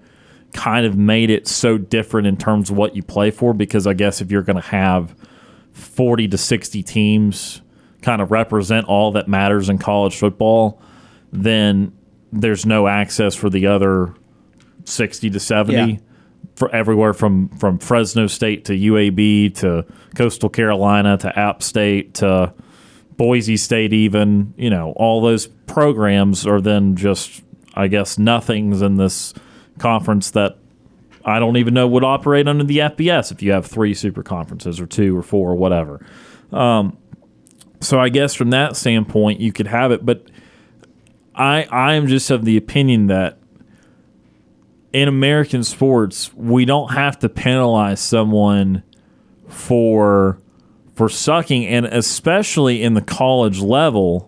[0.52, 3.52] kind of made it so different in terms of what you play for.
[3.52, 5.14] Because I guess if you're going to have
[5.72, 7.60] 40 to 60 teams
[8.00, 10.80] kind of represent all that matters in college football,
[11.32, 11.92] then
[12.32, 14.14] there's no access for the other
[14.84, 15.98] 60 to 70 Yeah.
[16.58, 19.86] For everywhere from from Fresno State to UAB to
[20.16, 22.52] Coastal Carolina to App State to
[23.16, 27.42] Boise State even, you know, all those programs are then just
[27.74, 29.32] I guess nothings in this
[29.78, 30.58] conference that
[31.24, 34.80] I don't even know would operate under the FBS if you have three super conferences
[34.80, 36.04] or two or four or whatever.
[36.52, 36.98] Um,
[37.80, 40.28] so I guess from that standpoint you could have it, but
[41.36, 43.38] I I am just of the opinion that
[44.92, 48.82] in American sports, we don't have to penalize someone
[49.48, 50.40] for
[50.94, 54.27] for sucking and especially in the college level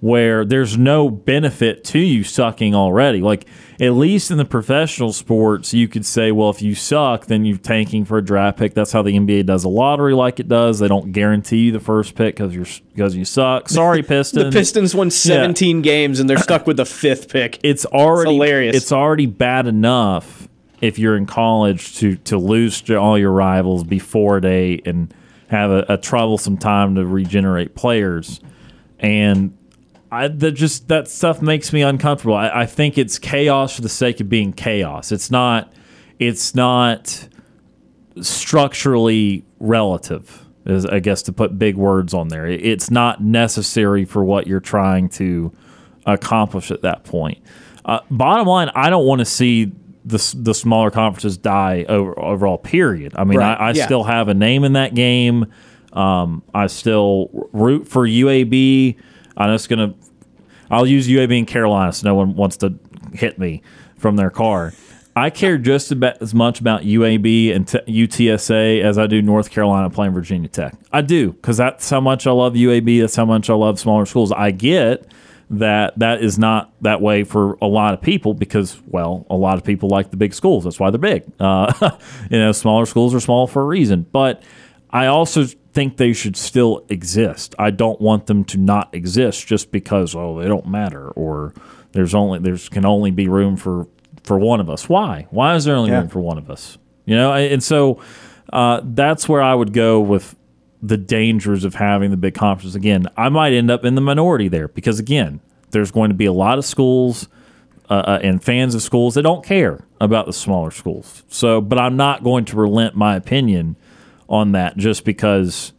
[0.00, 3.20] where there's no benefit to you sucking already.
[3.20, 3.46] Like
[3.80, 7.58] at least in the professional sports, you could say, well, if you suck, then you're
[7.58, 8.74] tanking for a draft pick.
[8.74, 10.78] That's how the NBA does a lottery, like it does.
[10.78, 13.68] They don't guarantee you the first pick because you're because you suck.
[13.68, 14.44] Sorry, Pistons.
[14.48, 17.58] The Pistons won 17 games and they're stuck with the fifth pick.
[17.62, 18.76] it's already hilarious.
[18.76, 20.48] It's already bad enough
[20.80, 25.12] if you're in college to to lose to all your rivals before date and
[25.48, 28.40] have a, a troublesome time to regenerate players.
[29.00, 29.56] And
[30.10, 32.34] I that just that stuff makes me uncomfortable.
[32.34, 35.12] I, I think it's chaos for the sake of being chaos.
[35.12, 35.72] It's not.
[36.18, 37.28] It's not
[38.20, 40.44] structurally relative.
[40.66, 42.46] Is I guess to put big words on there.
[42.46, 45.52] It's not necessary for what you're trying to
[46.04, 47.38] accomplish at that point.
[47.84, 49.72] Uh, bottom line, I don't want to see
[50.04, 52.58] the the smaller conferences die over, overall.
[52.58, 53.12] Period.
[53.16, 53.86] I mean, Right, I, I yeah.
[53.86, 55.46] still have a name in that game.
[55.92, 58.96] Um, I still root for UAB.
[59.38, 59.94] I'm just gonna.
[60.70, 62.74] I'll use UAB in Carolina, so no one wants to
[63.14, 63.62] hit me
[63.96, 64.74] from their car.
[65.16, 69.50] I care just about as much about UAB and t- UTSA as I do North
[69.50, 70.74] Carolina playing Virginia Tech.
[70.92, 73.00] I do because that's how much I love UAB.
[73.00, 74.30] That's how much I love smaller schools.
[74.30, 75.10] I get
[75.50, 79.58] that that is not that way for a lot of people because, well, a lot
[79.58, 80.64] of people like the big schools.
[80.64, 81.24] That's why they're big.
[81.40, 81.72] Uh,
[82.30, 84.06] you know, smaller schools are small for a reason.
[84.12, 84.42] But
[84.90, 87.54] I also think they should still exist.
[87.58, 91.54] I don't want them to not exist just because oh they don't matter or
[91.92, 93.86] there's only there's can only be room for
[94.24, 94.88] for one of us.
[94.88, 95.26] Why?
[95.30, 96.00] Why is there only Yeah.
[96.00, 96.78] room for one of us?
[97.06, 98.00] You know, and so
[98.52, 100.36] uh, that's where I would go with
[100.82, 104.48] the dangers of having the big conference Again, I might end up in the minority
[104.48, 105.40] there because again,
[105.70, 107.28] there's going to be a lot of schools
[107.90, 111.24] uh, uh, and fans of schools that don't care about the smaller schools.
[111.28, 113.76] So, but I'm not going to relent my opinion
[114.28, 115.72] on that just because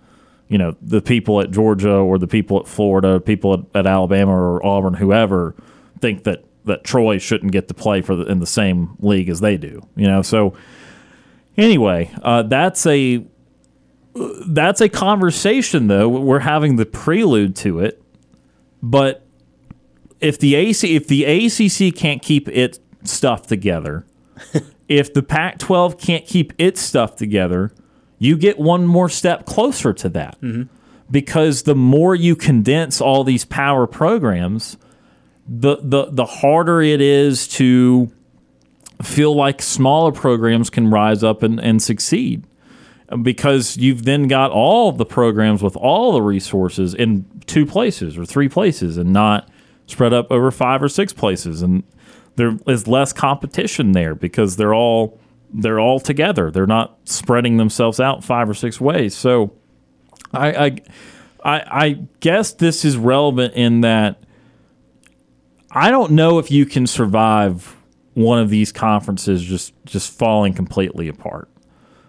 [0.47, 4.31] you know the people at Georgia or the people at Florida, people at, at Alabama
[4.31, 5.55] or Auburn, whoever,
[5.99, 9.39] think that that Troy shouldn't get to play for the, in the same league as
[9.39, 9.81] they do.
[9.95, 10.55] You know, so
[11.57, 13.25] anyway, uh, that's a
[14.47, 16.09] that's a conversation though.
[16.09, 18.01] We're having the prelude to it,
[18.81, 19.25] but
[20.19, 24.05] if the AC if the ACC can't keep its stuff together,
[24.87, 27.71] if the Pac-12 can't keep its stuff together,
[28.19, 30.39] you get one more step closer to that.
[30.41, 30.63] Mm-hmm.
[31.11, 34.77] Because the more you condense all these power programs,
[35.47, 38.11] the the the harder it is to
[39.01, 42.45] feel like smaller programs can rise up and, and succeed
[43.21, 48.25] because you've then got all the programs with all the resources in two places or
[48.25, 49.49] three places and not
[49.87, 51.61] spread up over five or six places.
[51.61, 51.83] And
[52.35, 55.19] there is less competition there because they're all
[55.53, 56.51] they're all together.
[56.51, 59.15] They're not spreading themselves out five or six ways.
[59.15, 59.53] So
[60.33, 60.65] I I
[61.43, 61.89] I, I
[62.19, 64.23] guess this is relevant in that
[65.71, 67.75] I don't know if you can survive
[68.13, 71.49] one of these conferences just just falling completely apart.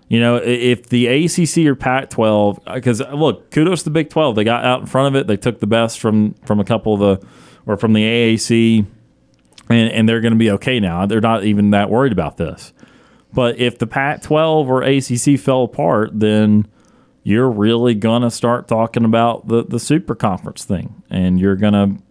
[0.09, 4.11] You know, if the ACC or Pac-12, because uh, uh, look, kudos to the Big
[4.11, 5.29] 12, they got out in front of it.
[5.29, 7.27] They took the best from from a couple of the,
[7.65, 8.87] or from the AAC,
[9.69, 11.07] and, and they're going to be okay now.
[11.07, 12.73] They're not even that worried about this.
[13.33, 16.67] But if the Pac-12 or ACC fell apart, then
[17.23, 21.75] you're really going to start talking about the the super conference thing, and you're going
[21.75, 22.03] to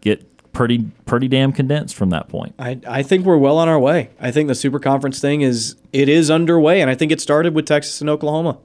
[0.00, 2.54] get pretty pretty damn condensed from that point.
[2.58, 4.10] I, I think we're well on our way.
[4.20, 7.54] I think the super conference thing is it is underway, and I think it started
[7.54, 8.58] with Texas and Oklahoma.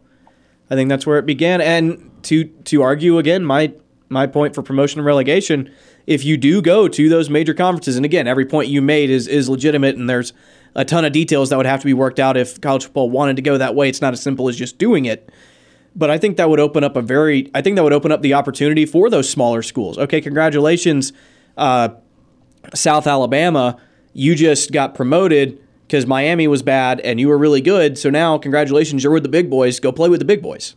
[0.69, 1.61] I think that's where it began.
[1.61, 3.73] And to to argue again, my
[4.09, 5.71] my point for promotion and relegation,
[6.05, 9.27] if you do go to those major conferences, and again, every point you made is
[9.27, 10.33] is legitimate, and there's
[10.77, 13.35] a ton of details that would have to be worked out if college football wanted
[13.35, 13.89] to go that way.
[13.89, 15.29] It's not as simple as just doing it.
[15.95, 18.21] But I think that would open up a very, I think that would open up
[18.21, 19.97] the opportunity for those smaller schools.
[19.97, 21.11] Okay, congratulations
[21.57, 21.89] uh,
[22.73, 23.77] South Alabama,
[24.13, 27.97] you just got promoted because Miami was bad and you were really good.
[27.97, 29.79] So now, congratulations, you're with the big boys.
[29.79, 30.75] Go play with the big boys.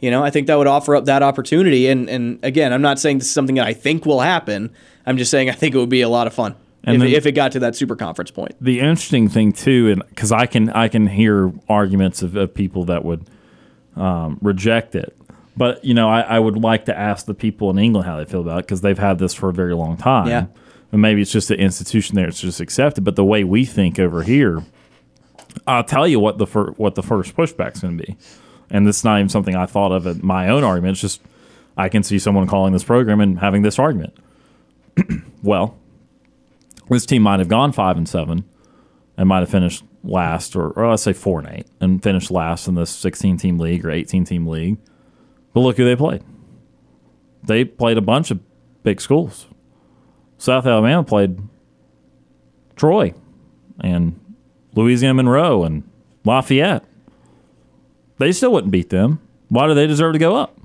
[0.00, 1.88] You know, I think that would offer up that opportunity.
[1.88, 4.72] And and again, I'm not saying this is something that I think will happen.
[5.06, 6.54] I'm just saying I think it would be a lot of fun
[6.96, 8.54] if, if it got to that super conference point.
[8.60, 12.84] The interesting thing too, and because I can I can hear arguments of, of people
[12.84, 13.28] that would
[13.96, 15.16] um, reject it,
[15.56, 18.24] but you know, I, I, would like to ask the people in England how they
[18.24, 20.28] feel about it because they've had this for a very long time.
[20.28, 20.46] Yeah.
[20.92, 23.04] And maybe it's just an institution there; it's just accepted.
[23.04, 24.62] But the way we think over here,
[25.66, 28.16] I'll tell you what the fir- what the first pushback's going to be,
[28.70, 30.92] and this is not even something I thought of in my own argument.
[30.92, 31.20] It's just
[31.76, 34.14] I can see someone calling this program and having this argument.
[35.42, 35.76] well,
[36.88, 38.44] this team might have gone five and seven,
[39.16, 42.68] and might have finished last, or, or let's say four and eight, and finished last
[42.68, 44.78] in this 16 team league or 18 team league
[45.52, 46.22] but look who they played.
[47.42, 48.40] They played a bunch of
[48.84, 49.46] big schools.
[50.36, 51.40] South Alabama played
[52.76, 53.12] Troy
[53.80, 54.18] and
[54.74, 55.88] Louisiana Monroe and
[56.24, 56.84] Lafayette.
[58.18, 59.20] They still wouldn't beat them.
[59.48, 60.56] Why do they deserve to go up?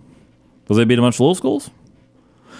[0.63, 1.71] Because they beat a bunch of little schools?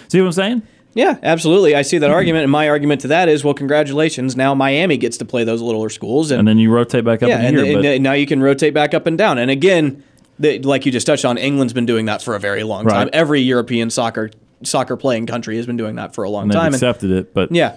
[0.08, 0.62] See what I'm saying?
[0.94, 1.74] Yeah, absolutely.
[1.74, 4.36] I see that argument, and my argument to that is, well, congratulations.
[4.36, 7.28] Now Miami gets to play those littler schools, and, and then you rotate back up.
[7.28, 9.38] Yeah, and, here, and now you can rotate back up and down.
[9.38, 10.04] And again,
[10.38, 13.06] they, like you just touched on, England's been doing that for a very long time.
[13.06, 13.14] Right.
[13.14, 14.30] Every European soccer
[14.62, 16.72] soccer playing country has been doing that for a long and time.
[16.72, 17.76] accepted and, it, but yeah.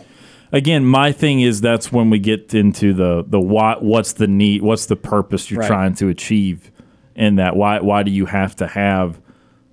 [0.53, 4.61] Again, my thing is that's when we get into the the what what's the need,
[4.61, 5.67] what's the purpose you're Right.
[5.67, 6.71] trying to achieve
[7.15, 7.55] in that?
[7.57, 9.19] Why why do you have to have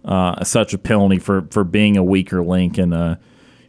[0.04, 3.20] uh, such a penalty for for being a weaker link in a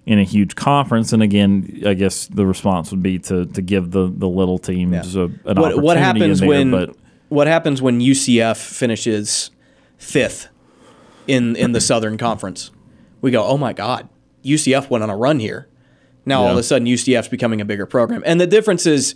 [0.06, 1.14] in a huge conference?
[1.14, 5.16] And again, I guess the response would be to to give the the little teams
[5.16, 5.80] a, an What, opportunity.
[5.82, 6.96] what happens there, when But
[7.30, 9.52] what happens when UCF finishes
[9.98, 10.50] fifth
[11.28, 12.72] in in the Southern Conference?
[13.22, 14.08] We go, oh my God,
[14.44, 15.68] UCF went on a run here.
[16.28, 19.16] Now all of a sudden UCF's becoming a bigger program, and the difference is.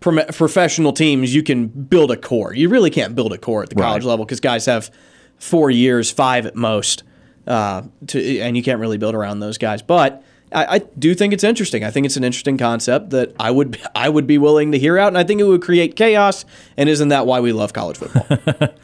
[0.00, 2.54] Professional teams, you can build a core.
[2.54, 4.08] You really can't build a core at the college Right.
[4.10, 4.90] level because guys have
[5.38, 7.02] four years, five at most,
[7.46, 9.82] uh, to, and you can't really build around those guys.
[9.82, 11.84] But I, I do think it's interesting.
[11.84, 14.98] I think it's an interesting concept that I would I would be willing to hear
[14.98, 16.44] out, and I think it would create chaos.
[16.76, 18.68] And isn't that why we love college football?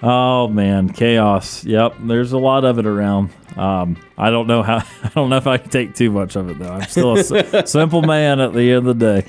[0.00, 1.64] Oh man, chaos.
[1.64, 3.30] Yep, there's a lot of it around.
[3.56, 4.76] Um, I don't know how.
[5.02, 6.70] I don't know if I can take too much of it though.
[6.70, 9.28] I'm still a simple man at the end of the day.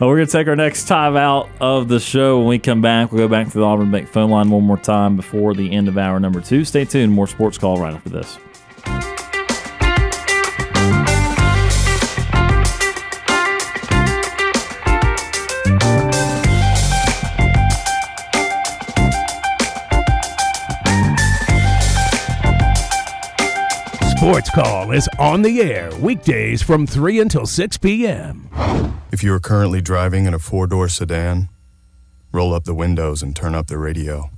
[0.00, 2.38] Well, we're gonna take our next time out of the show.
[2.38, 4.78] When we come back, we'll go back to the Auburn Bank phone line one more
[4.78, 6.64] time before the end of hour number two.
[6.64, 7.12] Stay tuned.
[7.12, 8.38] More sports call right after this.
[24.20, 28.50] Sports Call is on the air weekdays from 3 until 6 p.m.
[29.10, 31.48] If you are currently driving in a four door sedan,
[32.30, 34.28] roll up the windows and turn up the radio.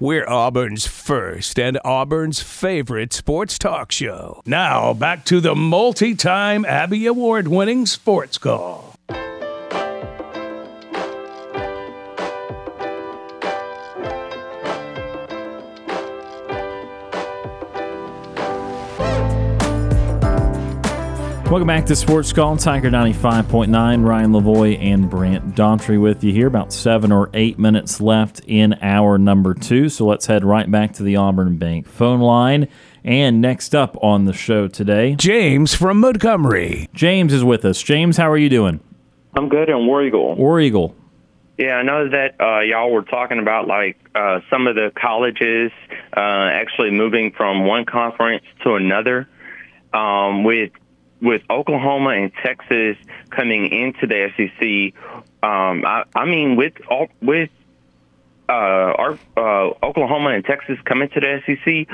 [0.00, 4.42] We're Auburn's first and Auburn's favorite sports talk show.
[4.44, 8.91] Now, back to the multi time Abby Award winning Sports Call.
[21.52, 24.06] Welcome back to Sports Call, Tiger 95.9.
[24.06, 26.46] Ryan Lavoie and Brant Daughtry with you here.
[26.46, 29.90] About seven or eight minutes left in hour number two.
[29.90, 32.68] So let's head right back to the Auburn Bank phone line.
[33.04, 36.88] And next up on the show today, James from Montgomery.
[36.94, 37.82] James is with us.
[37.82, 38.80] James, how are you doing?
[39.34, 40.34] I'm good in War Eagle.
[40.36, 40.96] War Eagle.
[41.58, 45.70] Yeah, I know that uh, y'all were talking about like uh, some of the colleges
[46.16, 49.28] uh, actually moving from one conference to another.
[49.92, 50.70] Um, with
[51.22, 52.96] with Oklahoma and Texas
[53.30, 55.00] coming into the SEC,
[55.42, 56.74] um, I, I mean with
[57.22, 57.50] with
[58.48, 61.86] uh, our uh, Oklahoma and Texas coming to the SEC,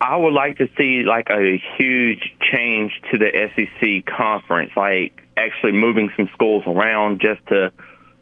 [0.00, 5.72] I would like to see like a huge change to the SEC conference, like actually
[5.72, 7.72] moving some schools around just to,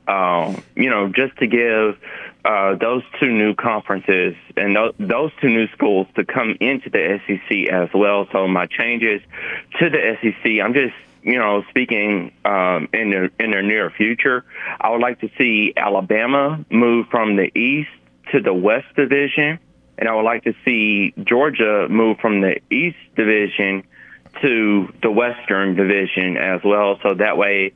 [0.07, 1.99] um, you know, just to give
[2.45, 7.21] uh, those two new conferences and th- those two new schools to come into the
[7.27, 8.27] SEC as well.
[8.33, 9.21] So my changes
[9.79, 14.45] to the SEC, I'm just you know speaking um, in the in the near future.
[14.81, 17.91] I would like to see Alabama move from the East
[18.33, 19.59] to the West Division,
[19.99, 23.85] and I would like to see Georgia move from the East Division
[24.41, 26.99] to the Western Division as well.
[27.03, 27.73] So that way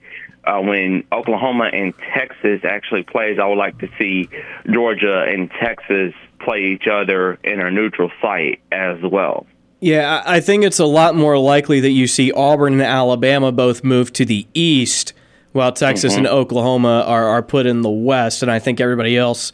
[0.46, 4.28] uh, when Oklahoma and Texas actually plays, I would like to see
[4.70, 9.46] Georgia and Texas play each other in a neutral site as well.
[9.80, 13.84] Yeah, I think it's a lot more likely that you see Auburn and Alabama both
[13.84, 15.12] move to the east,
[15.52, 16.20] while Texas mm-hmm.
[16.20, 19.52] and Oklahoma are, are put in the west, and I think everybody else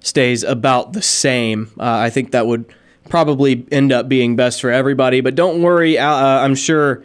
[0.00, 1.70] stays about the same.
[1.78, 2.64] Uh, I think that would
[3.08, 5.20] probably end up being best for everybody.
[5.20, 7.02] But don't worry, uh, I'm sure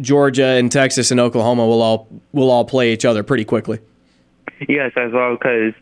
[0.00, 3.80] Georgia and Texas and Oklahoma will all will all play each other pretty quickly.
[4.68, 5.74] Yes, as well, because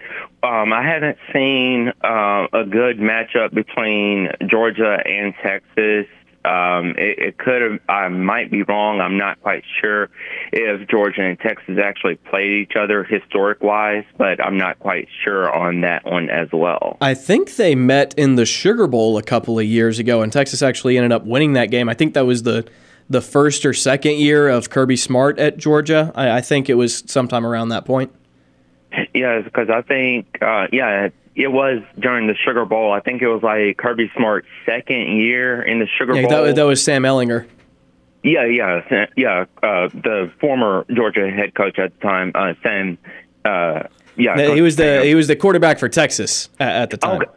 [0.43, 6.06] um, I haven't seen uh, a good matchup between Georgia and Texas.
[6.44, 7.80] Um, it, it could have.
[7.88, 9.01] I might be wrong.
[9.01, 10.10] I'm not quite sure
[10.52, 15.52] if Georgia and Texas actually played each other historic wise, but I'm not quite sure
[15.52, 16.98] on that one as well.
[17.01, 20.62] I think they met in the Sugar Bowl a couple of years ago, and Texas
[20.62, 21.88] actually ended up winning that game.
[21.88, 22.64] I think that was the
[23.09, 26.12] the first or second year of Kirby Smart at Georgia.
[26.15, 28.12] I, I think it was sometime around that point.
[29.15, 32.93] Yeah, because I think, uh, yeah, it was during the Sugar Bowl.
[32.93, 36.45] I think it was like Kirby Smart's second year in the Sugar yeah, Bowl.
[36.45, 37.47] That, that was Sam Ehlinger.
[38.23, 39.45] Yeah, yeah, yeah.
[39.62, 42.99] Uh, the former Georgia head coach at the time, uh, Sam.
[43.45, 43.85] Uh,
[44.16, 47.23] yeah, he was the he was the quarterback for Texas at, at the time.
[47.23, 47.31] Okay.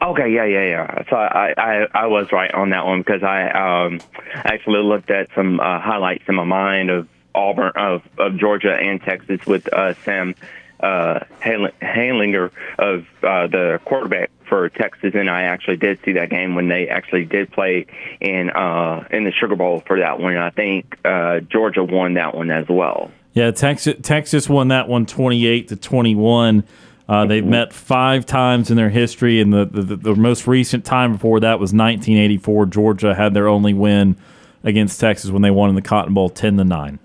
[0.00, 1.04] Okay, yeah, yeah, yeah.
[1.08, 4.00] So I, I, I was right on that one because I um,
[4.34, 9.00] actually looked at some uh, highlights in my mind of Auburn, of, of Georgia and
[9.00, 10.34] Texas with uh, Sam
[10.80, 16.54] uh, Ehlinger of uh, the quarterback for Texas, and I actually did see that game
[16.54, 17.86] when they actually did play
[18.20, 20.36] in uh, in the Sugar Bowl for that one.
[20.36, 23.10] I think uh, Georgia won that one as well.
[23.32, 26.64] Yeah, Texas Texas won that one twenty eight to twenty one.
[27.08, 31.12] Uh, they've met five times in their history, and the, the, the most recent time
[31.12, 32.66] before that was 1984.
[32.66, 34.16] Georgia had their only win
[34.64, 36.98] against Texas when they won in the Cotton Bowl, 10 to nine.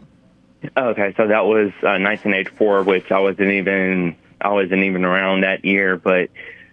[0.75, 5.65] Okay, so that was uh, 1984, which I wasn't even I wasn't even around that
[5.65, 6.29] year, but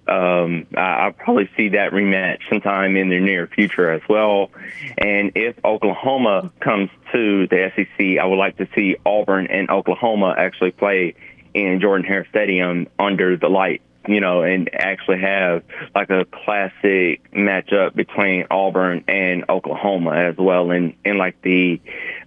[0.07, 4.51] um, I, will probably see that rematch sometime in the near future as well.
[4.97, 10.35] And if Oklahoma comes to the SEC, I would like to see Auburn and Oklahoma
[10.37, 11.15] actually play
[11.67, 15.63] in Jordan Hare Stadium under the light, you know, and actually have
[15.95, 21.81] like a classic matchup between Auburn and Oklahoma as well, and in like the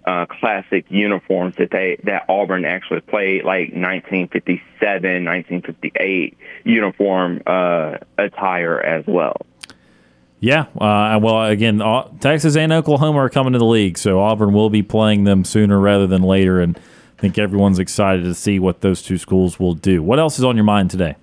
[0.06, 8.80] uh, classic uniforms that they that Auburn actually played, like 1957, 1958 uniform uh, attire
[8.80, 9.36] as well.
[10.42, 11.80] Yeah, uh, well, again,
[12.18, 15.78] Texas and Oklahoma are coming to the league, so Auburn will be playing them sooner
[15.78, 16.76] rather than later, and
[17.22, 20.02] think everyone's excited to see what those two schools will do.
[20.02, 21.14] What else is on your mind today?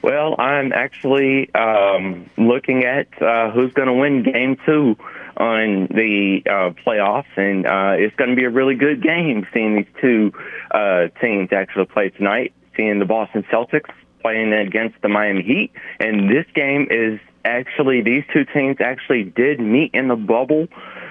[0.00, 4.96] Well, I'm actually um, looking at uh, who's going to win game two
[5.36, 9.74] on the uh, playoffs, and uh, it's going to be a really good game seeing
[9.74, 10.32] these two
[10.70, 13.90] uh, teams actually play tonight, seeing the Boston Celtics
[14.22, 15.72] playing against the Miami Heat.
[15.98, 20.68] And this game is actually, these two teams actually did meet in the bubble.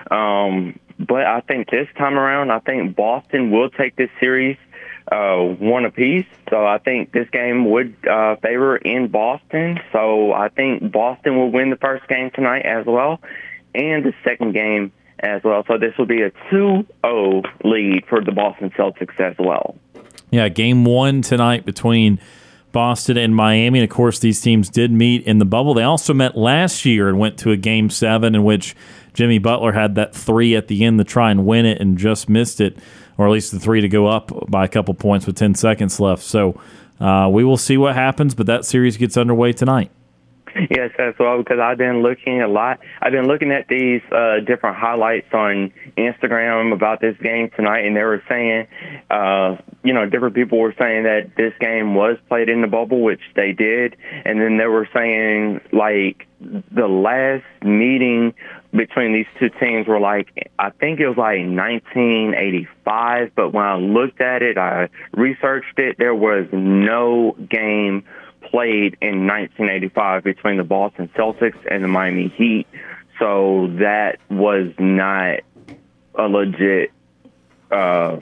[0.09, 4.57] Um, but I think this time around, I think Boston will take this series
[5.11, 6.25] uh, one apiece.
[6.49, 9.79] So I think this game would uh, favor in Boston.
[9.91, 13.19] So I think Boston will win the first game tonight as well,
[13.73, 15.63] and the second game as well.
[15.67, 16.85] So this will be a 2-0
[17.63, 19.75] lead for the Boston Celtics as well.
[20.31, 22.19] Yeah, game one tonight between
[22.71, 23.79] Boston and Miami.
[23.79, 25.73] And of course, these teams did meet in the bubble.
[25.73, 28.75] They also met last year and went to a game seven in which
[29.13, 32.29] Jimmy Butler had that three at the end to try and win it and just
[32.29, 32.77] missed it,
[33.17, 35.99] or at least the three to go up by a couple points with 10 seconds
[35.99, 36.23] left.
[36.23, 36.59] So
[36.99, 39.91] uh, we will see what happens, but that series gets underway tonight.
[40.69, 42.79] Yes, as well, because I've been looking a lot.
[43.01, 47.95] I've been looking at these uh, different highlights on Instagram about this game tonight, and
[47.95, 48.67] they were saying,
[49.09, 53.01] uh, you know, different people were saying that this game was played in the bubble,
[53.01, 53.95] which they did,
[54.25, 58.33] and then they were saying like the last meeting
[58.71, 63.75] between these two teams were like I think it was like 1985, but when I
[63.75, 68.03] looked at it, I researched it, there was no game
[68.41, 72.67] played in 1985 between the Boston Celtics and the Miami Heat.
[73.19, 75.39] So that was not
[76.15, 76.91] a legit
[77.71, 78.17] uh,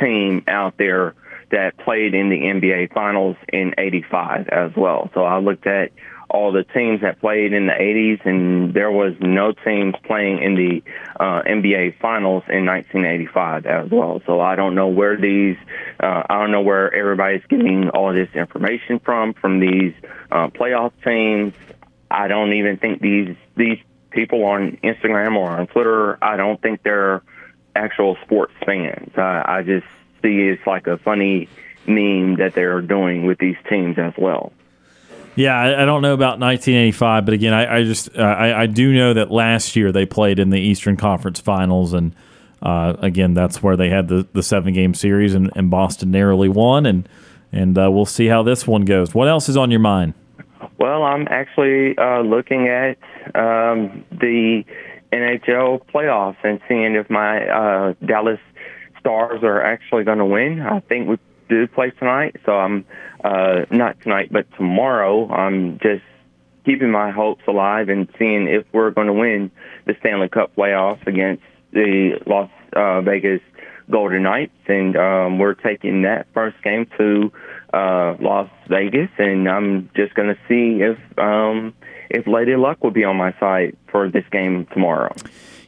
[0.00, 1.14] team out there
[1.50, 5.10] that played in the NBA Finals in 85 as well.
[5.14, 5.92] So I looked at
[6.30, 10.54] all the teams that played in the 80s, and there was no teams playing in
[10.54, 10.82] the
[11.18, 14.20] uh, NBA Finals in 1985 as well.
[14.26, 15.56] So I don't know where these,
[16.02, 19.94] uh, I don't know where everybody's getting all this information from from these
[20.30, 21.54] uh, playoff teams.
[22.10, 23.78] I don't even think these these
[24.10, 26.22] people on Instagram or on Twitter.
[26.22, 27.22] I don't think they're
[27.74, 29.12] actual sports fans.
[29.16, 29.86] I, I just
[30.22, 31.48] see it's like a funny
[31.86, 34.52] meme that they're doing with these teams as well.
[35.38, 38.66] Yeah, I, I don't know about 1985, but again, I, I just uh, I, I,
[38.66, 42.12] do know that last year they played in the Eastern Conference Finals, and
[42.60, 46.48] uh, again, that's where they had the, the seven game series, and, and Boston narrowly
[46.48, 47.08] won, and
[47.52, 49.14] and uh, we'll see how this one goes.
[49.14, 50.14] What else is on your mind?
[50.76, 52.98] Well, I'm actually uh, looking at
[53.36, 54.64] um, the
[55.12, 58.40] NHL playoffs and seeing if my uh, Dallas
[58.98, 60.62] Stars are actually going to win.
[60.62, 61.16] I think we
[61.48, 62.84] do play tonight, so I'm
[63.24, 65.28] uh, not tonight, but tomorrow.
[65.30, 66.04] I'm just
[66.64, 69.50] keeping my hopes alive and seeing if we're going to win
[69.86, 71.42] the Stanley Cup playoffs against
[71.72, 73.40] the Las uh, Vegas
[73.90, 77.32] Golden Knights, and um, we're taking that first game to
[77.72, 81.74] uh, Las Vegas, and I'm just going to see if um,
[82.10, 85.14] if Lady Luck will be on my side for this game tomorrow.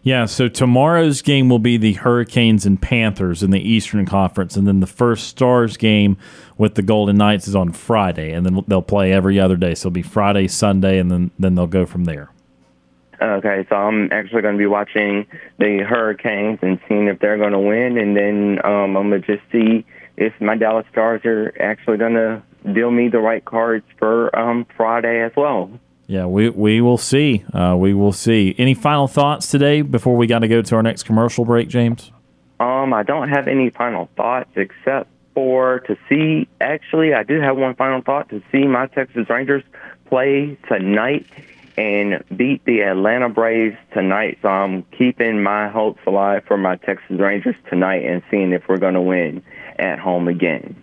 [0.02, 4.66] Yeah, so tomorrow's game will be the Hurricanes and Panthers in the Eastern Conference, and
[4.66, 6.16] then the first Stars game
[6.56, 9.74] with the Golden Knights is on Friday, and then they'll play every other day.
[9.74, 12.30] So it'll be Friday, Sunday, and then then they'll go from there.
[13.20, 15.26] Okay, so I'm actually going to be watching
[15.58, 19.36] the Hurricanes and seeing if they're going to win, and then um, I'm going to
[19.36, 19.84] just see
[20.16, 24.66] if my Dallas Stars are actually going to deal me the right cards for um,
[24.74, 25.70] Friday as well.
[26.10, 27.44] Yeah, we, we will see.
[27.54, 28.52] Uh, we will see.
[28.58, 32.10] Any final thoughts today before we got to go to our next commercial break, James?
[32.58, 36.48] Um, I don't have any final thoughts except for to see.
[36.60, 39.62] Actually, I do have one final thought to see my Texas Rangers
[40.06, 41.26] play tonight
[41.76, 44.40] and beat the Atlanta Braves tonight.
[44.42, 48.78] So I'm keeping my hopes alive for my Texas Rangers tonight and seeing if we're
[48.78, 49.44] going to win
[49.78, 50.74] at home again.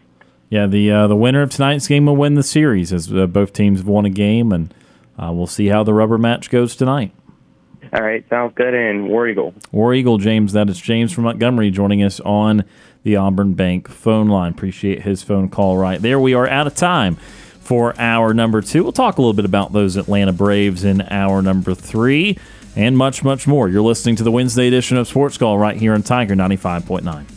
[0.50, 3.52] Yeah, the uh, the winner of tonight's game will win the series as uh, both
[3.52, 4.74] teams have won a game and
[5.18, 7.14] uh, we'll see how the rubber match goes tonight.
[7.94, 8.74] All right, sounds good.
[8.74, 9.54] And War Eagle.
[9.72, 10.54] War Eagle, James.
[10.54, 12.66] That is James from Montgomery joining us on
[13.04, 14.52] the Auburn Bank phone line.
[14.52, 16.20] Appreciate his phone call right there.
[16.20, 17.16] We are out of time
[17.62, 18.84] for hour number two.
[18.84, 22.38] We'll talk a little bit about those Atlanta Braves in hour number three
[22.76, 23.70] and much, much more.
[23.70, 27.37] You're listening to the Wednesday edition of Sports Call right here on Tiger 95.9.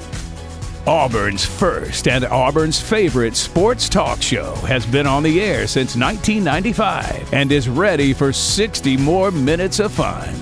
[0.87, 7.31] Auburn's first and Auburn's favorite sports talk show has been on the air since 1995
[7.33, 10.33] and is ready for 60 more minutes of fun.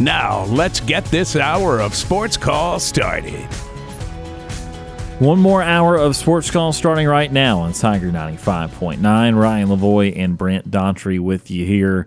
[0.00, 3.44] Now, let's get this hour of Sports Call started.
[5.18, 9.38] One more hour of Sports Call starting right now on Tiger 95.9.
[9.38, 12.06] Ryan Lavoie and Brant Daughtry with you here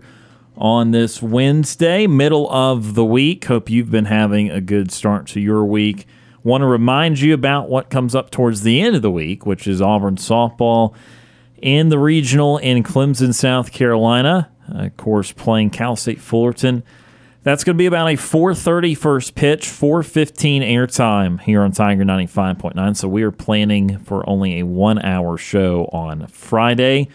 [0.56, 3.44] on this Wednesday, middle of the week.
[3.44, 6.08] Hope you've been having a good start to your week.
[6.42, 9.66] Want to remind you about what comes up towards the end of the week, which
[9.66, 10.94] is Auburn softball
[11.60, 14.50] in the regional in Clemson, South Carolina.
[14.72, 16.82] Uh, of course, playing Cal State Fullerton.
[17.42, 22.96] That's going to be about a 4:30 first pitch, 4:15 airtime here on Tiger 95.9.
[22.96, 27.08] So we are planning for only a one-hour show on Friday.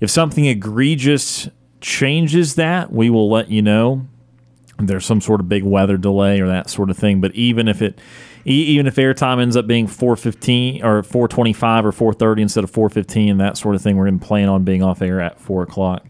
[0.00, 1.48] If something egregious
[1.80, 4.06] changes that, we will let you know.
[4.78, 7.20] There's some sort of big weather delay or that sort of thing.
[7.20, 7.98] But even if it,
[8.44, 13.56] even if airtime ends up being 4:15 or 4:25 or 4:30 instead of 4:15, that
[13.56, 16.06] sort of thing, we're going to plan on being off air at four o'clock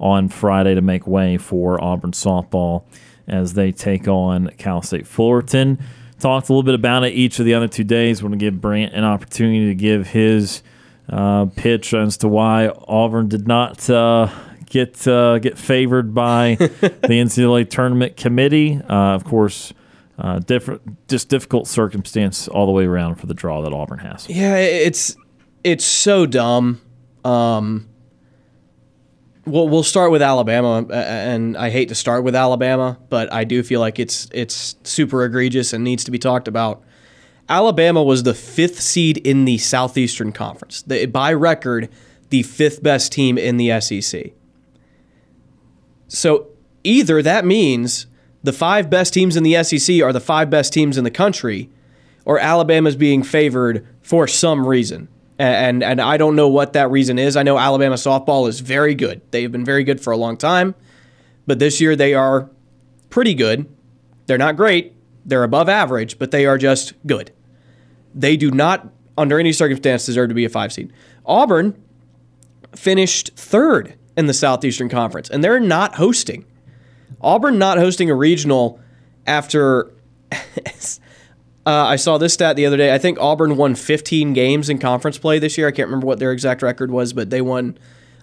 [0.00, 2.84] on Friday to make way for Auburn softball
[3.26, 5.78] as they take on Cal State Fullerton.
[6.18, 8.22] Talked a little bit about it each of the other two days.
[8.22, 10.62] Want to give Brant an opportunity to give his
[11.08, 14.28] uh, pitch as to why Auburn did not uh,
[14.68, 18.80] get uh, get favored by the NCAA tournament committee.
[18.88, 19.72] Uh, of course,
[20.18, 24.28] uh, different, just difficult circumstance all the way around for the draw that Auburn has.
[24.28, 25.16] Yeah, it's
[25.62, 26.80] it's so dumb.
[27.24, 27.88] Um,
[29.46, 33.62] well, we'll start with Alabama, and I hate to start with Alabama, but I do
[33.62, 36.82] feel like it's it's super egregious and needs to be talked about.
[37.48, 41.88] Alabama was the fifth seed in the Southeastern Conference, by record,
[42.28, 44.32] the fifth best team in the SEC.
[46.08, 46.48] So
[46.84, 48.06] either that means
[48.42, 51.70] the five best teams in the SEC are the five best teams in the country,
[52.24, 55.08] or Alabama's being favored for some reason.
[55.38, 57.36] And, and I don't know what that reason is.
[57.36, 59.20] I know Alabama softball is very good.
[59.30, 60.74] They've been very good for a long time,
[61.46, 62.50] but this year they are
[63.08, 63.66] pretty good.
[64.26, 64.94] They're not great.
[65.24, 67.30] They're above average, but they are just good.
[68.14, 70.92] They do not, under any circumstance, deserve to be a five seed.
[71.24, 71.80] Auburn
[72.74, 76.44] finished third in the Southeastern Conference, and they're not hosting.
[77.20, 78.80] Auburn not hosting a regional
[79.26, 79.92] after.
[81.66, 82.94] Uh, I saw this stat the other day.
[82.94, 85.68] I think Auburn won 15 games in conference play this year.
[85.68, 87.76] I can't remember what their exact record was, but they won,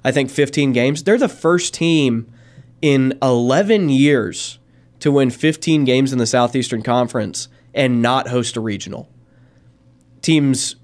[0.03, 1.03] I think, 15 games.
[1.03, 2.27] They're the first team
[2.81, 4.57] in 11 years
[4.99, 9.07] to win 15 games in the Southeastern Conference and not host a regional.
[10.23, 10.77] Teams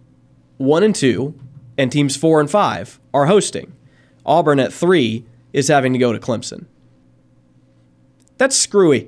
[0.57, 1.33] one and two
[1.79, 3.73] and teams four and five are hosting.
[4.23, 6.65] Auburn at three is having to go to Clemson.
[8.41, 9.07] That's screwy.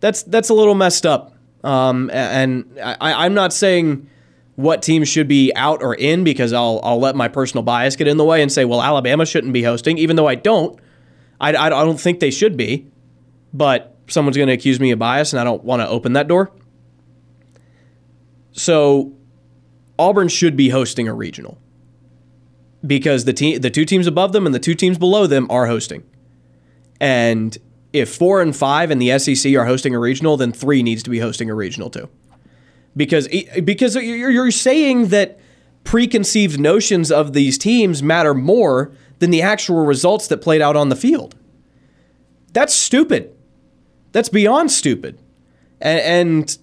[0.00, 1.34] That's that's a little messed up.
[1.62, 4.08] Um, and I, I'm not saying
[4.56, 8.08] what teams should be out or in because I'll I'll let my personal bias get
[8.08, 10.80] in the way and say, well, Alabama shouldn't be hosting, even though I don't.
[11.42, 12.86] I, I don't think they should be,
[13.52, 16.26] but someone's going to accuse me of bias, and I don't want to open that
[16.26, 16.52] door.
[18.52, 19.12] So
[19.98, 21.58] Auburn should be hosting a regional
[22.86, 25.66] because the team, the two teams above them and the two teams below them are
[25.66, 26.02] hosting,
[26.98, 27.58] and
[27.92, 31.10] if four and five in the SEC are hosting a regional, then three needs to
[31.10, 32.08] be hosting a regional too,
[32.96, 33.28] because
[33.64, 35.38] because you're saying that
[35.84, 40.88] preconceived notions of these teams matter more than the actual results that played out on
[40.88, 41.34] the field.
[42.52, 43.34] That's stupid.
[44.12, 45.18] That's beyond stupid.
[45.80, 46.58] And, and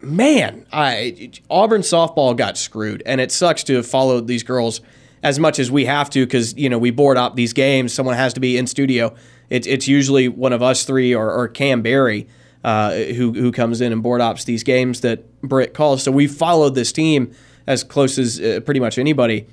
[0.00, 4.80] man, I Auburn softball got screwed, and it sucks to have followed these girls
[5.22, 7.92] as much as we have to because you know we board up these games.
[7.92, 9.14] Someone has to be in studio
[9.52, 12.26] it's it's usually one of us three or, or Cam Barry
[12.64, 16.02] uh, who who comes in and board ops these games that Britt calls.
[16.02, 17.32] So we followed this team
[17.66, 19.46] as close as uh, pretty much anybody,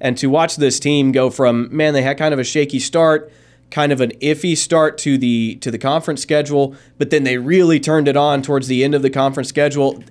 [0.00, 3.32] and to watch this team go from man they had kind of a shaky start.
[3.70, 7.78] Kind of an iffy start to the to the conference schedule, but then they really
[7.78, 10.02] turned it on towards the end of the conference schedule.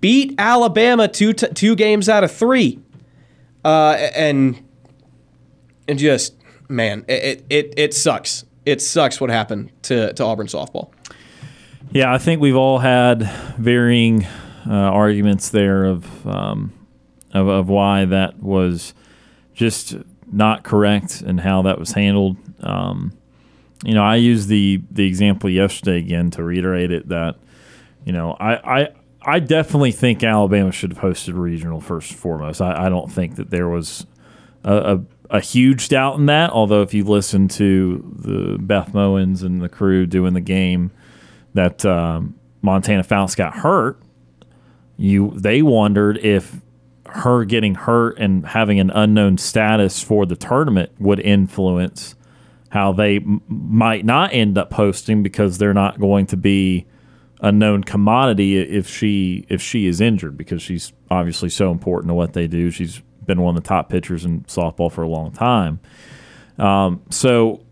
[0.00, 2.80] Beat Alabama two t- two games out of three,
[3.64, 4.62] uh, and
[5.88, 6.34] and just
[6.68, 10.90] man, it, it it sucks it sucks what happened to, to Auburn softball.
[11.90, 13.22] Yeah, I think we've all had
[13.58, 14.24] varying
[14.66, 16.72] uh, arguments there of, um,
[17.32, 18.94] of, of why that was
[19.52, 19.96] just
[20.32, 22.36] not correct and how that was handled.
[22.60, 23.12] Um,
[23.84, 27.36] you know, I used the the example yesterday again to reiterate it that
[28.04, 28.88] you know I I,
[29.24, 32.60] I definitely think Alabama should have hosted regional first and foremost.
[32.60, 34.06] I, I don't think that there was
[34.64, 36.50] a, a a huge doubt in that.
[36.50, 40.90] Although if you listen to the Beth Mowins and the crew doing the game,
[41.54, 43.98] that um, Montana Fouts got hurt.
[44.96, 46.60] you they wondered if
[47.06, 52.14] her getting hurt and having an unknown status for the tournament would influence
[52.70, 56.86] how they m- might not end up hosting because they're not going to be
[57.44, 62.14] a known commodity if she if she is injured because she's obviously so important to
[62.14, 62.70] what they do.
[62.70, 65.78] She's been one of the top pitchers in softball for a long time.
[66.58, 67.62] Um, so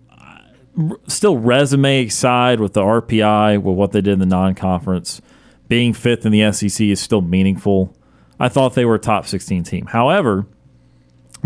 [1.09, 5.23] still resume side with the RPI with what they did in the non-conference,
[5.69, 7.97] being fifth in the SEC is still meaningful.
[8.39, 9.87] I thought they were a top 16 team.
[9.87, 10.47] However,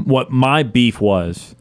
[0.02, 1.54] what my beef was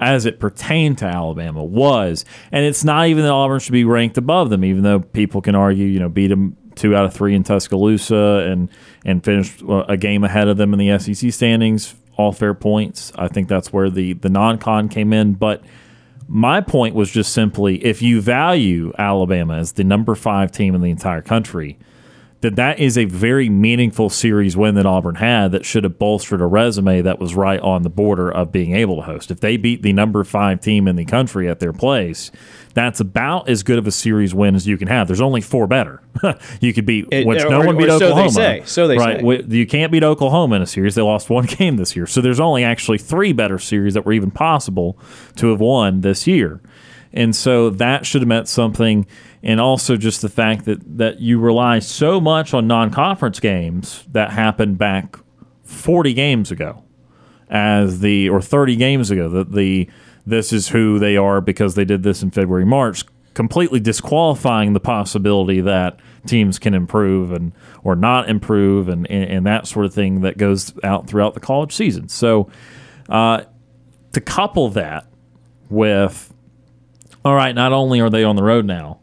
[0.00, 4.16] as it pertained to Alabama was, and it's not even that Auburn should be ranked
[4.16, 7.34] above them, even though people can argue, you know, beat them two out of three
[7.34, 8.70] in Tuscaloosa and
[9.04, 11.94] and finished uh, a game ahead of them in the SEC standings.
[12.16, 13.12] All fair points.
[13.14, 15.62] I think that's where the the non-con came in, but.
[16.32, 20.80] My point was just simply if you value Alabama as the number five team in
[20.80, 21.76] the entire country,
[22.42, 26.40] that that is a very meaningful series win that Auburn had that should have bolstered
[26.40, 29.30] a resume that was right on the border of being able to host.
[29.30, 32.30] If they beat the number five team in the country at their place,
[32.72, 35.06] that's about as good of a series win as you can have.
[35.06, 36.00] There's only four better.
[36.62, 38.30] you could beat It- which or- no one beat or so they Oklahoma.
[38.30, 38.62] say.
[38.64, 39.20] So they right?
[39.20, 39.44] say.
[39.54, 40.94] You can't beat Oklahoma in a series.
[40.94, 42.06] They lost one game this year.
[42.06, 44.98] So there's only actually three better series that were even possible
[45.36, 46.62] to have won this year.
[47.12, 49.04] And so that should have meant something.
[49.42, 54.04] And also just the fact that, that you rely so much on non conference games
[54.12, 55.16] that happened back
[55.64, 56.84] 40 games ago
[57.48, 59.88] as the, or 30 games ago, that the,
[60.26, 64.80] this is who they are because they did this in February, March, completely disqualifying the
[64.80, 67.52] possibility that teams can improve and,
[67.82, 71.40] or not improve and, and, and that sort of thing that goes out throughout the
[71.40, 72.08] college season.
[72.08, 72.50] So,
[73.08, 73.44] uh,
[74.12, 75.06] to couple that
[75.68, 76.34] with
[77.24, 78.99] all right, not only are they on the road now,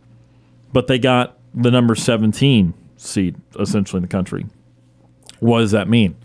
[0.78, 4.46] but they got the number 17 seed essentially in the country.
[5.40, 6.16] What does that mean?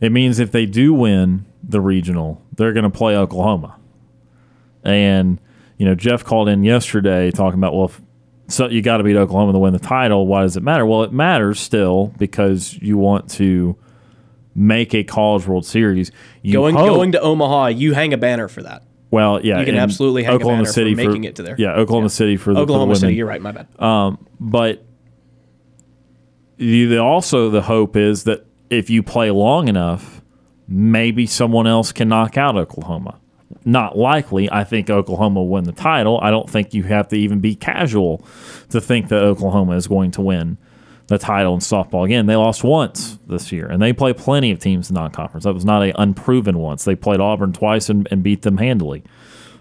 [0.00, 3.76] It means if they do win the regional, they're going to play Oklahoma.
[4.84, 5.40] And,
[5.78, 8.00] you know, Jeff called in yesterday talking about, well, if,
[8.46, 10.28] so you got to beat Oklahoma to win the title.
[10.28, 10.86] Why does it matter?
[10.86, 13.76] Well, it matters still because you want to
[14.54, 16.12] make a College World Series.
[16.40, 18.84] You Going hope- going to Omaha, you hang a banner for that.
[19.16, 21.56] Well, yeah, You can absolutely hang a Oklahoma for City making it to there.
[21.58, 22.08] Yeah, Oklahoma Yeah.
[22.08, 23.40] City for the, for the Oklahoma City, you're right.
[23.40, 23.66] My bad.
[23.80, 24.84] Um, but
[26.58, 30.22] you, the, also the hope is that if you play long enough,
[30.68, 33.18] maybe someone else can knock out Oklahoma.
[33.64, 34.50] Not likely.
[34.50, 36.20] I think Oklahoma will win the title.
[36.22, 38.24] I don't think you have to even be casual
[38.70, 40.58] to think that Oklahoma is going to win
[41.08, 42.26] the title in softball again.
[42.26, 45.44] They lost once this year, and they play plenty of teams in non-conference.
[45.44, 46.84] That was not a unproven once.
[46.84, 49.04] They played Auburn twice and, and beat them handily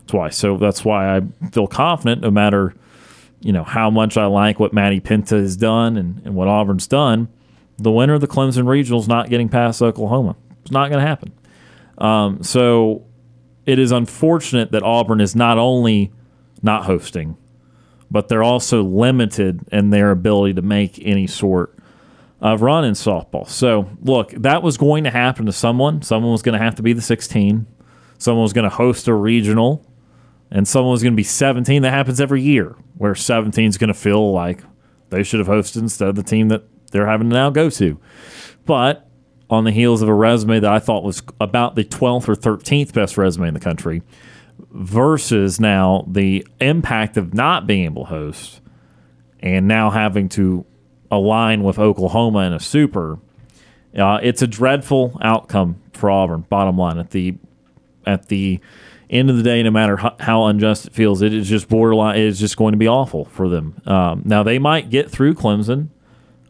[0.07, 0.37] twice.
[0.37, 2.73] So that's why I feel confident, no matter
[3.41, 6.87] you know how much I like what Maddie Penta has done and, and what Auburn's
[6.87, 7.27] done.
[7.77, 10.35] The winner of the Clemson Regional is not getting past Oklahoma.
[10.61, 11.31] It's not going to happen.
[11.99, 13.05] Um, so
[13.65, 16.11] it is unfortunate that Auburn is not only
[16.63, 17.37] not hosting,
[18.15, 21.77] but they're also limited in their ability to make any sort
[22.39, 23.45] of run in softball.
[23.45, 26.01] So, look, that was going to happen to someone.
[26.01, 27.67] Someone was going to have to be the 16.
[28.17, 29.85] Someone was going to host a regional,
[30.49, 31.81] and someone was going to be 17.
[31.81, 34.61] That happens every year, where 17 is going to feel like
[35.09, 36.63] they should have hosted instead of the team that
[36.93, 37.99] they're having to now go to.
[38.65, 39.09] But
[39.49, 42.93] on the heels of a resume that I thought was about the 12th or 13th
[42.93, 44.03] best resume in the country,
[44.75, 48.59] versus now the impact of not being able to host
[49.39, 50.65] and now having to
[51.09, 53.17] align with Oklahoma in a super,
[53.97, 56.41] uh, it's a dreadful outcome for Auburn.
[56.49, 57.35] Bottom line, at the
[58.05, 58.59] at the
[59.09, 62.17] end of the day, no matter how, how unjust it feels, it is just borderline.
[62.17, 63.81] It is just going to be awful for them.
[63.85, 65.89] Um, now they might get through Clemson.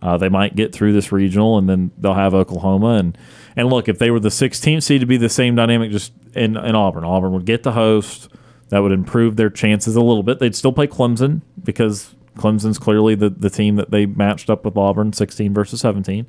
[0.02, 2.96] Uh, they might get through this regional, and then they'll have Oklahoma.
[2.96, 3.18] And
[3.56, 6.58] and look, if they were the 16th seed, to be the same dynamic just in,
[6.58, 7.04] in Auburn.
[7.04, 8.30] Auburn would get the host.
[8.70, 10.40] That would improve their chances a little bit.
[10.40, 14.78] They'd still play Clemson because Clemson's clearly the, the team that they matched up with
[14.78, 16.26] Auburn, 16 versus 17.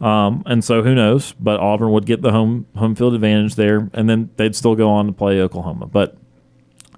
[0.00, 1.32] Um, and so who knows?
[1.32, 4.90] But Auburn would get the home home field advantage there, and then they'd still go
[4.90, 5.86] on to play Oklahoma.
[5.86, 6.16] But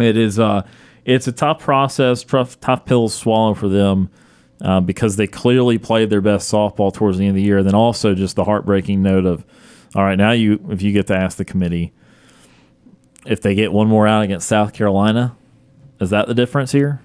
[0.01, 0.67] it is uh,
[1.05, 4.11] it's a tough process, tough tough pills to swallow for them
[4.61, 7.59] uh, because they clearly played their best softball towards the end of the year.
[7.59, 9.45] And then also just the heartbreaking note of,
[9.95, 11.93] all right, now you if you get to ask the committee
[13.27, 15.37] if they get one more out against South Carolina,
[16.01, 17.03] is that the difference here?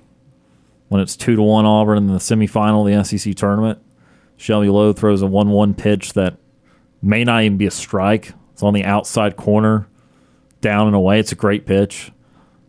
[0.89, 3.79] When it's two to one Auburn in the semifinal of the SEC tournament,
[4.37, 6.37] Shelby Lowe throws a one-one pitch that
[7.01, 8.33] may not even be a strike.
[8.51, 9.87] It's on the outside corner,
[10.61, 11.19] down and away.
[11.19, 12.11] It's a great pitch,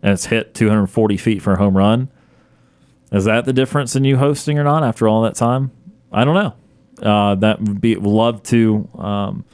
[0.03, 2.09] and it's hit 240 feet for a home run.
[3.13, 5.71] Is that the difference in you hosting or not after all that time?
[6.11, 6.55] I don't know.
[7.09, 9.45] uh, that would be love to um,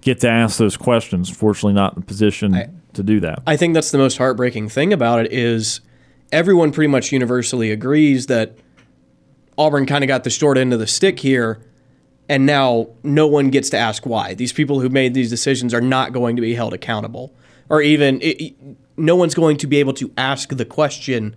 [0.00, 1.28] get to ask those questions.
[1.28, 3.42] Fortunately, not in the position I, to do that.
[3.46, 5.80] I think that's the most heartbreaking thing about it is
[6.30, 8.58] everyone pretty much universally agrees that
[9.56, 11.60] Auburn kind of got the short end of the stick here,
[12.28, 14.34] and now no one gets to ask why.
[14.34, 17.32] These people who made these decisions are not going to be held accountable,
[17.68, 18.54] or even it,
[18.96, 21.34] no one's going to be able to ask the question,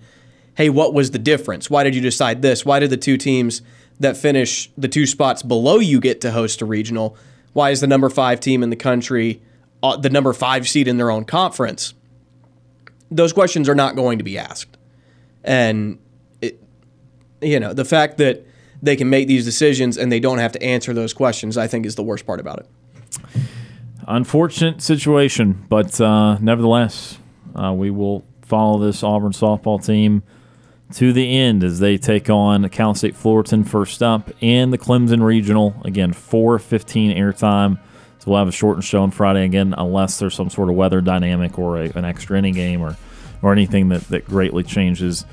[0.55, 1.69] "Hey, what was the difference?
[1.69, 2.65] Why did you decide this?
[2.65, 3.61] Why did the two teams
[3.99, 7.17] that finish the two spots below you get to host a regional?
[7.53, 9.41] Why is the number five team in the country
[9.83, 11.93] uh, the number five seed in their own conference?"
[13.09, 14.77] Those questions are not going to be asked,
[15.43, 15.99] and
[17.41, 18.45] you know, the fact that
[18.81, 21.85] they can make these decisions and they don't have to answer those questions, I think
[21.85, 22.67] is the worst part about it.
[24.07, 27.19] Unfortunate situation, but uh, nevertheless,
[27.55, 30.23] uh, we will follow this Auburn softball team
[30.93, 35.23] to the end as they take on Cal State Fullerton first up in the Clemson
[35.23, 35.75] Regional.
[35.85, 37.79] Again, 4:15 airtime.
[38.22, 41.02] So we'll have a shortened show on Friday again, unless there's some sort of weather
[41.02, 42.95] dynamic or a, an extra inning game or
[43.41, 45.26] or anything that, that greatly changes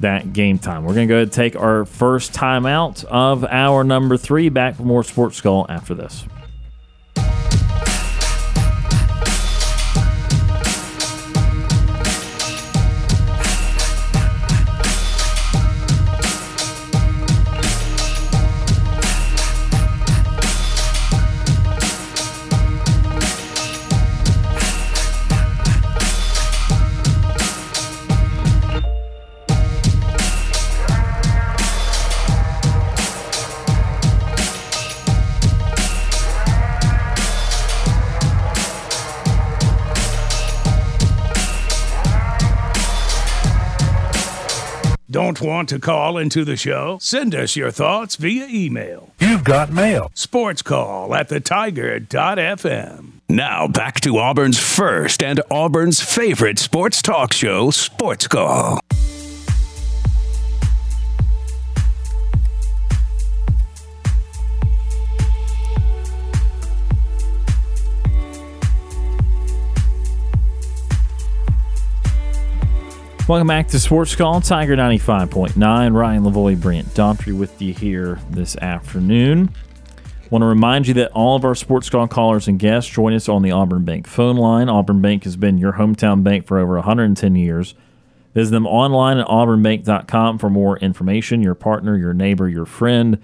[0.00, 0.84] that game time.
[0.84, 4.50] We're going to go ahead and take our first time out of our number three.
[4.50, 6.26] Back for more Sports Call after this.
[45.08, 46.98] Don't want to call into the show?
[47.00, 49.12] Send us your thoughts via email.
[49.20, 50.10] You've got mail.
[50.14, 53.12] Sports call at thetiger.fm.
[53.28, 58.80] Now back to Auburn's first and Auburn's favorite sports talk show, Sports Call.
[73.28, 75.92] Welcome back to Sports Call, Tiger 95.9.
[75.92, 79.52] Ryan Lavoie, Brant Daughtry with you here this afternoon.
[80.30, 83.28] Want to remind you that all of our Sports Call callers and guests join us
[83.28, 84.68] on the Auburn Bank phone line.
[84.68, 87.74] Auburn Bank has been your hometown bank for over 110 years.
[88.32, 91.42] Visit them online at auburnbank.com for more information.
[91.42, 93.20] Your partner, your neighbor, your friend.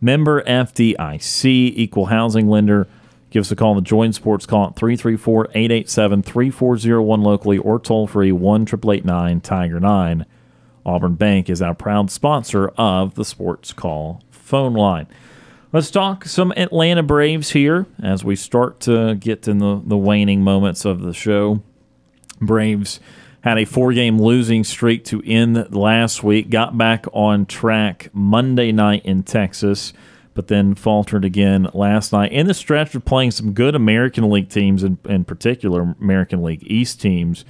[0.00, 2.88] Member FDIC, equal housing lender.
[3.34, 7.80] Give us a call on the Join Sports Call at 334 887 3401 locally or
[7.80, 10.24] toll free 1 889 Tiger 9.
[10.86, 15.08] Auburn Bank is our proud sponsor of the Sports Call phone line.
[15.72, 20.42] Let's talk some Atlanta Braves here as we start to get in the, the waning
[20.42, 21.60] moments of the show.
[22.40, 23.00] Braves
[23.40, 28.70] had a four game losing streak to end last week, got back on track Monday
[28.70, 29.92] night in Texas
[30.34, 34.48] but then faltered again last night in the stretch of playing some good American League
[34.48, 37.44] teams, in, in particular American League East teams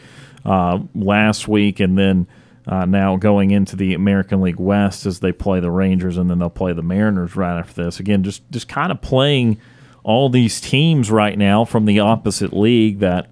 [0.45, 2.27] uh, last week, and then
[2.67, 6.39] uh, now going into the American League West as they play the Rangers and then
[6.39, 8.01] they'll play the Mariners right after this.
[8.01, 9.61] Again, just just kind of playing
[10.03, 13.29] all these teams right now from the opposite league that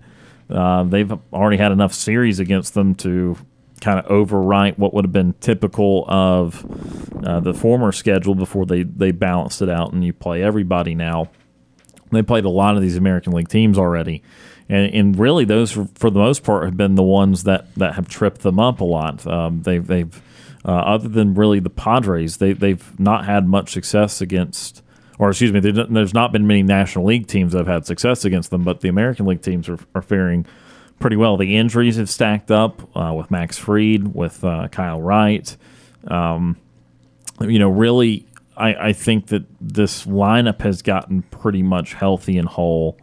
[0.51, 3.37] uh, they've already had enough series against them to
[3.83, 6.65] kind of overwrite what would have been typical of
[7.27, 11.29] uh, the former schedule before they, they balanced it out and you play everybody now.
[12.13, 14.23] They played a lot of these American League teams already.
[14.69, 18.09] And, and really, those, for the most part, have been the ones that, that have
[18.09, 19.27] tripped them up a lot.
[19.27, 20.23] Um, they've, they've
[20.65, 24.83] uh, other than really the Padres, they, they've not had much success against,
[25.19, 28.51] or excuse me, there's not been many National League teams that have had success against
[28.51, 30.47] them, but the American League teams are, are faring–
[31.03, 31.37] pretty well.
[31.37, 35.55] The injuries have stacked up uh, with Max Fried, with uh, Kyle Wright.
[36.07, 36.57] Um,
[37.41, 38.27] you know, really,
[38.57, 42.97] I, I think that this lineup has gotten pretty much healthy and whole.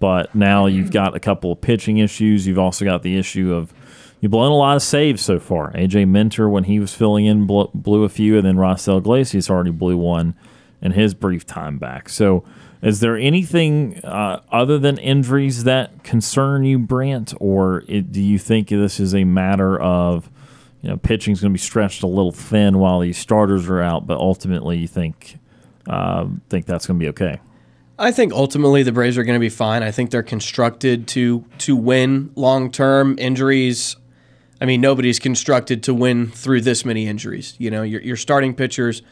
[0.00, 2.46] But now you've got a couple of pitching issues.
[2.46, 3.72] You've also got the issue of
[4.20, 5.72] you've blown a lot of saves so far.
[5.72, 9.48] AJ Minter, when he was filling in, blew, blew a few, and then Raisel Iglesias
[9.48, 10.34] already blew one
[10.82, 12.08] in his brief time back.
[12.08, 12.44] So
[12.82, 18.38] is there anything uh, other than injuries that concern you, Brant, or it, do you
[18.38, 20.30] think this is a matter of
[20.82, 23.82] you know pitching is going to be stretched a little thin while these starters are
[23.82, 25.38] out, but ultimately you think
[25.88, 27.40] uh, think that's going to be okay?
[27.98, 29.82] I think ultimately the Braves are going to be fine.
[29.82, 33.18] I think they're constructed to to win long term.
[33.18, 33.96] Injuries,
[34.60, 37.56] I mean, nobody's constructed to win through this many injuries.
[37.58, 39.02] You know, your, your starting pitchers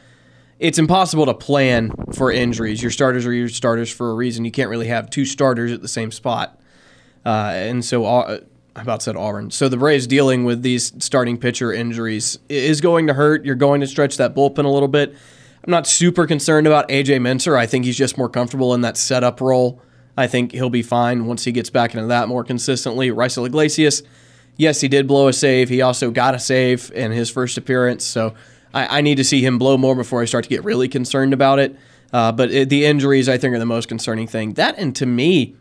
[0.59, 2.83] it's impossible to plan for injuries.
[2.83, 4.45] Your starters are your starters for a reason.
[4.45, 6.59] You can't really have two starters at the same spot.
[7.24, 8.41] Uh, and so, uh,
[8.77, 9.51] I about said Auburn.
[9.51, 13.45] So the Braves dealing with these starting pitcher injuries is going to hurt.
[13.45, 15.15] You're going to stretch that bullpen a little bit.
[15.65, 17.57] I'm not super concerned about AJ Minter.
[17.57, 19.81] I think he's just more comfortable in that setup role.
[20.16, 23.11] I think he'll be fine once he gets back into that more consistently.
[23.11, 24.03] Raisel Iglesias,
[24.57, 25.69] yes, he did blow a save.
[25.70, 28.05] He also got a save in his first appearance.
[28.05, 28.35] So
[28.77, 31.32] I, I need to see him blow more before I start to get really concerned
[31.32, 31.74] about it.
[32.12, 34.53] Uh, but it, the injuries, I think, are the most concerning thing.
[34.55, 35.57] That, and to me,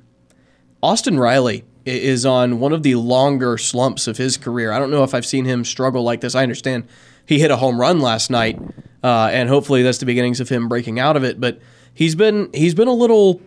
[0.84, 4.72] Austin Riley is on one of the longer slumps of his career.
[4.72, 6.36] I don't know if I've seen him struggle like this.
[6.36, 6.88] I understand
[7.26, 8.60] he hit a home run last night,
[9.04, 11.40] uh, and hopefully that's the beginnings of him breaking out of it.
[11.40, 11.60] But
[11.94, 13.42] he's been he's been a little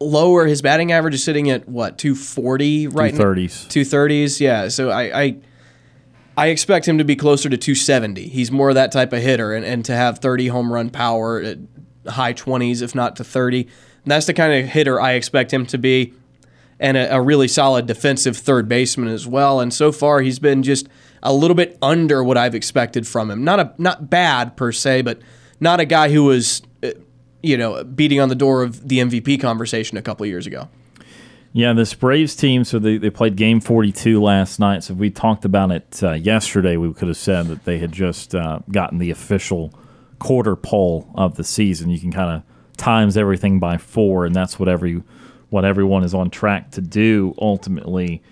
[0.00, 0.46] lower.
[0.46, 3.12] His batting average is sitting at what two forty right.
[3.12, 3.64] Two thirties.
[3.68, 4.40] Two thirties.
[4.40, 4.68] Yeah.
[4.68, 5.36] So I, I
[6.38, 8.28] I expect him to be closer to 270.
[8.28, 11.42] He's more of that type of hitter, and, and to have 30 home run power
[11.42, 11.58] at
[12.06, 13.62] high 20s, if not to 30.
[13.62, 13.68] And
[14.04, 16.14] that's the kind of hitter I expect him to be,
[16.78, 19.58] and a, a really solid defensive third baseman as well.
[19.58, 20.88] And so far, he's been just
[21.24, 23.42] a little bit under what I've expected from him.
[23.42, 25.18] Not a not bad per se, but
[25.58, 26.90] not a guy who was, uh,
[27.42, 30.68] you know, beating on the door of the MVP conversation a couple years ago.
[31.52, 34.84] Yeah, this Braves team, so they, they played game 42 last night.
[34.84, 37.90] So if we talked about it uh, yesterday, we could have said that they had
[37.90, 39.72] just uh, gotten the official
[40.18, 41.90] quarter pole of the season.
[41.90, 45.02] You can kind of times everything by four, and that's what every
[45.50, 48.22] what everyone is on track to do ultimately.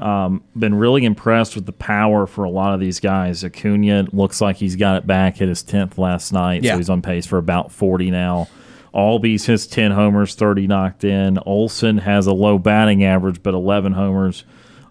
[0.00, 3.44] Um, been really impressed with the power for a lot of these guys.
[3.44, 5.42] Acuna looks like he's got it back.
[5.42, 6.72] at his tenth last night, yeah.
[6.72, 8.48] so he's on pace for about forty now.
[8.94, 11.38] Albies has 10 homers, 30 knocked in.
[11.46, 14.44] Olson has a low batting average, but 11 homers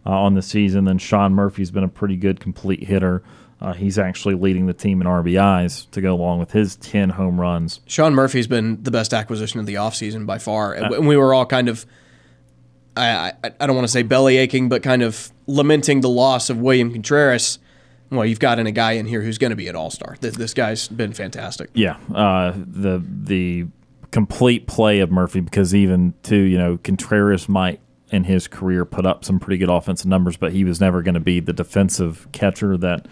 [0.06, 0.86] uh, on the season.
[0.86, 3.24] Then Sean Murphy's been a pretty good complete hitter.
[3.60, 7.40] Uh, he's actually leading the team in RBIs to go along with his 10 home
[7.40, 7.80] runs.
[7.86, 10.76] Sean Murphy's been the best acquisition of the offseason by far.
[10.76, 11.86] Uh, and we were all kind of,
[12.98, 16.50] I, I, I don't want to say belly aching, but kind of lamenting the loss
[16.50, 17.60] of William Contreras
[18.12, 20.18] well, you've got in a guy in here who's going to be an all star.
[20.20, 21.70] This, this, guy's been fantastic.
[21.74, 23.68] Yeah, uh, the the
[24.12, 27.80] complete play of Murphy because even to you know Contreras might
[28.12, 31.14] in his career put up some pretty good offensive numbers, but he was never going
[31.14, 33.08] to be the defensive catcher that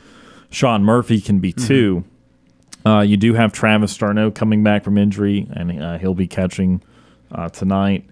[0.51, 1.67] Sean Murphy can be mm-hmm.
[1.67, 2.03] too.
[2.85, 6.81] Uh, you do have Travis d'Arnaud coming back from injury, and uh, he'll be catching
[7.31, 8.05] uh, tonight.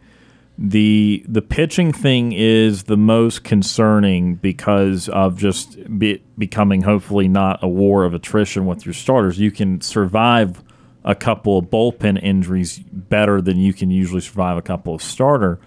[0.57, 7.59] the The pitching thing is the most concerning because of just be, becoming hopefully not
[7.61, 9.39] a war of attrition with your starters.
[9.39, 10.61] You can survive
[11.03, 15.59] a couple of bullpen injuries better than you can usually survive a couple of starter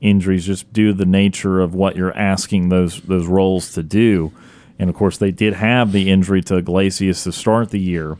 [0.00, 4.32] injuries just due to the nature of what you're asking those those roles to do.
[4.78, 8.18] And of course, they did have the injury to Iglesias to start the year.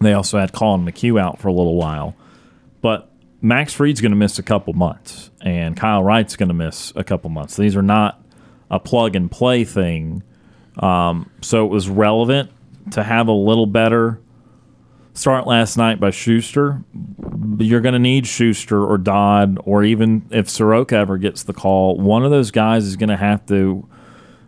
[0.00, 2.14] They also had Collin McHugh out for a little while.
[2.80, 3.10] But
[3.40, 7.04] Max Fried's going to miss a couple months, and Kyle Wright's going to miss a
[7.04, 7.56] couple months.
[7.56, 8.22] These are not
[8.70, 10.22] a plug and play thing.
[10.78, 12.50] Um, so it was relevant
[12.92, 14.20] to have a little better
[15.14, 16.82] start last night by Shuster.
[17.58, 21.96] You're going to need Shuster or Dodd, or even if Soroka ever gets the call,
[21.98, 23.88] one of those guys is going to have to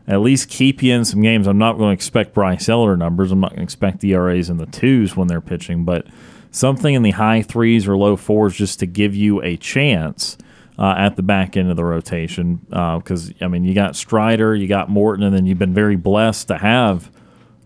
[0.06, 1.46] at least keep you in some games.
[1.46, 3.32] I'm not going to expect Bryce Elder numbers.
[3.32, 6.06] I'm not going to expect the ERAs in the twos when they're pitching, but
[6.50, 10.36] something in the high threes or low fours just to give you a chance.
[10.76, 14.56] Uh, at the back end of the rotation, because uh, I mean, you got Strider,
[14.56, 17.12] you got Morton, and then you've been very blessed to have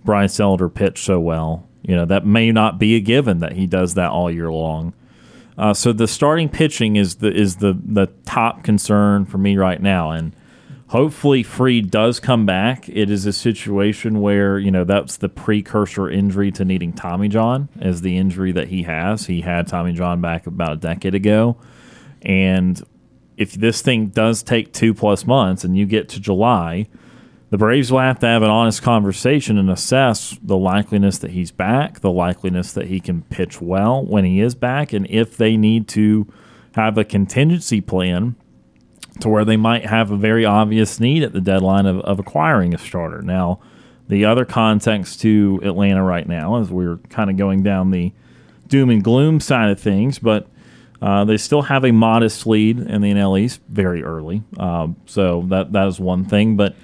[0.04, 1.68] Bryce Elder pitch so well.
[1.89, 4.93] You know, that may not be a given that he does that all year long.
[5.56, 9.81] Uh, so the starting pitching is the is the the top concern for me right
[9.81, 10.36] now, and
[10.89, 12.90] hopefully Fried does come back.
[12.90, 17.70] It is a situation where you know that's the precursor injury to needing Tommy John,
[17.81, 19.27] as the injury that he has.
[19.27, 21.56] He had Tommy John back about a decade ago,
[22.20, 22.81] and
[23.39, 26.86] if this thing does take two plus months and you get to July,
[27.50, 31.50] the Braves will have to have an honest conversation and assess the likeliness that he's
[31.50, 35.56] back, the likeliness that he can pitch well when he is back, and if they
[35.56, 36.30] need to
[36.74, 38.36] have a contingency plan
[39.20, 42.74] to where they might have a very obvious need at the deadline of, of acquiring
[42.74, 43.22] a starter.
[43.22, 43.60] Now,
[44.08, 48.12] the other context to Atlanta right now is we're kind of going down the
[48.68, 50.46] doom and gloom side of things, but
[51.00, 54.42] uh, they still have a modest lead in the NL East very early.
[54.58, 56.74] Uh, so that that is one thing, but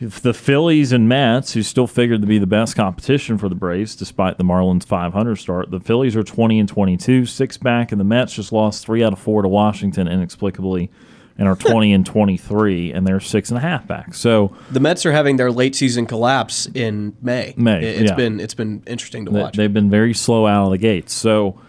[0.00, 3.54] if the Phillies and Mets, who still figured to be the best competition for the
[3.54, 8.00] Braves despite the Marlins 500 start, the Phillies are 20 and 22, six back, and
[8.00, 10.90] the Mets just lost three out of four to Washington inexplicably
[11.36, 14.14] and are 20 and 23, and they're six and a half back.
[14.14, 17.54] So The Mets are having their late season collapse in May.
[17.56, 18.16] May, It- It's yeah.
[18.16, 19.56] been it's been interesting to watch.
[19.56, 21.12] They've been very slow out of the gates.
[21.12, 21.60] So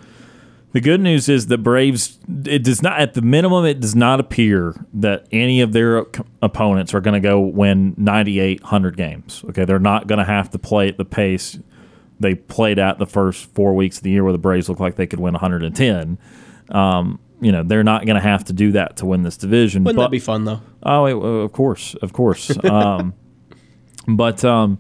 [0.72, 2.20] the good news is the Braves.
[2.46, 6.28] It does not, at the minimum, it does not appear that any of their op-
[6.42, 9.44] opponents are going to go win 98, 100 games.
[9.50, 11.60] Okay, they're not going to have to play at the pace
[12.20, 14.96] they played at the first four weeks of the year, where the Braves looked like
[14.96, 16.18] they could win 110.
[16.70, 19.84] Um, you know, they're not going to have to do that to win this division.
[19.84, 20.62] Wouldn't but, that be fun though?
[20.84, 22.52] Oh, it, of course, of course.
[22.66, 23.14] Um,
[24.08, 24.80] but um,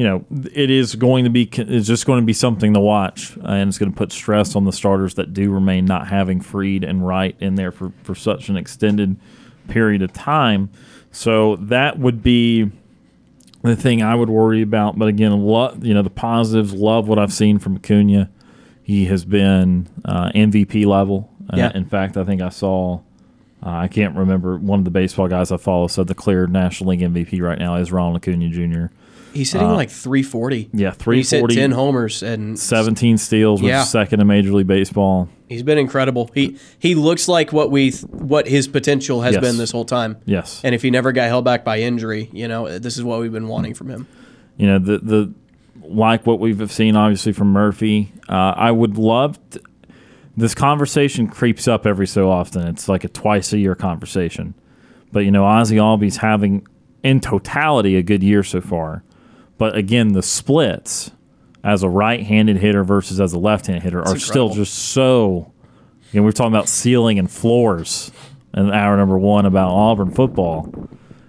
[0.00, 0.24] you know,
[0.54, 3.76] it is going to be it's just going to be something to watch, and it's
[3.76, 7.36] going to put stress on the starters that do remain not having Fried and Wright
[7.38, 9.16] in there for for such an extended
[9.68, 10.70] period of time.
[11.12, 12.70] So that would be
[13.62, 14.98] the thing I would worry about.
[14.98, 16.72] But again, lo- you know, the positives.
[16.72, 18.30] Love what I've seen from Acuna.
[18.82, 21.30] He has been uh, MVP level.
[21.52, 21.72] Uh, Yeah.
[21.74, 23.00] in fact, I think I saw.
[23.62, 24.56] Uh, I can't remember.
[24.56, 27.74] One of the baseball guys I follow said the clear National League MVP right now
[27.74, 28.86] is Ronald Acuna Jr.
[29.32, 30.64] He's hitting like 340.
[30.64, 33.82] Uh, Yeah, He's hit 340, 10 homers and 17 steals, which Yeah.
[33.82, 35.28] is second in Major League Baseball.
[35.48, 36.30] he's been incredible.
[36.34, 39.40] He he looks like what we what his potential has Yes.
[39.42, 40.16] been this whole time.
[40.26, 40.60] Yes.
[40.64, 43.32] And if he never got held back by injury, you know, this is what we've
[43.32, 44.06] been wanting from him.
[44.56, 45.32] you know the the
[45.82, 48.12] like what we've seen obviously from Murphy.
[48.28, 49.60] Uh, I would love to,
[50.36, 52.66] this conversation creeps up every so often.
[52.68, 54.54] It's like a twice a year conversation,
[55.12, 56.66] but you know Ozzy Albies having
[57.02, 59.02] in totality a good year so far,
[59.60, 61.12] but again the splits
[61.62, 65.52] as a right-handed hitter versus as a left-handed hitter are still just so.
[66.12, 68.10] You know, we're talking about ceiling and floors
[68.54, 70.88] in hour number one about Auburn football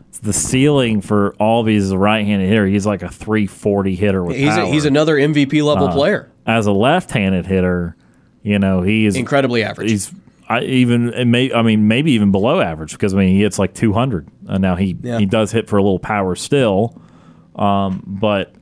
[0.10, 4.38] It's the ceiling for Albies as a right-handed hitter, he's like a 340 hitter with
[4.38, 4.66] He's a, power.
[4.66, 6.32] he's another MVP level Uh, player.
[6.48, 7.96] As a left-handed hitter,
[8.42, 9.92] you know, he is Incredibly average.
[9.92, 10.12] He's
[10.50, 13.74] I even may I mean maybe even below average because I mean he hits like
[13.74, 14.28] 200.
[14.48, 15.20] and now he Yeah.
[15.20, 17.00] he does hit for a little power still,
[17.56, 18.54] um, but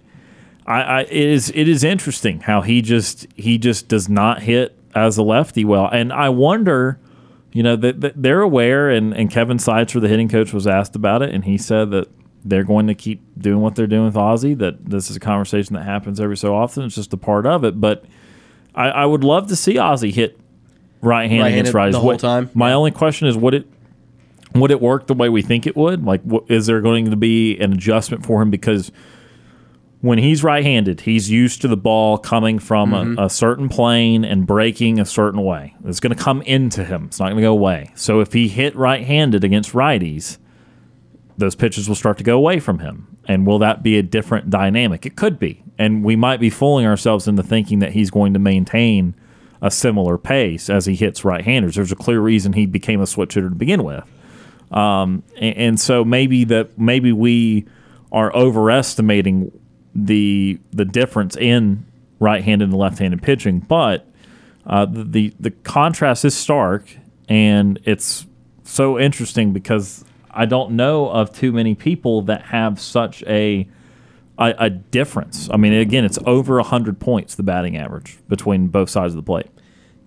[0.65, 4.77] I, I it is it is interesting how he just he just does not hit
[4.95, 6.99] as a lefty well, and I wonder.
[7.51, 10.95] You know that that they're aware, and, and Kevin Seitzer, the hitting coach, was asked
[10.95, 12.07] about it, and he said that
[12.45, 14.55] they're going to keep doing what they're doing with Ozzy.
[14.55, 16.83] That this is a conversation that happens every so often.
[16.83, 17.81] It's just a part of it.
[17.81, 18.05] But
[18.75, 20.39] I, I would love to see Ozzy hit
[21.01, 22.51] right hand against righties the whole What- time.
[22.53, 23.67] My only question is, would it
[24.61, 26.03] would it work the way we think it would?
[26.05, 28.91] Like, wh- is there going to be an adjustment for him because
[30.01, 33.19] when he's right-handed, he's used to the ball coming from Mm-hmm.
[33.19, 35.75] a, a certain plane and breaking a certain way.
[35.85, 37.05] It's going to come into him.
[37.05, 37.91] It's not going to go away.
[37.95, 40.37] So if he hit right-handed against righties,
[41.37, 43.17] those pitches will start to go away from him.
[43.27, 45.05] And will that be a different dynamic?
[45.05, 45.63] It could be.
[45.77, 49.15] And we might be fooling ourselves into thinking that he's going to maintain
[49.61, 51.75] a similar pace as he hits right-handers.
[51.75, 54.03] There's a clear reason he became a switch hitter to begin with.
[54.71, 57.65] Um, and, and so maybe that maybe we
[58.11, 59.51] are overestimating
[59.95, 61.85] the the difference in
[62.19, 64.05] right-handed and left-handed pitching, but
[64.65, 66.97] uh, the, the contrast is stark,
[67.27, 68.27] and it's
[68.63, 73.67] so interesting because I don't know of too many people that have such a
[74.37, 75.49] a, a difference.
[75.51, 79.23] I mean, again, it's over hundred points the batting average between both sides of the
[79.23, 79.47] plate.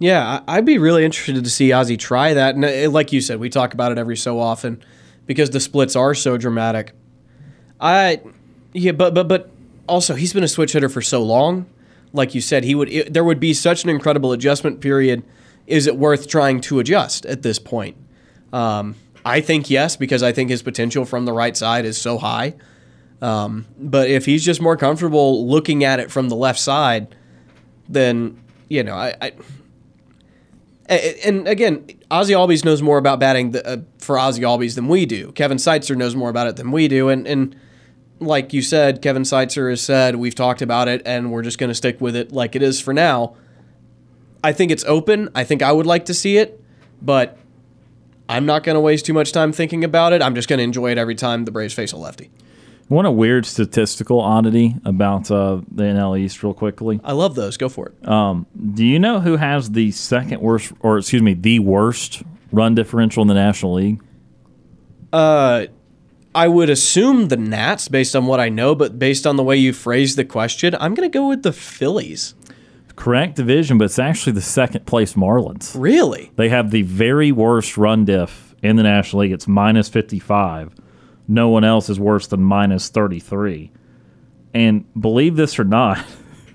[0.02, 2.56] Yeah, I'd be really interested to see Ozzy try that.
[2.56, 4.82] And uh, like you said, we talk about it every so often
[5.26, 6.90] because the splits are so dramatic.
[7.80, 8.20] I,
[8.72, 9.50] yeah, but but but
[9.86, 11.66] also he's been a switch hitter for so long.
[12.12, 15.22] Like you said, he would it, there would be such an incredible adjustment period.
[15.68, 17.96] Is it worth trying to adjust at this point?
[18.52, 22.18] Um, I think yes, because I think his potential from the right side is so
[22.18, 22.54] high.
[23.20, 27.14] Um, but if he's just more comfortable looking at it from the left side,
[27.88, 29.14] then you know I.
[29.20, 29.32] I
[30.88, 35.06] and again, Ozzy Albies knows more about batting the, uh, for Ozzy Albies than we
[35.06, 35.32] do.
[35.32, 37.56] Kevin Seitzer knows more about it than we do, and and
[38.18, 41.68] like you said, Kevin Seitzer has said we've talked about it, and we're just going
[41.68, 43.36] to stick with it like it is for now.
[44.44, 45.28] I think it's open.
[45.34, 46.62] I think I would like to see it,
[47.00, 47.38] but
[48.28, 50.22] I'm not going to waste too much time thinking about it.
[50.22, 52.30] I'm just going to enjoy it every time the Braves face a lefty.
[52.92, 57.00] One a weird statistical oddity about uh, the NL East, real quickly.
[57.02, 57.56] I love those.
[57.56, 57.94] Go for it.
[58.04, 63.22] Do you know who has the second worst, or excuse me, the worst run differential
[63.22, 64.02] in the National League?
[65.10, 65.68] Uh,
[66.34, 69.56] I would assume the Nats based on what I know, but based on the way
[69.56, 72.34] you phrased the question, I'm going to go with the Phillies.
[72.94, 75.74] Correct division, but it's actually the second place Marlins.
[75.74, 76.30] Really?
[76.36, 79.32] They have the very worst run diff in the National League.
[79.32, 80.74] It's minus 55.
[81.28, 83.70] No one else is worse than minus 33.
[84.54, 86.04] And believe this or not,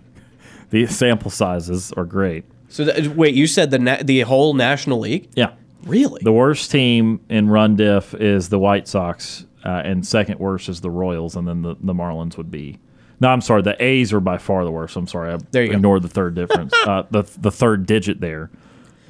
[0.70, 2.46] the sample sizes are great.
[2.70, 5.30] So th- wait, you said the na- the whole National League?
[5.36, 5.54] Yeah.
[5.84, 6.22] Really?
[6.24, 10.82] The worst team in run diff is the White Sox, uh, and second worst is
[10.82, 12.78] the Royals, and then the, the Marlins would be.
[13.22, 13.62] No, I'm sorry.
[13.62, 14.96] The A's are by far the worst.
[14.98, 15.34] I'm sorry.
[15.34, 15.76] I There you go.
[15.78, 16.74] ignored the third difference.
[16.86, 18.52] uh, the the third digit there.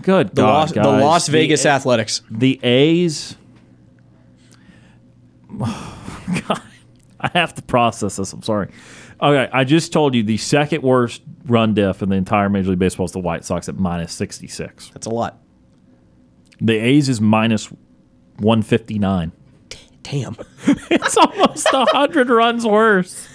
[0.04, 0.82] Good The, God, Las, the.
[0.84, 2.22] Las Vegas The, Athletics.
[2.30, 3.36] the A's.
[5.60, 6.61] God,
[7.19, 8.34] I have to process this.
[8.34, 8.69] I'm sorry.
[9.22, 12.80] Okay, I just told you the second worst run diff in the entire Major League
[12.80, 14.90] Baseball is the White Sox at minus 66.
[14.94, 15.40] That's a lot.
[16.61, 17.68] The A's is minus
[18.38, 19.32] 159.
[20.03, 20.36] Damn.
[20.90, 23.28] It's almost 100 runs worse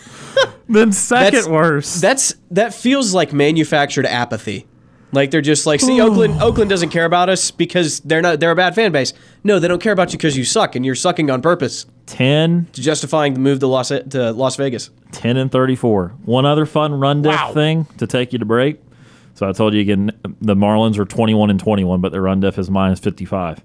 [0.69, 2.01] than second That's- worst.
[2.01, 4.67] That's that feels like manufactured apathy.
[5.15, 8.51] Like they're just like, see, Oakland Oakland doesn't care about us because they're not they're
[8.51, 9.13] a bad fan base.
[9.45, 12.69] No, they don't care about you because you suck and you're sucking on purpose, 10,
[12.73, 14.89] to justifying the move to Las to Las Vegas.
[15.13, 16.15] 10 and 34.
[16.25, 17.53] One other fun run diff Wow.
[17.53, 18.81] thing to take you to break.
[19.35, 22.59] So I told you again, the Marlins are 21 and 21, but their run diff
[22.59, 23.61] is minus 55.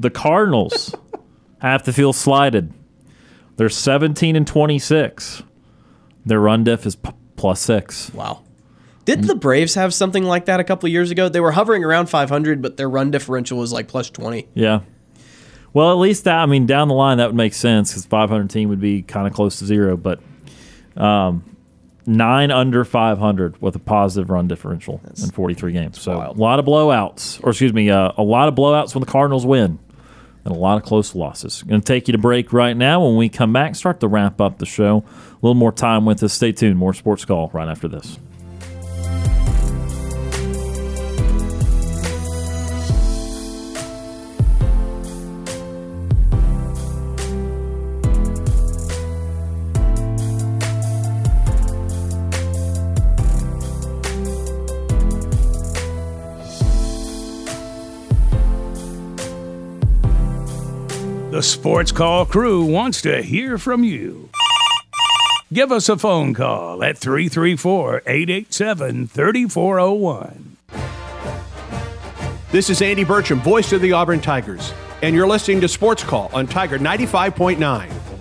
[0.00, 0.92] The Cardinals
[1.58, 2.72] have to feel slighted.
[3.56, 5.44] They're 17 and 26.
[6.26, 8.12] Their run diff is p- plus six.
[8.12, 8.42] Wow.
[9.04, 11.28] Didn't the Braves have something like that a couple of years ago?
[11.28, 14.48] They were hovering around 500, but their run differential was like plus 20.
[14.54, 14.80] Yeah.
[15.72, 18.48] Well, at least that, I mean, down the line, that would make sense because 500
[18.48, 20.20] team would be kind of close to zero, but
[20.96, 21.56] um,
[22.06, 26.00] nine under 500 with a positive run differential in 43 games.
[26.00, 26.38] So wild.
[26.38, 29.44] a lot of blowouts, or excuse me, uh, a lot of blowouts when the Cardinals
[29.44, 29.78] win
[30.44, 31.62] and a lot of close losses.
[31.62, 33.04] Going to take you to break right now.
[33.04, 34.98] When we come back, start to wrap up the show.
[35.32, 36.32] A little more time with us.
[36.32, 36.76] Stay tuned.
[36.76, 38.18] More Sports Call right after this.
[61.44, 64.30] Sports Call crew wants to hear from you.
[65.52, 70.56] Give us a phone call at 334 887 3401.
[72.50, 74.72] This is Andy Burcham, voice of the Auburn Tigers,
[75.02, 78.13] and you're listening to Sports Call on Tiger 95.9.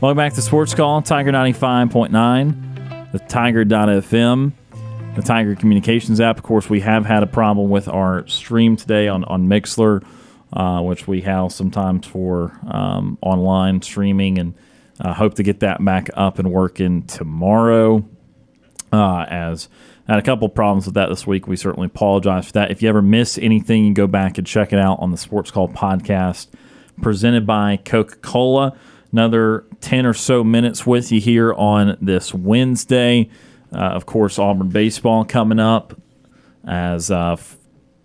[0.00, 4.52] Welcome back to Sports Call, Tiger 95.9, the Tiger.fm,
[5.14, 6.38] the Tiger Communications app.
[6.38, 10.02] Of course, we have had a problem with our stream today on, on Mixlr,
[10.54, 14.54] uh, which we house sometimes for um, online streaming, and
[15.00, 18.02] uh, hope to get that back up and working tomorrow.
[18.90, 19.68] Uh, as
[20.08, 21.46] I had a couple problems with that this week.
[21.46, 22.70] We certainly apologize for that.
[22.70, 25.50] If you ever miss anything, you go back and check it out on the Sports
[25.50, 26.46] Call podcast
[27.02, 28.78] presented by Coca Cola.
[29.12, 33.28] Another 10 or so minutes with you here on this Wednesday.
[33.72, 36.00] Uh, of course, Auburn baseball coming up
[36.64, 37.56] as uh, f-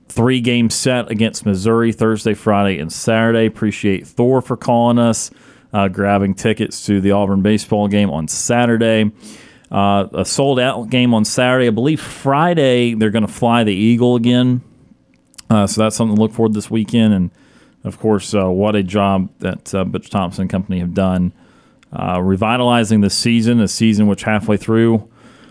[0.07, 3.45] three game set against Missouri Thursday, Friday, and Saturday.
[3.45, 5.29] Appreciate Thor for calling us,
[5.73, 9.11] uh, grabbing tickets to the Auburn baseball game on Saturday.
[9.71, 11.67] Uh, a sold out game on Saturday.
[11.67, 14.61] I believe Friday they're going to fly the Eagle again.
[15.49, 17.13] Uh, so that's something to look forward to this weekend.
[17.13, 17.31] And
[17.85, 21.31] of course, uh, what a job that uh, Butch Thompson company have done
[21.93, 25.09] uh, revitalizing the season, a season which halfway through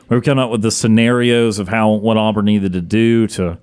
[0.09, 3.59] we were coming up with the scenarios of how what Auburn needed to do to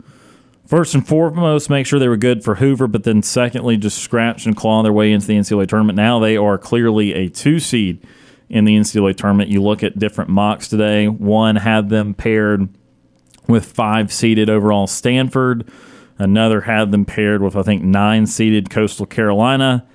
[0.66, 4.46] first and foremost make sure they were good for Hoover, but then secondly just scratch
[4.46, 5.96] and claw their way into the NCAA tournament.
[5.96, 8.06] Now they are clearly a two seed
[8.50, 9.50] in the NCAA tournament.
[9.50, 11.08] You look at different mocks today.
[11.08, 12.70] One had them paired
[13.48, 15.70] with five seeded overall Stanford.
[16.22, 19.86] Another had them paired with I think nine seeded Coastal Carolina.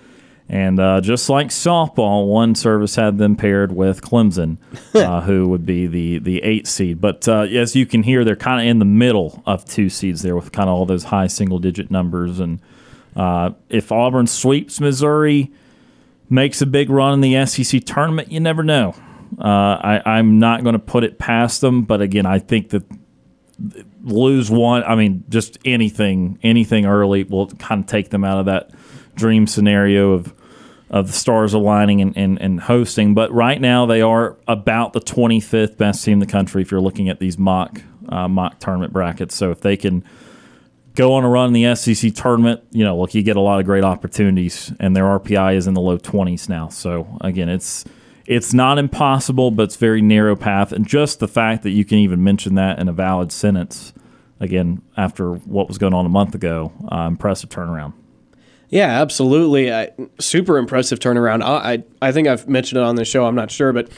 [0.48, 4.58] And uh, just like softball, one service had them paired with Clemson,
[4.94, 7.00] uh, who would be the the eight seed.
[7.00, 10.22] But uh, as you can hear, they're kind of in the middle of two seeds
[10.22, 12.38] there, with kind of all those high single digit numbers.
[12.38, 12.60] And
[13.16, 15.50] uh, if Auburn sweeps Missouri,
[16.28, 18.94] makes a big run in the SEC tournament, you never know.
[19.38, 22.84] Uh, I, I'm not going to put it past them, but again, I think that
[24.06, 24.82] lose one.
[24.84, 28.70] I mean, just anything, anything early will kind of take them out of that
[29.14, 30.32] dream scenario of
[30.88, 33.12] of the stars aligning and, and, and hosting.
[33.12, 36.80] But right now, they are about the 25th best team in the country if you're
[36.80, 39.34] looking at these mock uh, mock tournament brackets.
[39.34, 40.04] So if they can
[40.94, 43.58] go on a run in the SEC tournament, you know, look, you get a lot
[43.58, 46.68] of great opportunities, and their RPI is in the low 20s now.
[46.68, 47.84] So again, it's
[48.26, 50.72] it's not impossible, but it's very narrow path.
[50.72, 53.92] And just the fact that you can even mention that in a valid sentence,
[54.40, 57.92] again, after what was going on a month ago, uh, impressive turnaround.
[58.68, 59.72] Yeah, absolutely.
[59.72, 61.42] I, super impressive turnaround.
[61.42, 63.26] I, I, I think I've mentioned it on the show.
[63.26, 63.88] I'm not sure, but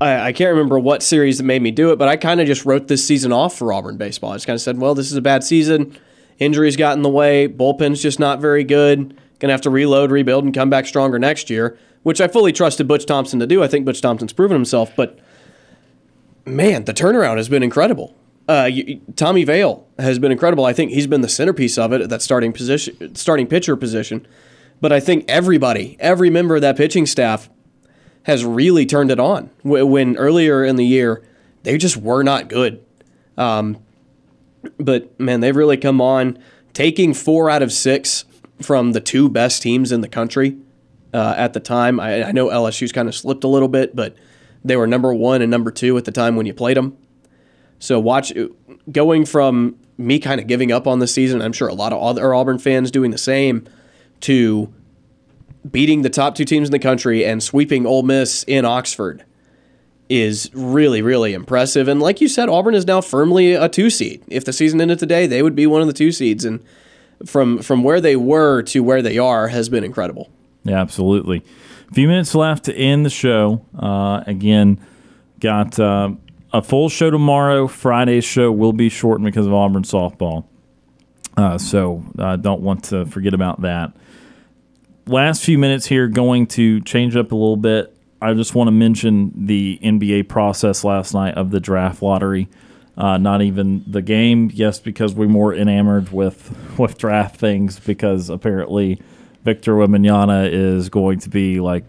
[0.00, 1.98] I, I can't remember what series that made me do it.
[1.98, 4.32] But I kind of just wrote this season off for Auburn baseball.
[4.32, 5.98] I just kind of said, well, this is a bad season.
[6.38, 7.48] Injuries got in the way.
[7.48, 9.18] Bullpen's just not very good.
[9.38, 12.86] Gonna have to reload, rebuild, and come back stronger next year which I fully trusted
[12.86, 13.64] Butch Thompson to do.
[13.64, 15.18] I think Butch Thompson's proven himself, but
[16.44, 18.14] man, the turnaround has been incredible.
[18.48, 20.64] Uh, you, Tommy Vail has been incredible.
[20.64, 24.26] I think he's been the centerpiece of it at that starting position, starting pitcher position.
[24.80, 27.48] But I think everybody, every member of that pitching staff,
[28.24, 29.50] has really turned it on.
[29.62, 31.22] When earlier in the year
[31.62, 32.84] they just were not good,
[33.36, 33.78] um,
[34.78, 36.38] but man, they've really come on,
[36.72, 38.24] taking four out of six
[38.60, 40.56] from the two best teams in the country
[41.14, 41.98] uh, at the time.
[42.00, 44.14] I, I know LSU's kind of slipped a little bit, but
[44.64, 46.96] they were number one and number two at the time when you played them.
[47.78, 48.32] So watch
[48.90, 51.40] going from me kind of giving up on the season.
[51.40, 53.66] I'm sure a lot of other Auburn fans doing the same
[54.20, 54.72] to
[55.70, 59.24] beating the top two teams in the country and sweeping Ole Miss in Oxford
[60.08, 61.88] is really, really impressive.
[61.88, 64.22] And like you said, Auburn is now firmly a two seed.
[64.28, 66.44] If the season ended today, they would be one of the two seeds.
[66.44, 66.62] And
[67.24, 70.30] from from where they were to where they are has been incredible.
[70.64, 71.42] Yeah, absolutely.
[71.90, 73.64] A few minutes left to end the show.
[73.78, 74.80] Uh, again,
[75.40, 76.10] got uh,
[76.52, 77.66] a full show tomorrow.
[77.66, 80.46] Friday's show will be shortened because of Auburn softball.
[81.36, 83.92] Uh, so I uh, don't want to forget about that.
[85.06, 87.94] Last few minutes here, going to change up a little bit.
[88.20, 92.48] I just want to mention the NBA process last night of the draft lottery.
[92.96, 98.30] Uh, not even the game, yes, because we're more enamored with with draft things because
[98.30, 99.00] apparently
[99.44, 101.84] Victor Wembanyama is going to be like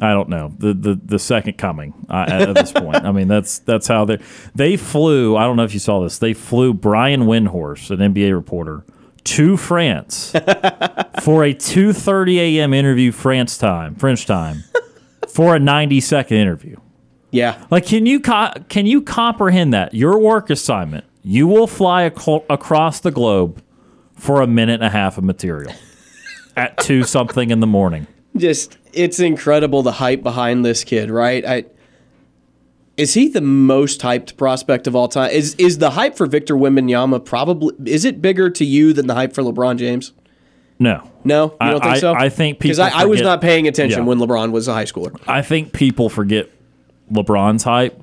[0.00, 3.04] I don't know the the, the second coming uh, at, at, this point.
[3.04, 4.18] I mean that's that's how they
[4.54, 5.36] they flew.
[5.36, 6.18] I don't know if you saw this.
[6.18, 8.84] They flew Brian Windhorst, an NBA reporter,
[9.24, 10.30] to France
[11.22, 12.72] for a 2:30 a.m.
[12.72, 14.64] interview France time, French time,
[15.28, 16.76] for a 90 second interview.
[17.30, 21.04] Yeah, like can you co- can you comprehend that your work assignment?
[21.22, 23.62] You will fly ac- across the globe
[24.14, 25.74] for a minute and a half of material
[26.56, 28.06] at two something in the morning.
[28.36, 31.44] Just it's incredible the hype behind this kid, right?
[31.44, 31.64] I
[32.96, 35.30] is he the most hyped prospect of all time?
[35.30, 39.14] Is is the hype for Victor Wembanyama probably is it bigger to you than the
[39.14, 40.12] hype for LeBron James?
[40.78, 42.12] No, no, you don't think so?
[42.12, 44.06] I, I think because I, I, was not paying attention yeah.
[44.06, 45.18] when LeBron was a high schooler.
[45.26, 46.48] I think people forget
[47.12, 48.00] LeBron's hype,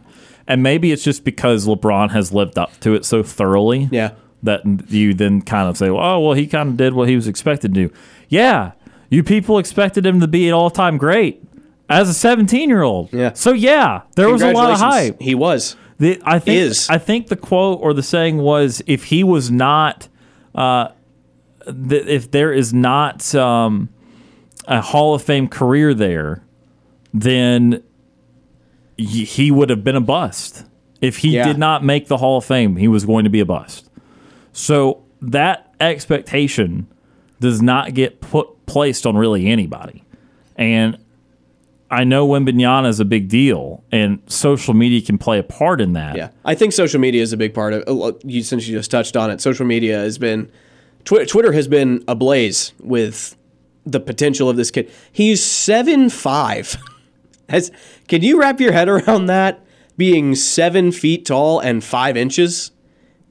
[0.47, 3.89] and maybe it's just because LeBron has lived up to it so thoroughly.
[3.91, 4.11] Yeah,
[4.43, 7.15] that you then kind of say, well, oh, well, he kind of did what he
[7.15, 7.93] was expected to do.
[8.29, 8.73] Yeah,
[9.09, 11.43] you people expected him to be an all time great
[11.89, 13.11] as a 17 year old.
[13.13, 13.33] Yeah.
[13.33, 15.21] So yeah, there was a lot of hype.
[15.21, 15.75] He was.
[15.99, 16.89] The, I think is.
[16.89, 20.07] I think the quote or the saying was if he was not,
[20.53, 20.89] uh,
[21.65, 23.89] th- if there is not um,
[24.67, 26.43] a Hall of Fame career there,
[27.13, 27.83] then
[28.99, 30.65] y- he would have been a bust.
[31.01, 31.47] If he yeah.
[31.47, 33.89] did not make the Hall of Fame, he was going to be a bust.
[34.51, 36.87] So that expectation
[37.39, 40.03] does not get put placed on really anybody.
[40.55, 40.97] And
[41.89, 45.93] I know Wembanyama is a big deal, and social media can play a part in
[45.93, 46.15] that.
[46.15, 48.43] Yeah, I think social media is a big part of uh, you.
[48.43, 50.51] Since you just touched on it, social media has been
[51.05, 53.37] Twitter has been ablaze with
[53.85, 54.91] the potential of this kid.
[55.11, 56.77] He's seven five.
[57.49, 57.71] Has
[58.09, 59.65] can you wrap your head around that?
[59.95, 62.71] Being seven feet tall and five inches,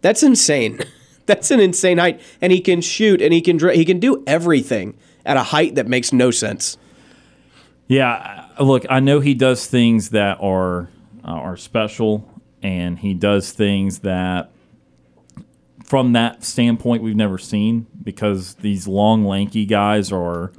[0.00, 0.80] that's insane.
[1.26, 4.96] That's an insane height, and he can shoot and he can he can do everything
[5.26, 6.78] at a height that makes no sense.
[7.88, 10.88] Yeah, look, I know he does things that are
[11.24, 12.28] uh, are special,
[12.62, 14.50] and he does things that,
[15.84, 20.52] from that standpoint, we've never seen because these long, lanky guys are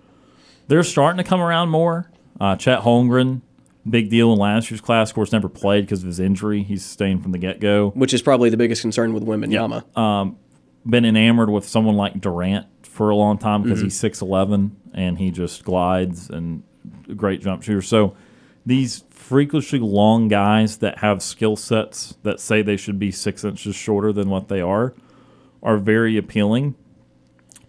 [0.68, 2.12] they're starting to come around more.
[2.40, 3.42] Uh, Chet Holmgren,
[3.90, 5.10] big deal in last year's class.
[5.10, 6.64] Of course, never played because of his injury.
[6.64, 9.84] He's staying from the get go, which is probably the biggest concern with Wembanyama.
[9.96, 10.20] Yeah.
[10.22, 10.38] Um,
[10.86, 12.68] been enamored with someone like Durant
[12.98, 13.86] for a long time because mm-hmm.
[13.86, 16.64] he's six eleven and he just glides and
[17.16, 17.82] great jump shooter.
[17.82, 18.18] So
[18.66, 23.76] these freakishly long guys that have skill sets that say they should be six inches
[23.76, 24.96] shorter than what they are
[25.62, 26.76] are very appealing.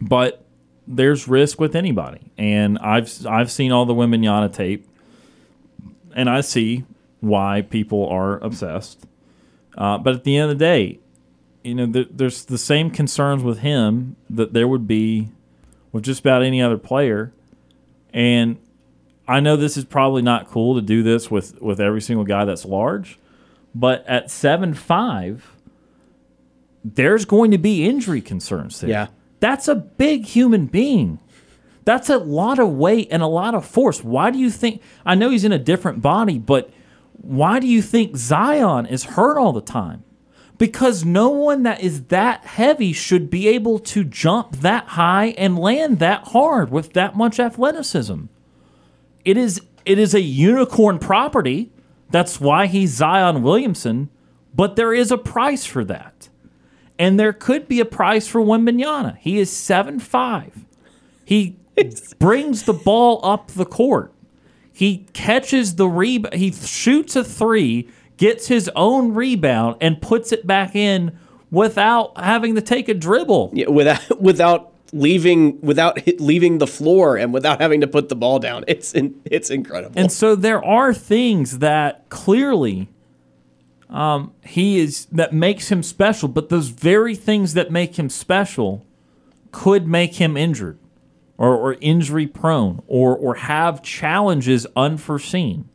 [0.01, 0.45] But
[0.87, 4.89] there's risk with anybody, and I've I've seen all the Wembanyama tape,
[6.15, 6.85] and I see
[7.21, 9.05] why people are obsessed.
[9.77, 11.01] Uh, but at the end of the day,
[11.69, 15.29] you know, th- there's the same concerns with him that there would be
[15.93, 17.33] with just about any other player,
[18.13, 18.57] and
[19.27, 22.45] I know this is probably not cool to do this with with every single guy
[22.45, 23.19] that's large,
[23.75, 25.53] but at seven five,
[26.85, 28.91] there's going to be injury concerns there.
[28.91, 29.07] Yeah.
[29.41, 31.21] That's a big human being.
[31.85, 34.03] That's a lot of weight and a lot of force.
[34.03, 34.83] Why do you think?
[35.07, 36.71] I know he's in a different body, but
[37.21, 40.05] why do you think Zion is hurt all the time?
[40.59, 45.59] Because no one that is that heavy should be able to jump that high and
[45.59, 48.25] land that hard with that much athleticism.
[49.25, 51.71] It is it is a unicorn property.
[52.11, 54.11] That's why he's Zion Williamson,
[54.55, 56.29] but there is a price for that.
[56.99, 59.17] And there could be a price for Wembanyama.
[59.19, 60.65] He is seven five.
[61.25, 61.57] He
[62.19, 64.13] brings the ball up the court.
[64.73, 66.35] He catches the rebound.
[66.35, 67.89] He shoots a three,
[68.19, 71.19] gets his own rebound, and puts it back in
[71.51, 73.53] without having to take a dribble.
[73.55, 78.17] Yeah, without without leaving without hit, leaving the floor and without having to put the
[78.17, 78.65] ball down.
[78.69, 79.99] It's in, it's incredible.
[79.99, 82.89] And so there are things that clearly
[83.89, 88.85] um, he is that makes him special, but those very things that make him special
[89.53, 90.79] could make him injured
[91.39, 95.69] or, or injury prone or or have challenges unforeseen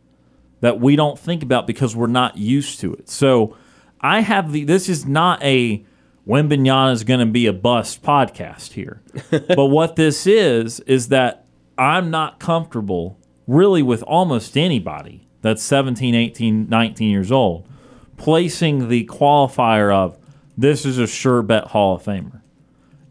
[0.64, 3.10] that we don't think about because we're not used to it.
[3.10, 3.58] So
[4.00, 5.86] I have the this is not a
[6.26, 9.02] Wembanyama is going to be a bust podcast here.
[9.30, 11.46] but what this is is that
[11.78, 17.68] I'm not comfortable really with almost anybody that's 17, 18, 19 years old
[18.16, 20.18] placing the qualifier of
[20.58, 22.40] this is a sure bet Hall of Famer.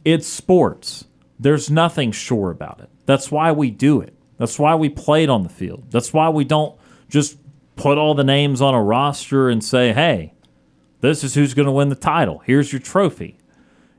[0.06, 1.04] It's sports.
[1.38, 2.88] There's nothing sure about it.
[3.04, 4.14] That's why we do it.
[4.38, 5.90] That's why we play it on the field.
[5.90, 6.78] That's why we don't
[7.12, 7.36] just
[7.82, 10.32] put all the names on a roster and say, hey,
[11.00, 12.38] this is who's going to win the title.
[12.46, 13.38] Here's your trophy.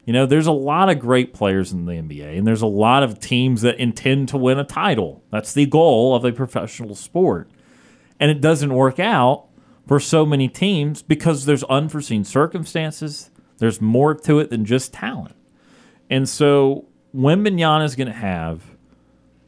[0.06, 3.04] You know, there's a lot of great players in the NBA, and there's a lot
[3.04, 5.22] of teams that intend to win a title.
[5.32, 7.52] That's the goal of a professional sport.
[8.22, 9.48] And it doesn't work out
[9.86, 13.32] for so many teams because there's unforeseen circumstances.
[13.58, 15.36] There's more to it than just talent.
[16.10, 18.73] And so when Wembanyama is going to have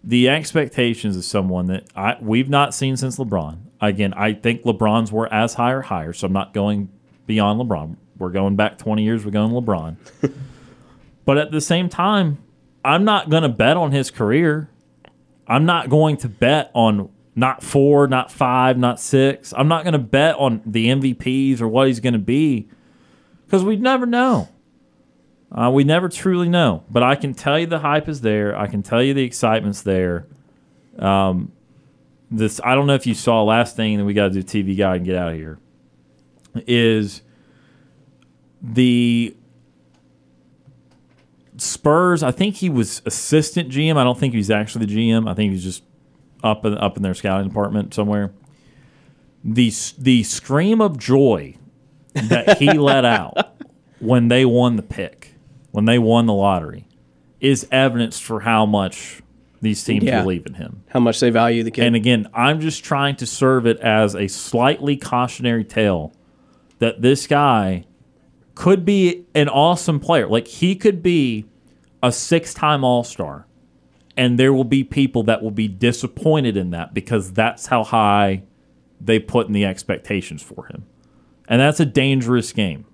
[0.06, 3.58] the expectations of someone that I, we've not seen since LeBron.
[3.82, 6.90] Again, I think LeBron's were as high or higher, so I'm not going
[7.26, 7.98] beyond LeBron.
[8.18, 9.98] We're going back 20 years, we're going LeBron.
[11.26, 12.38] but at the same time,
[12.86, 14.70] I'm not going to bet on his career.
[15.48, 19.54] I'm not going to bet on not four, not five, not six.
[19.58, 22.70] I'm not going to bet on the MVPs or what he's going to be
[23.46, 24.50] because we never know.
[25.56, 26.84] Uh, we never truly know.
[26.90, 28.58] But I can tell you the hype is there.
[28.58, 30.28] I can tell you the excitement's there.
[31.00, 31.54] Um,
[32.30, 34.78] this I don't know if you saw last thing, and we got to do TV
[34.78, 35.60] guide and get out of here.
[36.68, 37.22] Is
[38.62, 39.36] the
[41.58, 42.24] Spurs?
[42.24, 43.98] I think he was assistant GM.
[43.98, 45.30] I don't think he's actually the GM.
[45.30, 45.84] I think he's just
[46.44, 48.34] up in, up in their scouting department somewhere.
[49.44, 51.56] The the scream of joy
[52.14, 53.56] that he let out
[54.00, 55.25] when they won the pick,
[55.76, 56.88] when they won the lottery,
[57.42, 59.22] is evidence for how much
[59.62, 60.22] these teams Yeah.
[60.22, 60.84] believe in him.
[60.88, 61.86] How much they value the kid.
[61.86, 66.14] And again, I'm just trying to serve it as a slightly cautionary tale
[66.80, 67.86] that this guy
[68.54, 70.28] could be an awesome player.
[70.28, 71.46] Like he could be
[72.02, 73.48] a six-time All-Star,
[74.16, 78.44] and there will be people that will be disappointed in that because that's how high
[79.02, 80.86] they put in the expectations for him,
[81.50, 82.86] and that's a dangerous game.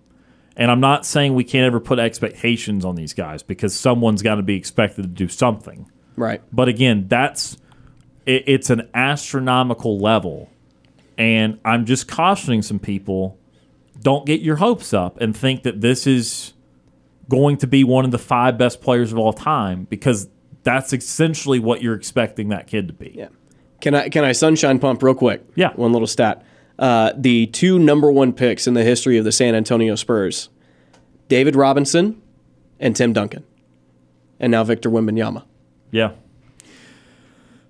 [0.57, 4.36] And I'm not saying we can't ever put expectations on these guys because someone's got
[4.36, 5.90] to be expected to do something.
[6.15, 6.41] right.
[6.52, 7.57] But again, that's
[8.26, 10.49] it, it's an astronomical level,
[11.18, 13.38] and I'm just cautioning some people:
[14.02, 16.53] don't get your hopes up and think that this is
[17.30, 20.28] going to be one of the five best players of all time because
[20.64, 23.14] that's essentially what you're expecting that kid to be.
[23.15, 23.30] Yeah.
[23.80, 25.44] Can I can I sunshine pump real quick?
[25.56, 25.72] Yeah.
[25.73, 26.45] One little stat.
[26.80, 30.49] Uh, the two number one picks in the history of the San Antonio Spurs,
[31.27, 32.22] David Robinson
[32.80, 33.43] and Tim Duncan,
[34.39, 35.43] and now Victor Wembanyama.
[35.91, 36.11] Yeah.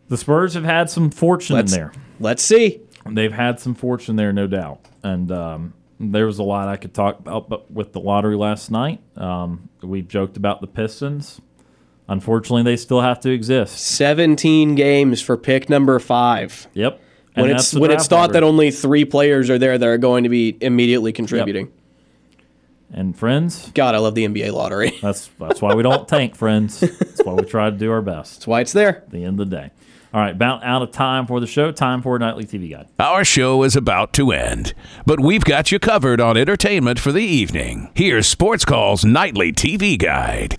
[0.08, 1.94] The Spurs have had some fortune Let's in there.
[2.20, 2.82] let's see.
[3.10, 4.86] They've had some fortune there, no doubt.
[5.04, 8.72] And um, there was a lot I could talk about but with the lottery last
[8.72, 9.02] night.
[9.18, 11.42] Um, we joked about the Pistons.
[12.08, 13.78] Unfortunately, they still have to exist.
[13.80, 16.68] 17 games for pick number five.
[16.74, 17.00] Yep.
[17.36, 18.34] And when that's it's when it's thought lottery.
[18.34, 21.72] that only three players are there that are going to be immediately contributing.
[22.94, 24.98] And friends, God, I love the NBA lottery.
[25.02, 26.82] that's that's why we don't tank, friends.
[26.82, 28.36] That's why we try to do our best.
[28.36, 28.98] That's why it's there.
[28.98, 29.72] At the end of the day.
[30.14, 31.72] All right, about out of time for the show.
[31.72, 32.90] Time for a nightly TV guide.
[33.00, 34.74] Our show is about to end,
[35.06, 37.92] but we've got you covered on entertainment for the evening.
[37.96, 40.58] Here's Sports Call's nightly TV guide.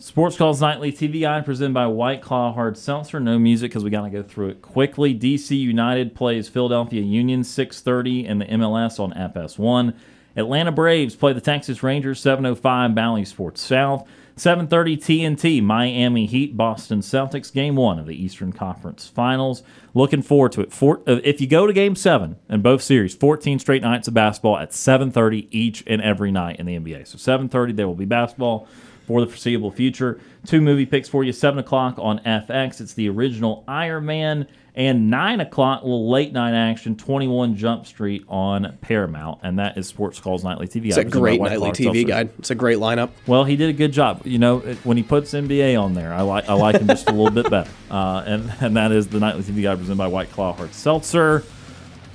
[0.00, 3.20] Sports Calls Nightly TV Guide presented by White Claw Hard Seltzer.
[3.20, 5.14] No music because we got to go through it quickly.
[5.14, 9.94] DC United plays Philadelphia Union 6:30 in the MLS on FS1.
[10.36, 14.08] Atlanta Braves play the Texas Rangers 7:05 Bally Sports South.
[14.36, 19.62] 7:30 TNT Miami Heat Boston Celtics game 1 of the Eastern Conference Finals.
[19.92, 20.72] Looking forward to it.
[20.72, 24.14] For, uh, if you go to game 7 in both series, 14 straight nights of
[24.14, 27.04] basketball at 7:30 each and every night in the NBA.
[27.04, 28.66] So 7:30 there will be basketball
[29.10, 30.20] for the foreseeable future.
[30.46, 31.32] Two movie picks for you.
[31.32, 32.80] Seven o'clock on FX.
[32.80, 34.46] It's the original Iron Man,
[34.76, 36.94] and nine o'clock little late night action.
[36.94, 40.86] Twenty One Jump Street on Paramount, and that is Sports Calls Nightly TV.
[40.86, 42.30] It's a great nightly TV guide.
[42.38, 43.10] It's a great lineup.
[43.26, 44.22] Well, he did a good job.
[44.24, 47.08] You know, it- when he puts NBA on there, I like I like him just
[47.08, 47.70] a little bit better.
[47.90, 51.42] Uh, and and that is the nightly TV guide presented by White Claw Hard Seltzer.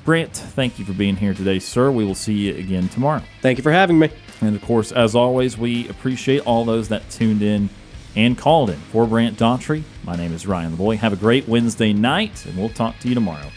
[0.05, 1.89] Brant, thank you for being here today, sir.
[1.89, 3.23] We will see you again tomorrow.
[3.41, 4.11] Thank you for having me.
[4.39, 7.71] And of course, as always, we appreciate all those that tuned in
[8.15, 8.77] and called in.
[8.77, 10.97] For Brant Daughtry, my name is Ryan Lavoie.
[10.97, 13.49] Have a great Wednesday night, and we'll talk to you tomorrow.